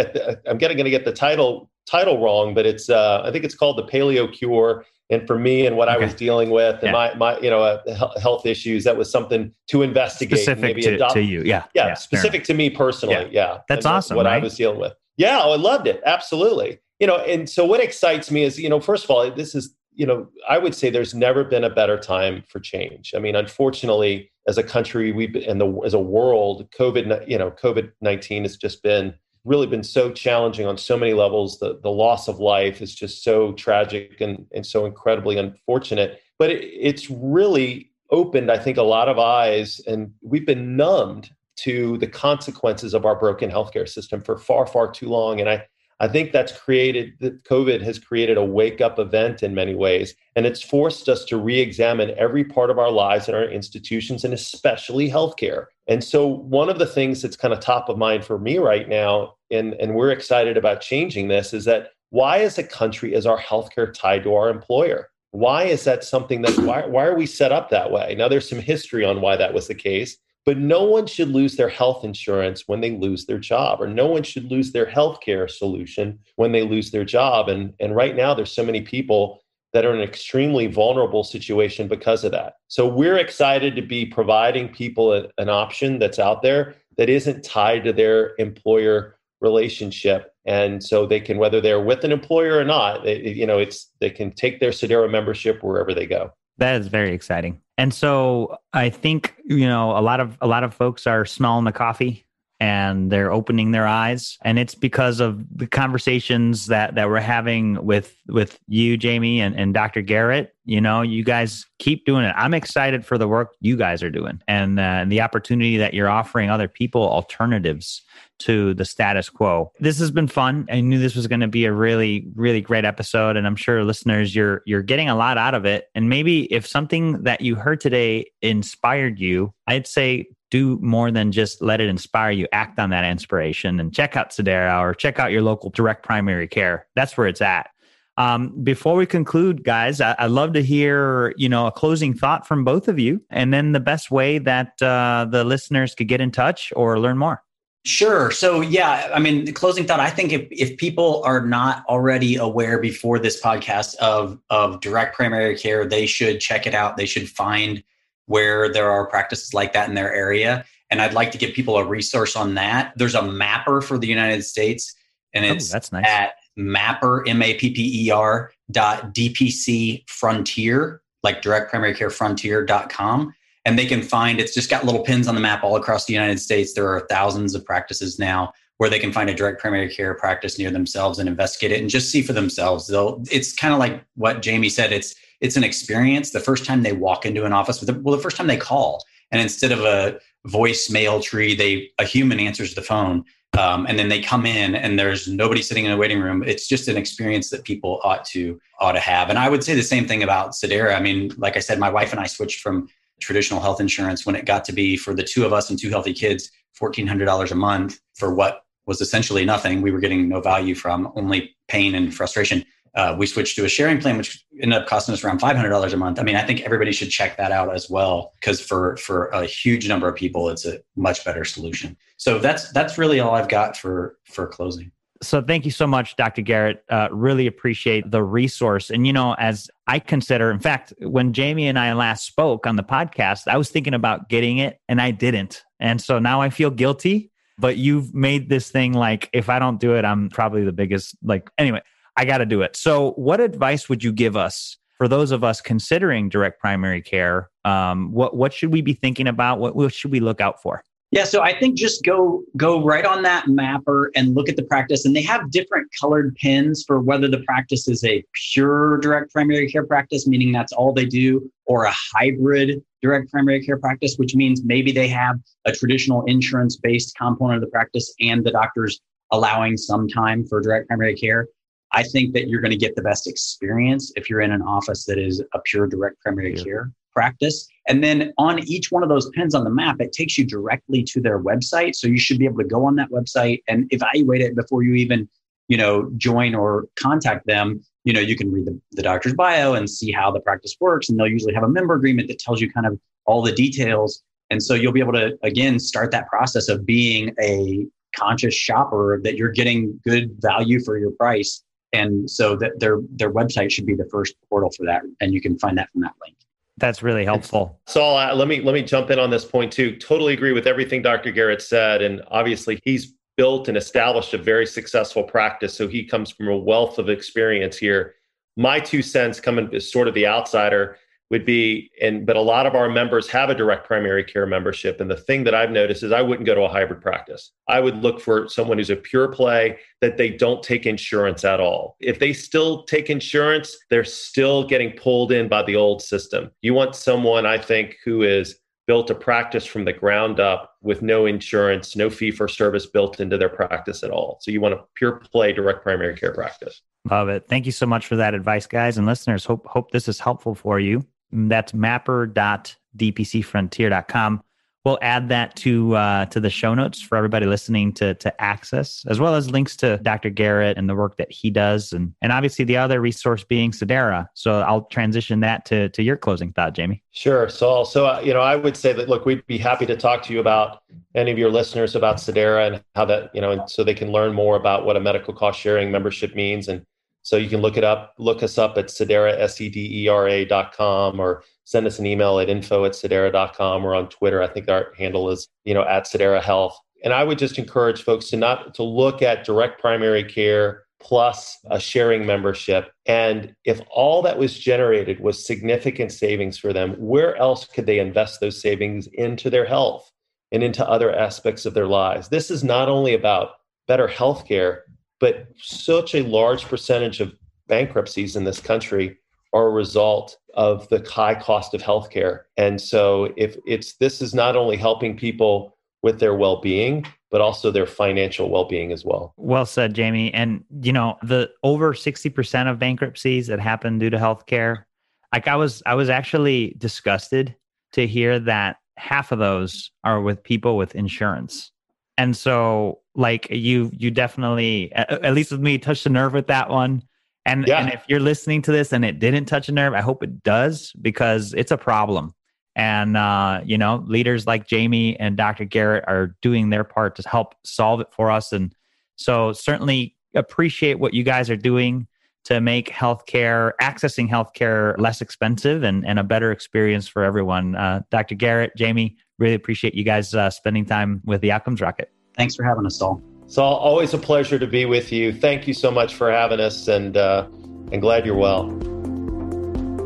I'm 0.47 0.57
getting 0.57 0.79
going 0.79 0.87
to 0.87 0.91
get 0.91 1.05
the 1.05 1.13
title 1.13 1.71
title 1.87 2.23
wrong, 2.23 2.55
but 2.55 2.65
it's 2.65 2.89
uh, 2.89 3.23
I 3.23 3.31
think 3.31 3.45
it's 3.45 3.55
called 3.55 3.77
the 3.77 3.85
Paleo 3.85 4.33
Cure. 4.33 4.87
And 5.11 5.27
for 5.27 5.39
me 5.39 5.67
and 5.67 5.77
what 5.77 5.89
okay. 5.89 5.99
I 5.99 6.05
was 6.05 6.15
dealing 6.15 6.51
with 6.51 6.77
and 6.77 6.85
yeah. 6.85 6.93
my 6.93 7.15
my 7.15 7.39
you 7.41 7.51
know 7.51 7.63
uh, 7.63 8.19
health 8.19 8.47
issues, 8.47 8.85
that 8.85 8.97
was 8.97 9.11
something 9.11 9.53
to 9.69 9.83
investigate. 9.83 10.39
Specific 10.39 10.63
maybe 10.63 10.83
to, 10.83 10.95
adopt, 10.95 11.13
to 11.15 11.23
you, 11.23 11.43
yeah, 11.43 11.65
yeah, 11.75 11.89
yeah 11.89 11.95
specific 11.95 12.45
to 12.45 12.55
me 12.55 12.71
personally, 12.71 13.15
yeah. 13.15 13.53
yeah. 13.53 13.59
That's 13.69 13.85
awesome. 13.85 14.17
What 14.17 14.27
right? 14.27 14.41
I 14.41 14.45
was 14.45 14.57
dealing 14.57 14.81
with. 14.81 14.95
Yeah, 15.17 15.41
I 15.41 15.57
loved 15.57 15.87
it. 15.87 16.01
Absolutely 16.07 16.81
you 17.01 17.07
know, 17.07 17.17
and 17.19 17.49
so 17.49 17.65
what 17.65 17.81
excites 17.81 18.31
me 18.31 18.45
is, 18.45 18.59
you 18.59 18.69
know, 18.69 18.81
first 18.81 19.05
of 19.05 19.11
all, 19.11 19.31
this 19.31 19.55
is, 19.55 19.75
you 19.93 20.07
know, 20.07 20.29
I 20.49 20.59
would 20.59 20.75
say 20.75 20.91
there's 20.91 21.15
never 21.15 21.45
been 21.45 21.65
a 21.65 21.71
better 21.71 21.99
time 21.99 22.45
for 22.49 22.61
change. 22.61 23.13
I 23.15 23.19
mean, 23.19 23.37
unfortunately, 23.37 24.31
as 24.49 24.59
a 24.59 24.63
country, 24.63 25.13
we've 25.13 25.35
and 25.35 25.61
the 25.61 25.71
as 25.85 25.95
a 25.95 26.01
world, 26.01 26.69
COVID, 26.79 27.29
you 27.29 27.39
know, 27.39 27.51
COVID 27.51 27.93
nineteen 28.01 28.43
has 28.43 28.57
just 28.57 28.83
been 28.83 29.15
really 29.45 29.67
been 29.67 29.85
so 29.85 30.11
challenging 30.11 30.67
on 30.67 30.79
so 30.79 30.97
many 30.97 31.13
levels. 31.13 31.59
The 31.59 31.79
the 31.83 31.91
loss 31.91 32.29
of 32.29 32.39
life 32.39 32.81
is 32.81 32.95
just 32.95 33.23
so 33.23 33.53
tragic 33.53 34.21
and 34.21 34.47
and 34.55 34.65
so 34.65 34.87
incredibly 34.87 35.39
unfortunate. 35.39 36.21
But 36.39 36.51
it, 36.51 36.65
it's 36.65 37.11
really 37.11 37.93
opened, 38.11 38.51
I 38.51 38.59
think, 38.59 38.77
a 38.77 38.83
lot 38.83 39.09
of 39.09 39.19
eyes, 39.19 39.81
and 39.87 40.13
we've 40.23 40.47
been 40.47 40.77
numbed 40.77 41.31
to 41.57 41.99
the 41.99 42.07
consequences 42.07 42.95
of 42.95 43.05
our 43.05 43.15
broken 43.15 43.51
healthcare 43.51 43.89
system 43.89 44.21
for 44.21 44.37
far, 44.37 44.67
far 44.67 44.91
too 44.91 45.09
long. 45.09 45.41
And 45.41 45.49
I 45.49 45.67
I 46.01 46.09
think 46.09 46.33
that's 46.33 46.53
created 46.53 47.15
that 47.21 47.45
COVID 47.45 47.81
has 47.83 47.99
created 47.99 48.37
a 48.37 48.45
wake 48.45 48.81
up 48.81 48.99
event 48.99 49.43
in 49.43 49.55
many 49.55 49.75
ways. 49.75 50.15
And 50.37 50.47
it's 50.47 50.63
forced 50.63 51.09
us 51.09 51.25
to 51.27 51.37
re 51.37 51.61
examine 51.61 52.15
every 52.19 52.45
part 52.45 52.71
of 52.71 52.79
our 52.79 52.91
lives 52.91 53.29
and 53.29 53.37
our 53.37 53.45
institutions, 53.45 54.25
and 54.25 54.35
especially 54.35 55.09
healthcare. 55.09 55.67
And 55.87 56.03
so, 56.03 56.27
one 56.27 56.69
of 56.69 56.79
the 56.79 56.87
things 56.87 57.23
that's 57.23 57.37
kind 57.37 57.55
of 57.55 57.61
top 57.61 57.89
of 57.89 57.99
mind 57.99 58.25
for 58.25 58.39
me 58.39 58.59
right 58.59 58.89
now, 58.89 59.35
and, 59.51 59.75
and 59.75 59.95
we're 59.95 60.11
excited 60.11 60.57
about 60.57 60.81
changing 60.81 61.29
this, 61.29 61.53
is 61.53 61.65
that 61.67 61.91
why, 62.11 62.39
as 62.39 62.59
a 62.59 62.65
country, 62.65 63.15
is 63.15 63.27
our 63.27 63.39
healthcare 63.39 63.93
tied 63.93 64.23
to 64.25 64.35
our 64.35 64.49
employer? 64.49 65.11
Why 65.33 65.65
is 65.65 65.83
that 65.85 66.05
something 66.05 66.43
that, 66.43 66.57
why, 66.59 66.87
why 66.87 67.05
are 67.07 67.17
we 67.17 67.27
set 67.27 67.51
up 67.51 67.71
that 67.71 67.91
way? 67.91 68.15
Now, 68.17 68.29
there's 68.29 68.49
some 68.49 68.61
history 68.61 69.05
on 69.05 69.21
why 69.21 69.37
that 69.37 69.53
was 69.53 69.67
the 69.67 69.75
case. 69.75 70.17
But 70.45 70.59
no 70.59 70.85
one 70.85 71.07
should 71.07 71.31
lose 71.31 71.57
their 71.57 71.69
health 71.69 72.05
insurance 72.05 72.65
when 72.67 72.81
they 72.81 72.91
lose 72.91 73.25
their 73.25 73.39
job, 73.39 73.81
or 73.81 73.87
no 73.87 74.07
one 74.07 74.23
should 74.23 74.51
lose 74.51 74.73
their 74.73 74.87
health 74.87 75.21
care 75.21 75.49
solution 75.49 76.19
when 76.37 76.53
they 76.53 76.63
lose 76.63 76.91
their 76.91 77.05
job. 77.05 77.49
And, 77.49 77.73
and 77.81 77.97
right 77.97 78.15
now, 78.15 78.35
there's 78.35 78.53
so 78.53 78.65
many 78.65 78.83
people 78.83 79.41
that 79.73 79.85
are 79.85 79.93
in 79.93 80.01
an 80.01 80.09
extremely 80.09 80.67
vulnerable 80.69 81.25
situation 81.25 81.89
because 81.89 82.25
of 82.25 82.33
that. 82.33 82.55
So 82.69 82.87
we're 82.87 83.19
excited 83.19 83.75
to 83.75 83.83
be 83.83 84.07
providing 84.07 84.69
people 84.69 85.13
a, 85.13 85.29
an 85.39 85.49
option 85.49 85.99
that's 85.99 86.19
out 86.19 86.43
there 86.43 86.77
that 86.97 87.09
isn't 87.09 87.43
tied 87.43 87.85
to 87.85 87.93
their 87.93 88.35
employer 88.39 89.17
relationship 89.41 90.33
and 90.47 90.83
so 90.83 91.05
they 91.05 91.21
can 91.21 91.37
whether 91.37 91.61
they're 91.61 91.83
with 91.83 92.03
an 92.03 92.13
employer 92.13 92.57
or 92.57 92.65
not 92.65 93.05
they, 93.05 93.21
you 93.29 93.47
know 93.47 93.59
it's 93.59 93.91
they 94.01 94.09
can 94.09 94.33
take 94.33 94.59
their 94.59 94.71
sedera 94.71 95.11
membership 95.11 95.63
wherever 95.63 95.93
they 95.93 96.07
go 96.07 96.33
that 96.59 96.81
is 96.81 96.89
very 96.89 97.13
exciting. 97.13 97.61
And 97.77 97.93
so 97.93 98.57
I 98.73 98.91
think, 98.91 99.35
you 99.45 99.67
know, 99.67 99.97
a 99.97 100.01
lot 100.01 100.21
of 100.21 100.39
a 100.41 100.47
lot 100.47 100.65
of 100.65 100.75
folks 100.75 101.07
are 101.07 101.25
smelling 101.25 101.65
the 101.65 101.73
coffee 101.73 102.25
and 102.61 103.11
they're 103.11 103.33
opening 103.33 103.73
their 103.73 103.87
eyes 103.87 104.39
and 104.43 104.59
it's 104.59 104.75
because 104.75 105.19
of 105.19 105.45
the 105.55 105.67
conversations 105.67 106.67
that 106.67 106.95
that 106.95 107.09
we're 107.09 107.19
having 107.19 107.85
with 107.85 108.17
with 108.29 108.59
you 108.69 108.97
Jamie 108.97 109.41
and, 109.41 109.59
and 109.59 109.75
Dr. 109.75 110.03
Garrett 110.03 110.55
you 110.65 110.81
know 110.81 111.03
you 111.03 111.25
guys 111.25 111.67
keep 111.79 112.07
doing 112.07 112.25
it 112.25 112.33
I'm 112.39 112.55
excited 112.55 113.05
for 113.05 113.19
the 113.19 113.27
work 113.27 113.57
you 113.61 113.77
guys 113.77 114.03
are 114.03 114.11
doing 114.11 114.41
and, 114.47 114.79
uh, 114.79 114.83
and 114.83 115.11
the 115.11 115.21
opportunity 115.21 115.77
that 115.79 115.95
you're 115.95 116.09
offering 116.09 116.49
other 116.49 116.69
people 116.69 117.03
alternatives 117.03 118.03
to 118.41 118.75
the 118.75 118.85
status 118.85 119.29
quo. 119.29 119.71
This 119.81 119.99
has 119.99 120.11
been 120.11 120.29
fun. 120.29 120.67
I 120.71 120.81
knew 120.81 120.99
this 120.99 121.17
was 121.17 121.27
going 121.27 121.41
to 121.41 121.49
be 121.49 121.65
a 121.65 121.73
really, 121.73 122.27
really 122.35 122.61
great 122.61 122.85
episode, 122.85 123.37
and 123.37 123.47
I'm 123.47 123.57
sure 123.57 123.85
listeners, 123.85 124.35
you're 124.35 124.63
you're 124.67 124.83
getting 124.83 125.09
a 125.09 125.17
lot 125.17 125.39
out 125.39 125.55
of 125.55 125.65
it. 125.65 125.87
And 125.95 126.09
maybe 126.09 126.53
if 126.53 126.67
something 126.67 127.23
that 127.23 127.41
you 127.41 127.55
heard 127.55 127.81
today 127.81 128.27
inspired 128.43 129.19
you, 129.19 129.53
I'd 129.67 129.87
say 129.87 130.27
do 130.51 130.79
more 130.81 131.11
than 131.11 131.33
just 131.33 131.61
let 131.63 131.81
it 131.81 131.89
inspire 131.89 132.31
you. 132.31 132.47
Act 132.53 132.79
on 132.79 132.91
that 132.91 133.05
inspiration 133.05 133.81
and 133.81 133.93
check 133.93 134.17
out 134.17 134.31
Sedera 134.31 134.81
or 134.81 134.95
check 134.95 135.19
out 135.19 135.33
your 135.33 135.43
local 135.43 135.71
direct 135.71 136.05
primary 136.05 136.47
care. 136.47 136.87
That's 136.95 137.17
where 137.17 137.27
it's 137.27 137.41
at. 137.41 137.71
Um, 138.17 138.63
before 138.63 138.95
we 138.95 139.07
conclude, 139.07 139.65
guys, 139.65 140.01
I, 140.01 140.15
would 140.23 140.31
love 140.31 140.53
to 140.53 140.63
hear 140.63 141.35
you 141.37 141.49
know 141.49 141.67
a 141.67 141.73
closing 141.73 142.15
thought 142.15 142.47
from 142.47 142.65
both 142.65 142.87
of 142.87 142.99
you, 142.99 143.21
and 143.31 143.53
then 143.53 143.73
the 143.73 143.81
best 143.81 144.11
way 144.11 144.39
that 144.39 144.81
uh, 144.81 145.27
the 145.29 145.43
listeners 145.45 145.95
could 145.95 146.09
get 146.09 146.21
in 146.21 146.31
touch 146.31 146.73
or 146.77 147.01
learn 147.01 147.19
more. 147.19 147.43
Sure. 147.87 148.31
So 148.31 148.63
yeah, 148.63 149.11
I 149.15 149.19
mean, 149.19 149.45
the 149.45 149.53
closing 149.53 149.85
thought. 149.85 150.01
I 150.01 150.09
think 150.09 150.33
if 150.33 150.49
if 150.51 150.79
people 150.79 151.23
are 151.25 151.45
not 151.45 151.85
already 151.87 152.37
aware 152.37 152.79
before 152.79 153.19
this 153.19 153.41
podcast 153.43 153.95
of 153.97 154.39
of 154.49 154.81
direct 154.81 155.15
primary 155.15 155.57
care, 155.57 155.85
they 155.85 156.07
should 156.07 156.41
check 156.41 156.67
it 156.67 156.75
out. 156.75 156.97
They 156.97 157.05
should 157.05 157.29
find 157.29 157.85
where 158.25 158.73
there 158.73 158.91
are 158.91 159.07
practices 159.07 159.53
like 159.53 159.75
that 159.75 159.91
in 159.91 159.95
their 159.95 160.13
area. 160.13 160.65
And 160.91 161.03
I'd 161.03 161.13
like 161.13 161.31
to 161.33 161.39
give 161.39 161.55
people 161.55 161.77
a 161.77 161.85
resource 161.85 162.37
on 162.37 162.55
that. 162.55 162.95
There's 162.97 163.15
a 163.15 163.23
mapper 163.23 163.83
for 163.83 163.99
the 163.99 164.07
United 164.07 164.45
States, 164.45 164.95
and 165.35 165.45
oh, 165.45 165.49
it's 165.49 165.71
oh, 165.71 165.75
that's 165.75 165.93
nice. 165.93 166.07
at 166.09 166.37
mapper 166.57 167.29
m 167.29 167.43
a 167.43 167.53
p 167.55 167.71
p 167.71 168.07
e 168.07 168.11
r 168.11 168.51
dot 168.71 169.13
dpc 169.13 170.09
frontier 170.09 171.03
like 171.23 171.43
direct 171.43 171.69
primary 171.69 171.95
care 171.95 172.11
frontier.com 172.11 173.35
and 173.65 173.79
they 173.79 173.87
can 173.87 174.03
find 174.03 174.41
it's 174.41 174.55
just 174.55 174.71
got 174.71 174.85
little 174.85 175.03
pins 175.03 175.27
on 175.27 175.35
the 175.35 175.41
map 175.41 175.65
all 175.65 175.77
across 175.77 176.05
the 176.05 176.13
United 176.13 176.39
States. 176.39 176.75
There 176.75 176.89
are 176.89 177.07
thousands 177.09 177.55
of 177.55 177.65
practices 177.65 178.19
now 178.19 178.53
where 178.79 178.91
they 178.91 178.99
can 178.99 179.13
find 179.13 179.31
a 179.31 179.35
direct 179.35 179.61
primary 179.61 179.89
care 179.89 180.15
practice 180.15 180.59
near 180.59 180.71
themselves 180.71 181.19
and 181.19 181.29
investigate 181.29 181.73
it 181.73 181.81
and 181.81 181.89
just 181.89 182.11
see 182.11 182.23
for 182.23 182.33
themselves. 182.33 182.87
They'll 182.87 183.23
it's 183.31 183.55
kind 183.55 183.73
of 183.73 183.79
like 183.79 184.05
what 184.17 184.43
Jamie 184.43 184.69
said. 184.69 184.93
It's 184.93 185.15
it's 185.41 185.57
an 185.57 185.65
experience. 185.65 186.31
The 186.31 186.41
first 186.41 186.65
time 186.65 186.83
they 186.83 186.93
walk 186.93 187.27
into 187.27 187.45
an 187.45 187.53
office, 187.53 187.83
well, 187.83 188.17
the 188.17 188.23
first 188.23 188.37
time 188.37 188.47
they 188.47 188.57
call, 188.57 189.05
and 189.31 189.41
instead 189.41 189.73
of 189.73 189.81
a 189.81 190.19
voicemail 190.47 191.23
tree, 191.23 191.55
they 191.55 191.91
a 191.99 192.05
human 192.05 192.41
answers 192.41 192.75
the 192.75 192.83
phone. 192.83 193.25
Um, 193.57 193.87
and 193.87 193.97
then 193.97 194.09
they 194.09 194.21
come 194.21 194.47
in 194.47 194.75
and 194.75 194.99
there's 194.99 195.29
nobody 195.29 195.63
sitting 195.63 195.85
in 195.85 195.93
a 195.93 195.97
waiting 195.97 196.19
room 196.19 196.43
it's 196.43 196.67
just 196.67 196.89
an 196.89 196.97
experience 196.97 197.51
that 197.51 197.63
people 197.63 198.01
ought 198.03 198.25
to 198.25 198.61
ought 198.81 198.93
to 198.93 198.99
have 198.99 199.31
and 199.31 199.39
i 199.39 199.49
would 199.49 199.63
say 199.63 199.77
the 199.77 199.83
same 199.85 200.09
thing 200.09 200.25
about 200.25 200.55
sedera 200.55 200.97
i 200.97 201.01
mean 201.01 201.31
like 201.39 201.57
i 201.57 201.61
said 201.61 201.79
my 201.79 201.89
wife 201.89 202.11
and 202.11 202.19
i 202.19 202.27
switched 202.27 202.59
from 202.59 202.89
traditional 203.25 203.61
health 203.61 203.81
insurance 203.81 204.25
when 204.25 204.37
it 204.37 204.45
got 204.45 204.65
to 204.67 204.73
be 204.73 204.97
for 204.97 205.15
the 205.15 205.23
two 205.23 205.45
of 205.45 205.53
us 205.53 205.71
and 205.71 205.79
two 205.79 205.91
healthy 205.91 206.13
kids 206.13 206.51
$1400 206.81 207.51
a 207.51 207.55
month 207.55 208.01
for 208.15 208.35
what 208.35 208.63
was 208.87 209.01
essentially 209.01 209.45
nothing 209.45 209.81
we 209.81 209.91
were 209.91 210.01
getting 210.01 210.29
no 210.29 210.41
value 210.41 210.75
from 210.75 211.11
only 211.17 211.57
pain 211.69 211.95
and 211.95 212.15
frustration 212.15 212.65
uh, 212.95 213.17
we 213.19 213.27
switched 213.27 213.57
to 213.57 213.65
a 213.65 213.69
sharing 213.69 214.01
plan, 214.01 214.17
which 214.17 214.45
ended 214.63 214.81
up 214.81 214.87
costing 214.87 215.13
us 215.13 215.25
around 215.25 215.41
five 215.41 215.57
hundred 215.57 215.71
dollars 215.71 215.93
a 215.93 215.97
month. 215.97 216.21
I 216.21 216.23
mean, 216.23 216.37
I 216.37 216.47
think 216.47 216.61
everybody 216.61 216.93
should 216.93 217.11
check 217.11 217.37
that 217.37 217.51
out 217.51 217.75
as 217.75 217.91
well 217.91 218.33
because 218.41 218.61
for 218.61 218.97
for 218.99 219.27
a 219.29 219.47
huge 219.47 219.89
number 219.89 220.09
of 220.09 220.15
people, 220.15 220.49
it's 220.49 220.65
a 220.65 220.79
much 220.95 221.25
better 221.25 221.45
solution. 221.45 221.97
So 222.19 222.39
that's 222.39 222.71
that's 222.73 222.97
really 222.97 223.19
all 223.19 223.35
I've 223.35 223.49
got 223.49 223.77
for 223.77 224.17
for 224.25 224.47
closing. 224.47 224.93
So 225.27 225.43
thank 225.43 225.65
you 225.65 225.71
so 225.71 225.87
much, 225.87 226.17
Dr. 226.17 226.43
Garrett. 226.43 226.85
Uh, 226.89 227.09
really 227.11 227.47
appreciate 227.47 228.11
the 228.11 228.23
resource. 228.23 228.91
And 228.91 229.07
you 229.07 229.13
know, 229.13 229.35
as 229.35 229.71
I 229.87 229.99
consider, 229.99 230.51
in 230.51 230.61
fact, 230.61 230.93
when 231.01 231.33
Jamie 231.33 231.69
and 231.69 231.79
I 231.79 231.93
last 231.93 232.27
spoke 232.27 232.67
on 232.67 232.77
the 232.77 232.83
podcast, 232.83 233.49
I 233.49 233.57
was 233.57 233.71
thinking 233.71 233.95
about 233.95 234.29
getting 234.29 234.59
it 234.59 234.81
and 234.89 235.01
I 235.01 235.11
didn't. 235.11 235.65
And 235.81 236.01
so 236.01 236.19
now 236.19 236.41
I 236.41 236.51
feel 236.51 236.71
guilty. 236.71 237.31
But 237.57 237.77
you've 237.77 238.13
made 238.13 238.49
this 238.49 238.71
thing 238.71 238.95
like 238.95 239.31
if 239.33 239.49
I 239.49 239.61
don't 239.61 239.79
do 239.79 239.95
it, 239.95 240.05
I'm 240.05 240.29
probably 240.29 240.65
the 240.65 240.73
biggest. 240.73 241.17
Like 241.23 241.49
anyway, 241.57 241.83
I 242.17 242.25
got 242.25 242.39
to 242.39 242.47
do 242.47 242.63
it. 242.63 242.77
So, 242.77 243.13
what 243.13 243.41
advice 243.41 243.89
would 243.89 244.03
you 244.03 244.13
give 244.13 244.37
us 244.37 244.77
for 244.99 245.09
those 245.09 245.31
of 245.31 245.45
us 245.45 245.61
considering 245.61 246.29
direct 246.29 246.61
primary 246.61 247.03
care? 247.03 247.51
Um, 247.65 248.13
what 248.13 248.37
what 248.37 248.53
should 248.53 248.73
we 248.73 248.83
be 248.83 248.95
thinking 248.95 249.27
about? 249.27 249.59
What, 249.59 249.77
what 249.77 249.93
should 249.93 250.11
we 250.11 250.21
look 250.21 250.41
out 250.41 250.63
for? 250.63 250.83
Yeah, 251.15 251.23
so 251.23 251.43
I 251.43 251.57
think 251.57 251.77
just 251.77 252.03
go 252.03 252.43
go 252.57 252.85
right 252.85 253.05
on 253.05 253.23
that 253.23 253.47
mapper 253.47 254.11
and 254.17 254.35
look 254.35 254.49
at 254.49 254.57
the 254.57 254.65
practice, 254.65 255.05
and 255.05 255.15
they 255.15 255.23
have 255.23 255.49
different 255.49 255.89
colored 256.01 256.35
pins 256.35 256.83
for 256.85 257.01
whether 257.01 257.29
the 257.29 257.39
practice 257.47 257.87
is 257.87 258.03
a 258.03 258.25
pure 258.53 258.99
direct 258.99 259.33
primary 259.33 259.71
care 259.71 259.87
practice, 259.87 260.27
meaning 260.27 260.51
that's 260.51 260.73
all 260.73 260.93
they 260.93 261.07
do, 261.07 261.49
or 261.67 261.85
a 261.85 261.93
hybrid 261.93 262.83
direct 263.01 263.31
primary 263.31 263.65
care 263.65 263.79
practice, 263.79 264.17
which 264.17 264.35
means 264.35 264.65
maybe 264.65 264.91
they 264.91 265.07
have 265.07 265.37
a 265.67 265.73
traditional 265.73 266.25
insurance 266.25 266.79
based 266.79 267.17
component 267.17 267.59
of 267.59 267.61
the 267.61 267.71
practice 267.71 268.13
and 268.19 268.43
the 268.43 268.51
doctor's 268.51 269.01
allowing 269.31 269.77
some 269.77 270.09
time 270.09 270.45
for 270.45 270.61
direct 270.61 270.89
primary 270.89 271.15
care. 271.15 271.47
I 271.93 272.03
think 272.03 272.35
that 272.35 272.49
you're 272.49 272.61
going 272.61 272.73
to 272.73 272.77
get 272.77 272.97
the 272.97 273.03
best 273.03 273.29
experience 273.29 274.13
if 274.17 274.29
you're 274.29 274.41
in 274.41 274.51
an 274.51 274.63
office 274.63 275.05
that 275.05 275.19
is 275.19 275.41
a 275.53 275.61
pure 275.61 275.87
direct 275.87 276.21
primary 276.23 276.57
yeah. 276.57 276.65
care 276.65 276.93
practice. 277.15 277.69
And 277.89 278.03
then 278.03 278.33
on 278.39 278.67
each 278.67 278.91
one 278.91 279.03
of 279.03 279.09
those 279.09 279.29
pins 279.31 279.55
on 279.55 279.65
the 279.65 279.71
map, 279.71 279.97
it 280.01 280.13
takes 280.13 280.37
you 280.37 280.45
directly 280.45 281.03
to 281.05 281.21
their 281.21 281.41
website. 281.41 281.95
So 281.95 282.09
you 282.09 282.19
should 282.19 282.39
be 282.39 282.45
able 282.45 282.59
to 282.59 282.65
go 282.65 282.85
on 282.85 282.97
that 282.97 283.11
website 283.11 283.63
and 283.69 283.87
evaluate 283.91 284.41
it 284.41 284.57
before 284.57 284.83
you 284.83 284.95
even, 284.95 285.29
you 285.69 285.77
know, 285.77 286.11
join 286.17 286.55
or 286.55 286.87
contact 286.97 287.47
them. 287.47 287.83
You 288.05 288.13
know, 288.13 288.21
you 288.21 288.37
can 288.37 288.51
read 288.51 288.67
the, 288.67 288.79
the 288.93 289.03
doctor's 289.03 289.35
bio 289.35 289.75
and 289.75 289.89
see 289.89 290.13
how 290.13 290.31
the 290.31 290.41
practice 290.41 290.77
works. 290.81 291.09
And 291.09 291.19
they'll 291.19 291.29
usually 291.29 291.55
have 291.55 291.63
a 291.63 291.69
member 291.69 291.95
agreement 291.95 292.29
that 292.29 292.39
tells 292.39 292.61
you 292.61 292.71
kind 292.71 292.87
of 292.87 292.99
all 293.27 293.43
the 293.43 293.53
details. 293.53 294.23
And 294.51 294.63
so 294.63 294.75
you'll 294.75 294.93
be 294.93 295.01
able 295.01 295.15
to, 295.15 295.39
again, 295.43 295.79
start 295.79 296.11
that 296.11 296.29
process 296.29 296.69
of 296.69 296.85
being 296.85 297.35
a 297.41 297.87
conscious 298.15 298.55
shopper 298.55 299.21
that 299.25 299.37
you're 299.37 299.51
getting 299.51 300.01
good 300.05 300.37
value 300.41 300.81
for 300.81 300.99
your 300.99 301.11
price 301.13 301.63
and 301.93 302.29
so 302.31 302.57
that 302.57 302.79
their 302.79 302.99
their 303.11 303.33
website 303.33 303.71
should 303.71 303.87
be 303.87 303.95
the 303.95 304.09
first 304.11 304.35
portal 304.49 304.71
for 304.77 304.85
that 304.87 305.03
and 305.21 305.33
you 305.33 305.41
can 305.41 305.59
find 305.59 305.77
that 305.79 305.91
from 305.93 306.03
that 306.03 306.13
link 306.23 306.37
that's 306.77 307.03
really 307.03 307.25
helpful. 307.25 307.81
So 307.87 308.17
uh, 308.17 308.35
let 308.35 308.49
me 308.49 308.61
let 308.61 308.75
me 308.75 308.83
jump 308.83 309.11
in 309.11 309.19
on 309.19 309.31
this 309.31 309.45
point 309.45 309.73
too. 309.73 309.97
Totally 309.97 310.35
agree 310.35 310.53
with 310.53 310.67
everything 310.67 311.03
dr 311.03 311.31
garrett 311.33 311.63
said 311.63 312.03
and 312.03 312.23
obviously 312.29 312.81
he's 312.85 313.15
built 313.37 313.69
and 313.69 313.77
established 313.77 314.33
a 314.35 314.39
very 314.39 314.67
successful 314.67 315.25
practice 315.25 315.75
so 315.75 315.89
he 315.89 316.05
comes 316.05 316.31
from 316.31 316.49
a 316.49 316.57
wealth 316.57 316.99
of 316.99 317.09
experience 317.09 317.77
here. 317.77 318.15
My 318.57 318.79
two 318.79 319.03
cents 319.03 319.41
coming 319.41 319.73
as 319.75 319.91
sort 319.91 320.07
of 320.07 320.15
the 320.15 320.27
outsider 320.27 320.97
would 321.31 321.45
be 321.45 321.91
and 322.01 322.27
but 322.27 322.37
a 322.37 322.41
lot 322.41 322.67
of 322.67 322.75
our 322.75 322.89
members 322.89 323.29
have 323.29 323.51
a 323.51 323.55
direct 323.55 323.87
primary 323.87 324.23
care 324.23 324.47
membership 324.47 325.01
and 325.01 325.11
the 325.11 325.17
thing 325.17 325.45
that 325.45 325.55
i've 325.55 325.71
noticed 325.71 326.03
is 326.03 326.13
i 326.13 326.21
wouldn't 326.21 326.47
go 326.47 326.55
to 326.55 326.63
a 326.63 326.69
hybrid 326.69 327.01
practice 327.01 327.53
i 327.69 327.81
would 327.81 327.97
look 328.03 328.21
for 328.21 328.49
someone 328.49 328.79
who's 328.79 328.91
a 328.91 328.97
pure 328.97 329.29
play 329.29 329.79
that 330.01 330.17
they 330.17 330.29
don't 330.29 330.63
take 330.63 330.87
insurance 330.87 331.45
at 331.45 331.61
all 331.61 331.97
if 332.01 332.19
they 332.19 332.33
still 332.33 332.85
take 332.85 333.11
insurance 333.11 333.77
they're 333.91 334.05
still 334.05 334.67
getting 334.67 334.91
pulled 334.93 335.33
in 335.33 335.49
by 335.49 335.63
the 335.63 335.77
old 335.77 336.03
system 336.03 336.51
you 336.63 336.75
want 336.75 336.95
someone 336.95 337.47
i 337.47 337.59
think 337.59 337.97
who 338.05 338.23
is 338.23 338.61
built 338.87 339.09
a 339.09 339.15
practice 339.15 339.65
from 339.65 339.87
the 339.87 339.93
ground 339.93 340.41
up 340.41 340.75
with 340.83 341.01
no 341.01 341.25
insurance 341.25 341.97
no 341.97 342.11
fee 342.11 342.31
for 342.31 342.47
service 342.47 342.87
built 342.87 343.19
into 343.19 343.39
their 343.39 343.49
practice 343.49 344.03
at 344.03 344.11
all 344.11 344.39
so 344.43 344.51
you 344.51 344.61
want 344.61 344.75
a 344.75 344.81
pure 344.95 345.13
play 345.33 345.53
direct 345.53 345.83
primary 345.83 346.15
care 346.15 346.33
practice 346.33 346.83
Love 347.11 347.29
it. 347.29 347.47
Thank 347.51 347.67
you 347.67 347.73
so 347.73 347.85
much 347.85 348.07
for 348.07 348.17
that 348.17 348.33
advice, 348.33 348.67
guys 348.67 348.97
and 348.97 349.07
listeners. 349.07 349.45
Hope 349.45 349.67
hope 349.67 349.91
this 349.91 350.09
is 350.09 350.19
helpful 350.19 350.55
for 350.55 350.81
you. 350.81 351.07
That's 351.35 351.75
mapper.dpcfrontier.com. 351.75 354.43
We'll 354.85 354.99
add 355.01 355.31
that 355.31 355.57
to 355.57 355.97
uh, 355.97 356.27
to 356.27 356.41
the 356.41 356.51
show 356.51 356.75
notes 356.75 357.01
for 357.01 357.17
everybody 357.17 357.47
listening 357.47 357.95
to 357.95 358.13
to 358.17 358.41
access, 358.41 359.03
as 359.09 359.19
well 359.19 359.35
as 359.35 359.51
links 359.51 359.77
to 359.77 359.97
Dr. 360.03 360.29
Garrett 360.29 360.77
and 360.77 360.91
the 360.91 360.95
work 360.95 361.17
that 361.17 361.33
he 361.33 361.49
does, 361.49 361.95
and 361.95 362.13
and 362.21 362.31
obviously 362.31 362.67
the 362.67 362.77
other 362.77 363.01
resource 363.01 363.45
being 363.45 363.71
Sedera. 363.71 364.29
So 364.35 364.61
I'll 364.61 364.83
transition 364.83 365.41
that 365.41 365.65
to 365.67 365.89
to 365.89 366.03
your 366.03 366.19
closing 366.19 366.53
thought, 366.53 366.75
Jamie. 366.75 367.03
Sure, 367.13 367.49
Saul. 367.49 367.87
So 367.87 368.05
uh, 368.05 368.21
you 368.23 368.35
know, 368.35 368.43
I 368.43 368.57
would 368.57 368.77
say 368.77 368.93
that 368.93 369.09
look, 369.09 369.25
we'd 369.25 369.47
be 369.47 369.57
happy 369.57 369.87
to 369.87 369.97
talk 369.97 370.23
to 370.25 370.35
you 370.35 370.41
about 370.41 370.83
any 371.15 371.31
of 371.31 371.39
your 371.39 371.51
listeners 371.51 371.97
about 371.97 372.17
Sedera 372.17 372.67
and 372.67 372.85
how 372.95 373.07
that 373.07 373.35
you 373.35 373.41
know, 373.41 373.53
and 373.53 373.71
so 373.71 373.85
they 373.85 373.95
can 373.95 374.13
learn 374.13 374.35
more 374.35 374.55
about 374.55 374.85
what 374.85 374.99
a 374.99 375.01
medical 375.01 375.33
cost 375.33 375.59
sharing 375.59 375.91
membership 375.91 376.35
means 376.35 376.69
and 376.69 376.85
so 377.25 377.37
you 377.37 377.49
can 377.49 377.61
look 377.61 377.77
it 377.77 377.83
up, 377.83 378.15
look 378.19 378.45
us 378.45 378.57
up 378.59 378.79
at 378.79 378.87
Sedera, 378.87 380.49
dot 380.49 380.73
com, 380.73 381.19
or 381.19 381.43
send 381.65 381.87
us 381.87 381.99
an 381.99 382.07
email 382.07 382.39
at 382.39 382.49
info 382.49 382.85
at 382.85 382.93
Sedera 382.93 383.33
dot 383.33 383.57
com 383.57 383.85
or 383.85 383.97
on 383.97 384.09
Twitter. 384.09 384.41
I 384.41 384.47
think 384.47 384.69
our 384.69 384.93
handle 384.97 385.29
is, 385.31 385.49
you 385.65 385.75
know, 385.75 385.83
at 385.83 386.05
Sedera 386.05 386.41
Health. 386.41 386.79
And 387.03 387.13
I 387.13 387.25
would 387.25 387.39
just 387.39 387.59
encourage 387.59 388.03
folks 388.03 388.31
to 388.31 388.37
not 388.37 388.75
to 388.75 388.83
look 388.83 389.21
at 389.23 389.45
direct 389.45 389.81
primary 389.81 390.23
care 390.23 390.85
plus 391.01 391.59
a 391.71 391.79
sharing 391.79 392.25
membership. 392.25 392.91
And 393.05 393.55
if 393.65 393.81
all 393.91 394.23
that 394.23 394.39
was 394.39 394.59
generated 394.59 395.21
was 395.21 395.45
significant 395.45 396.13
savings 396.13 396.57
for 396.57 396.73
them, 396.73 396.95
where 396.99 397.37
else 397.37 397.67
could 397.67 397.85
they 397.85 397.99
invest 397.99 398.41
those 398.41 398.61
savings 398.61 399.07
into 399.13 399.51
their 399.51 399.67
health 399.67 400.11
and 400.51 400.63
into 400.63 400.89
other 400.89 401.15
aspects 401.15 401.67
of 401.67 401.75
their 401.75 401.87
lives? 401.87 402.29
This 402.29 402.51
is 402.51 402.65
not 402.65 402.89
only 402.89 403.13
about 403.13 403.51
better 403.87 404.07
health 404.07 404.49
care, 404.49 404.84
but 405.25 405.49
such 405.57 406.15
a 406.15 406.23
large 406.23 406.67
percentage 406.67 407.19
of 407.19 407.35
bankruptcies 407.67 408.37
in 408.37 408.45
this 408.45 408.61
country 408.61 409.17
are 409.55 409.69
a 409.69 409.71
result 409.71 410.37
of 410.53 410.87
the 410.91 411.03
high 411.11 411.35
cost 411.35 411.73
of 411.73 411.81
healthcare. 411.81 412.41
And 412.59 412.79
so 412.79 413.33
if 413.39 413.57
it's 413.67 413.95
this 413.95 414.21
is 414.21 414.35
not 414.35 414.55
only 414.55 414.77
helping 414.77 415.17
people 415.17 415.79
with 416.03 416.21
their 416.21 416.35
well-being, 416.35 417.07
but 417.31 417.41
also 417.41 417.71
their 417.71 417.87
financial 417.87 418.51
well-being 418.51 418.93
as 418.93 419.03
well. 419.03 419.33
Well 419.39 419.65
said, 419.65 419.95
Jamie. 419.95 420.31
And 420.35 420.63
you 420.83 420.93
know, 420.93 421.17
the 421.23 421.51
over 421.63 421.95
60% 421.95 422.71
of 422.71 422.79
bankruptcies 422.79 423.47
that 423.47 423.61
happen 423.61 423.99
due 423.99 424.11
to 424.11 424.19
healthcare, 424.19 424.85
like 425.33 425.49
I 425.49 425.57
was 425.57 425.83
I 425.87 425.95
was 425.95 426.11
actually 426.11 426.75
disgusted 426.77 427.57
to 427.93 428.07
hear 428.07 428.39
that 428.41 428.77
half 428.99 429.33
of 429.33 429.39
those 429.39 429.91
are 430.05 430.21
with 430.21 430.45
people 430.45 430.77
with 430.77 430.95
insurance. 430.95 431.71
And 432.19 432.37
so 432.37 433.01
like 433.15 433.49
you 433.51 433.91
you 433.95 434.11
definitely 434.11 434.93
at 434.93 435.35
least 435.35 435.53
with 435.53 435.61
me 435.61 435.79
touched 435.79 436.07
a 436.07 436.09
nerve 436.09 436.33
with 436.33 436.49
that 436.49 436.69
one. 436.69 437.03
And 437.47 437.67
yeah. 437.67 437.81
and 437.81 437.93
if 437.93 438.03
you're 438.09 438.21
listening 438.21 438.63
to 438.63 438.73
this 438.73 438.93
and 438.93 439.05
it 439.05 439.19
didn't 439.19 439.45
touch 439.47 439.69
a 439.69 439.73
nerve 439.73 439.93
i 439.93 440.01
hope 440.01 440.23
it 440.23 440.43
does 440.43 440.93
because 441.01 441.55
it's 441.55 441.71
a 441.71 441.77
problem. 441.77 442.35
And 442.77 443.17
uh, 443.17 443.61
you 443.65 443.79
know 443.79 444.05
leaders 444.07 444.47
like 444.47 444.67
jamie 444.67 445.19
and 445.21 445.37
dr 445.37 445.65
garrett 445.67 446.05
are 446.09 446.35
doing 446.43 446.71
their 446.71 446.85
part 446.85 447.17
to 447.17 447.29
help 447.29 447.55
solve 447.65 448.01
it 448.01 448.09
for 448.11 448.31
us. 448.31 448.53
And 448.53 448.75
so 449.17 449.53
certainly 449.53 450.17
appreciate 450.35 450.99
what 450.99 451.15
you 451.15 451.23
guys 451.23 451.49
are 451.51 451.57
doing 451.57 452.09
to 452.47 452.61
make 452.61 452.91
healthcare 452.91 453.73
accessing 453.81 454.29
healthcare 454.29 454.99
less 454.99 455.21
expensive 455.21 455.83
and, 455.83 456.05
and 456.05 456.19
a 456.19 456.25
better 456.25 456.51
experience 456.51 457.07
for 457.07 457.23
everyone. 457.23 457.77
Uh, 457.77 458.01
dr 458.11 458.35
garrett 458.35 458.73
jamie 458.77 459.17
really 459.39 459.55
appreciate 459.55 459.95
you 459.95 460.03
guys 460.03 460.35
uh, 460.35 460.51
spending 460.51 460.85
time 460.85 461.21
with 461.25 461.41
the 461.41 461.53
outcomes 461.53 461.81
rocket 461.81 462.11
Thanks 462.37 462.55
for 462.55 462.65
having 462.65 462.87
us, 462.87 462.99
Saul. 462.99 463.23
Saul, 463.47 463.77
always 463.77 464.15
a 464.15 464.19
pleasure 464.19 464.59
to 464.59 464.67
be 464.67 464.85
with 464.85 465.13
you. 465.13 465.33
Thank 465.33 465.69
you 465.69 465.75
so 465.75 465.91
much 465.91 466.15
for 466.15 466.31
having 466.31 466.61
us, 466.61 466.89
and 466.89 467.17
uh, 467.17 467.47
and 467.93 468.01
glad 468.01 468.27
you're 468.27 468.37
well. 468.37 468.67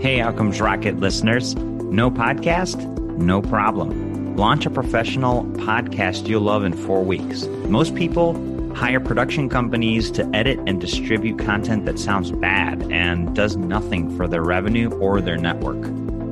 Hey, 0.01 0.21
Outcomes 0.21 0.61
Rocket 0.61 0.99
listeners. 1.01 1.55
No 1.57 2.11
podcast? 2.11 2.79
No 3.17 3.41
problem. 3.43 4.37
Launch 4.37 4.67
a 4.67 4.71
professional 4.71 5.45
podcast 5.45 6.29
you'll 6.29 6.43
love 6.43 6.65
in 6.65 6.73
four 6.73 7.03
weeks. 7.03 7.47
Most 7.67 7.95
people 7.95 8.35
hire 8.75 9.01
production 9.01 9.49
companies 9.49 10.11
to 10.13 10.25
edit 10.35 10.61
and 10.67 10.81
distribute 10.81 11.39
content 11.39 11.85
that 11.87 11.99
sounds 11.99 12.31
bad 12.31 12.81
and 12.93 13.35
does 13.35 13.57
nothing 13.57 14.17
for 14.17 14.29
their 14.29 14.43
revenue 14.43 14.91
or 14.99 15.21
their 15.21 15.37
network 15.37 15.83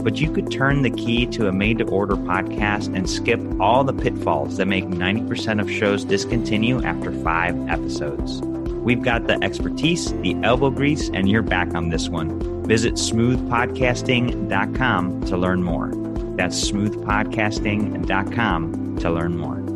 but 0.03 0.17
you 0.17 0.31
could 0.31 0.51
turn 0.51 0.83
the 0.83 0.91
key 0.91 1.27
to 1.27 1.49
a 1.49 1.53
made 1.53 1.79
to 1.79 1.85
order 1.85 2.17
podcast 2.17 2.95
and 2.95 3.09
skip 3.09 3.41
all 3.61 3.85
the 3.85 3.93
pitfalls 3.93 4.57
that 4.57 4.67
make 4.67 4.85
90% 4.85 5.61
of 5.61 5.71
shows 5.71 6.05
discontinue 6.05 6.83
after 6.83 7.13
five 7.23 7.57
episodes. 7.69 8.41
We've 8.87 9.03
got 9.03 9.27
the 9.27 9.39
expertise, 9.43 10.13
the 10.23 10.35
elbow 10.43 10.71
grease, 10.71 11.11
and 11.13 11.29
you're 11.29 11.43
back 11.43 11.75
on 11.75 11.91
this 11.91 12.09
one. 12.09 12.65
Visit 12.67 12.95
smoothpodcasting.com 12.95 15.27
to 15.27 15.37
learn 15.37 15.63
more. 15.63 15.91
That's 16.37 16.71
smoothpodcasting.com 16.71 18.99
to 18.99 19.11
learn 19.11 19.37
more. 19.37 19.76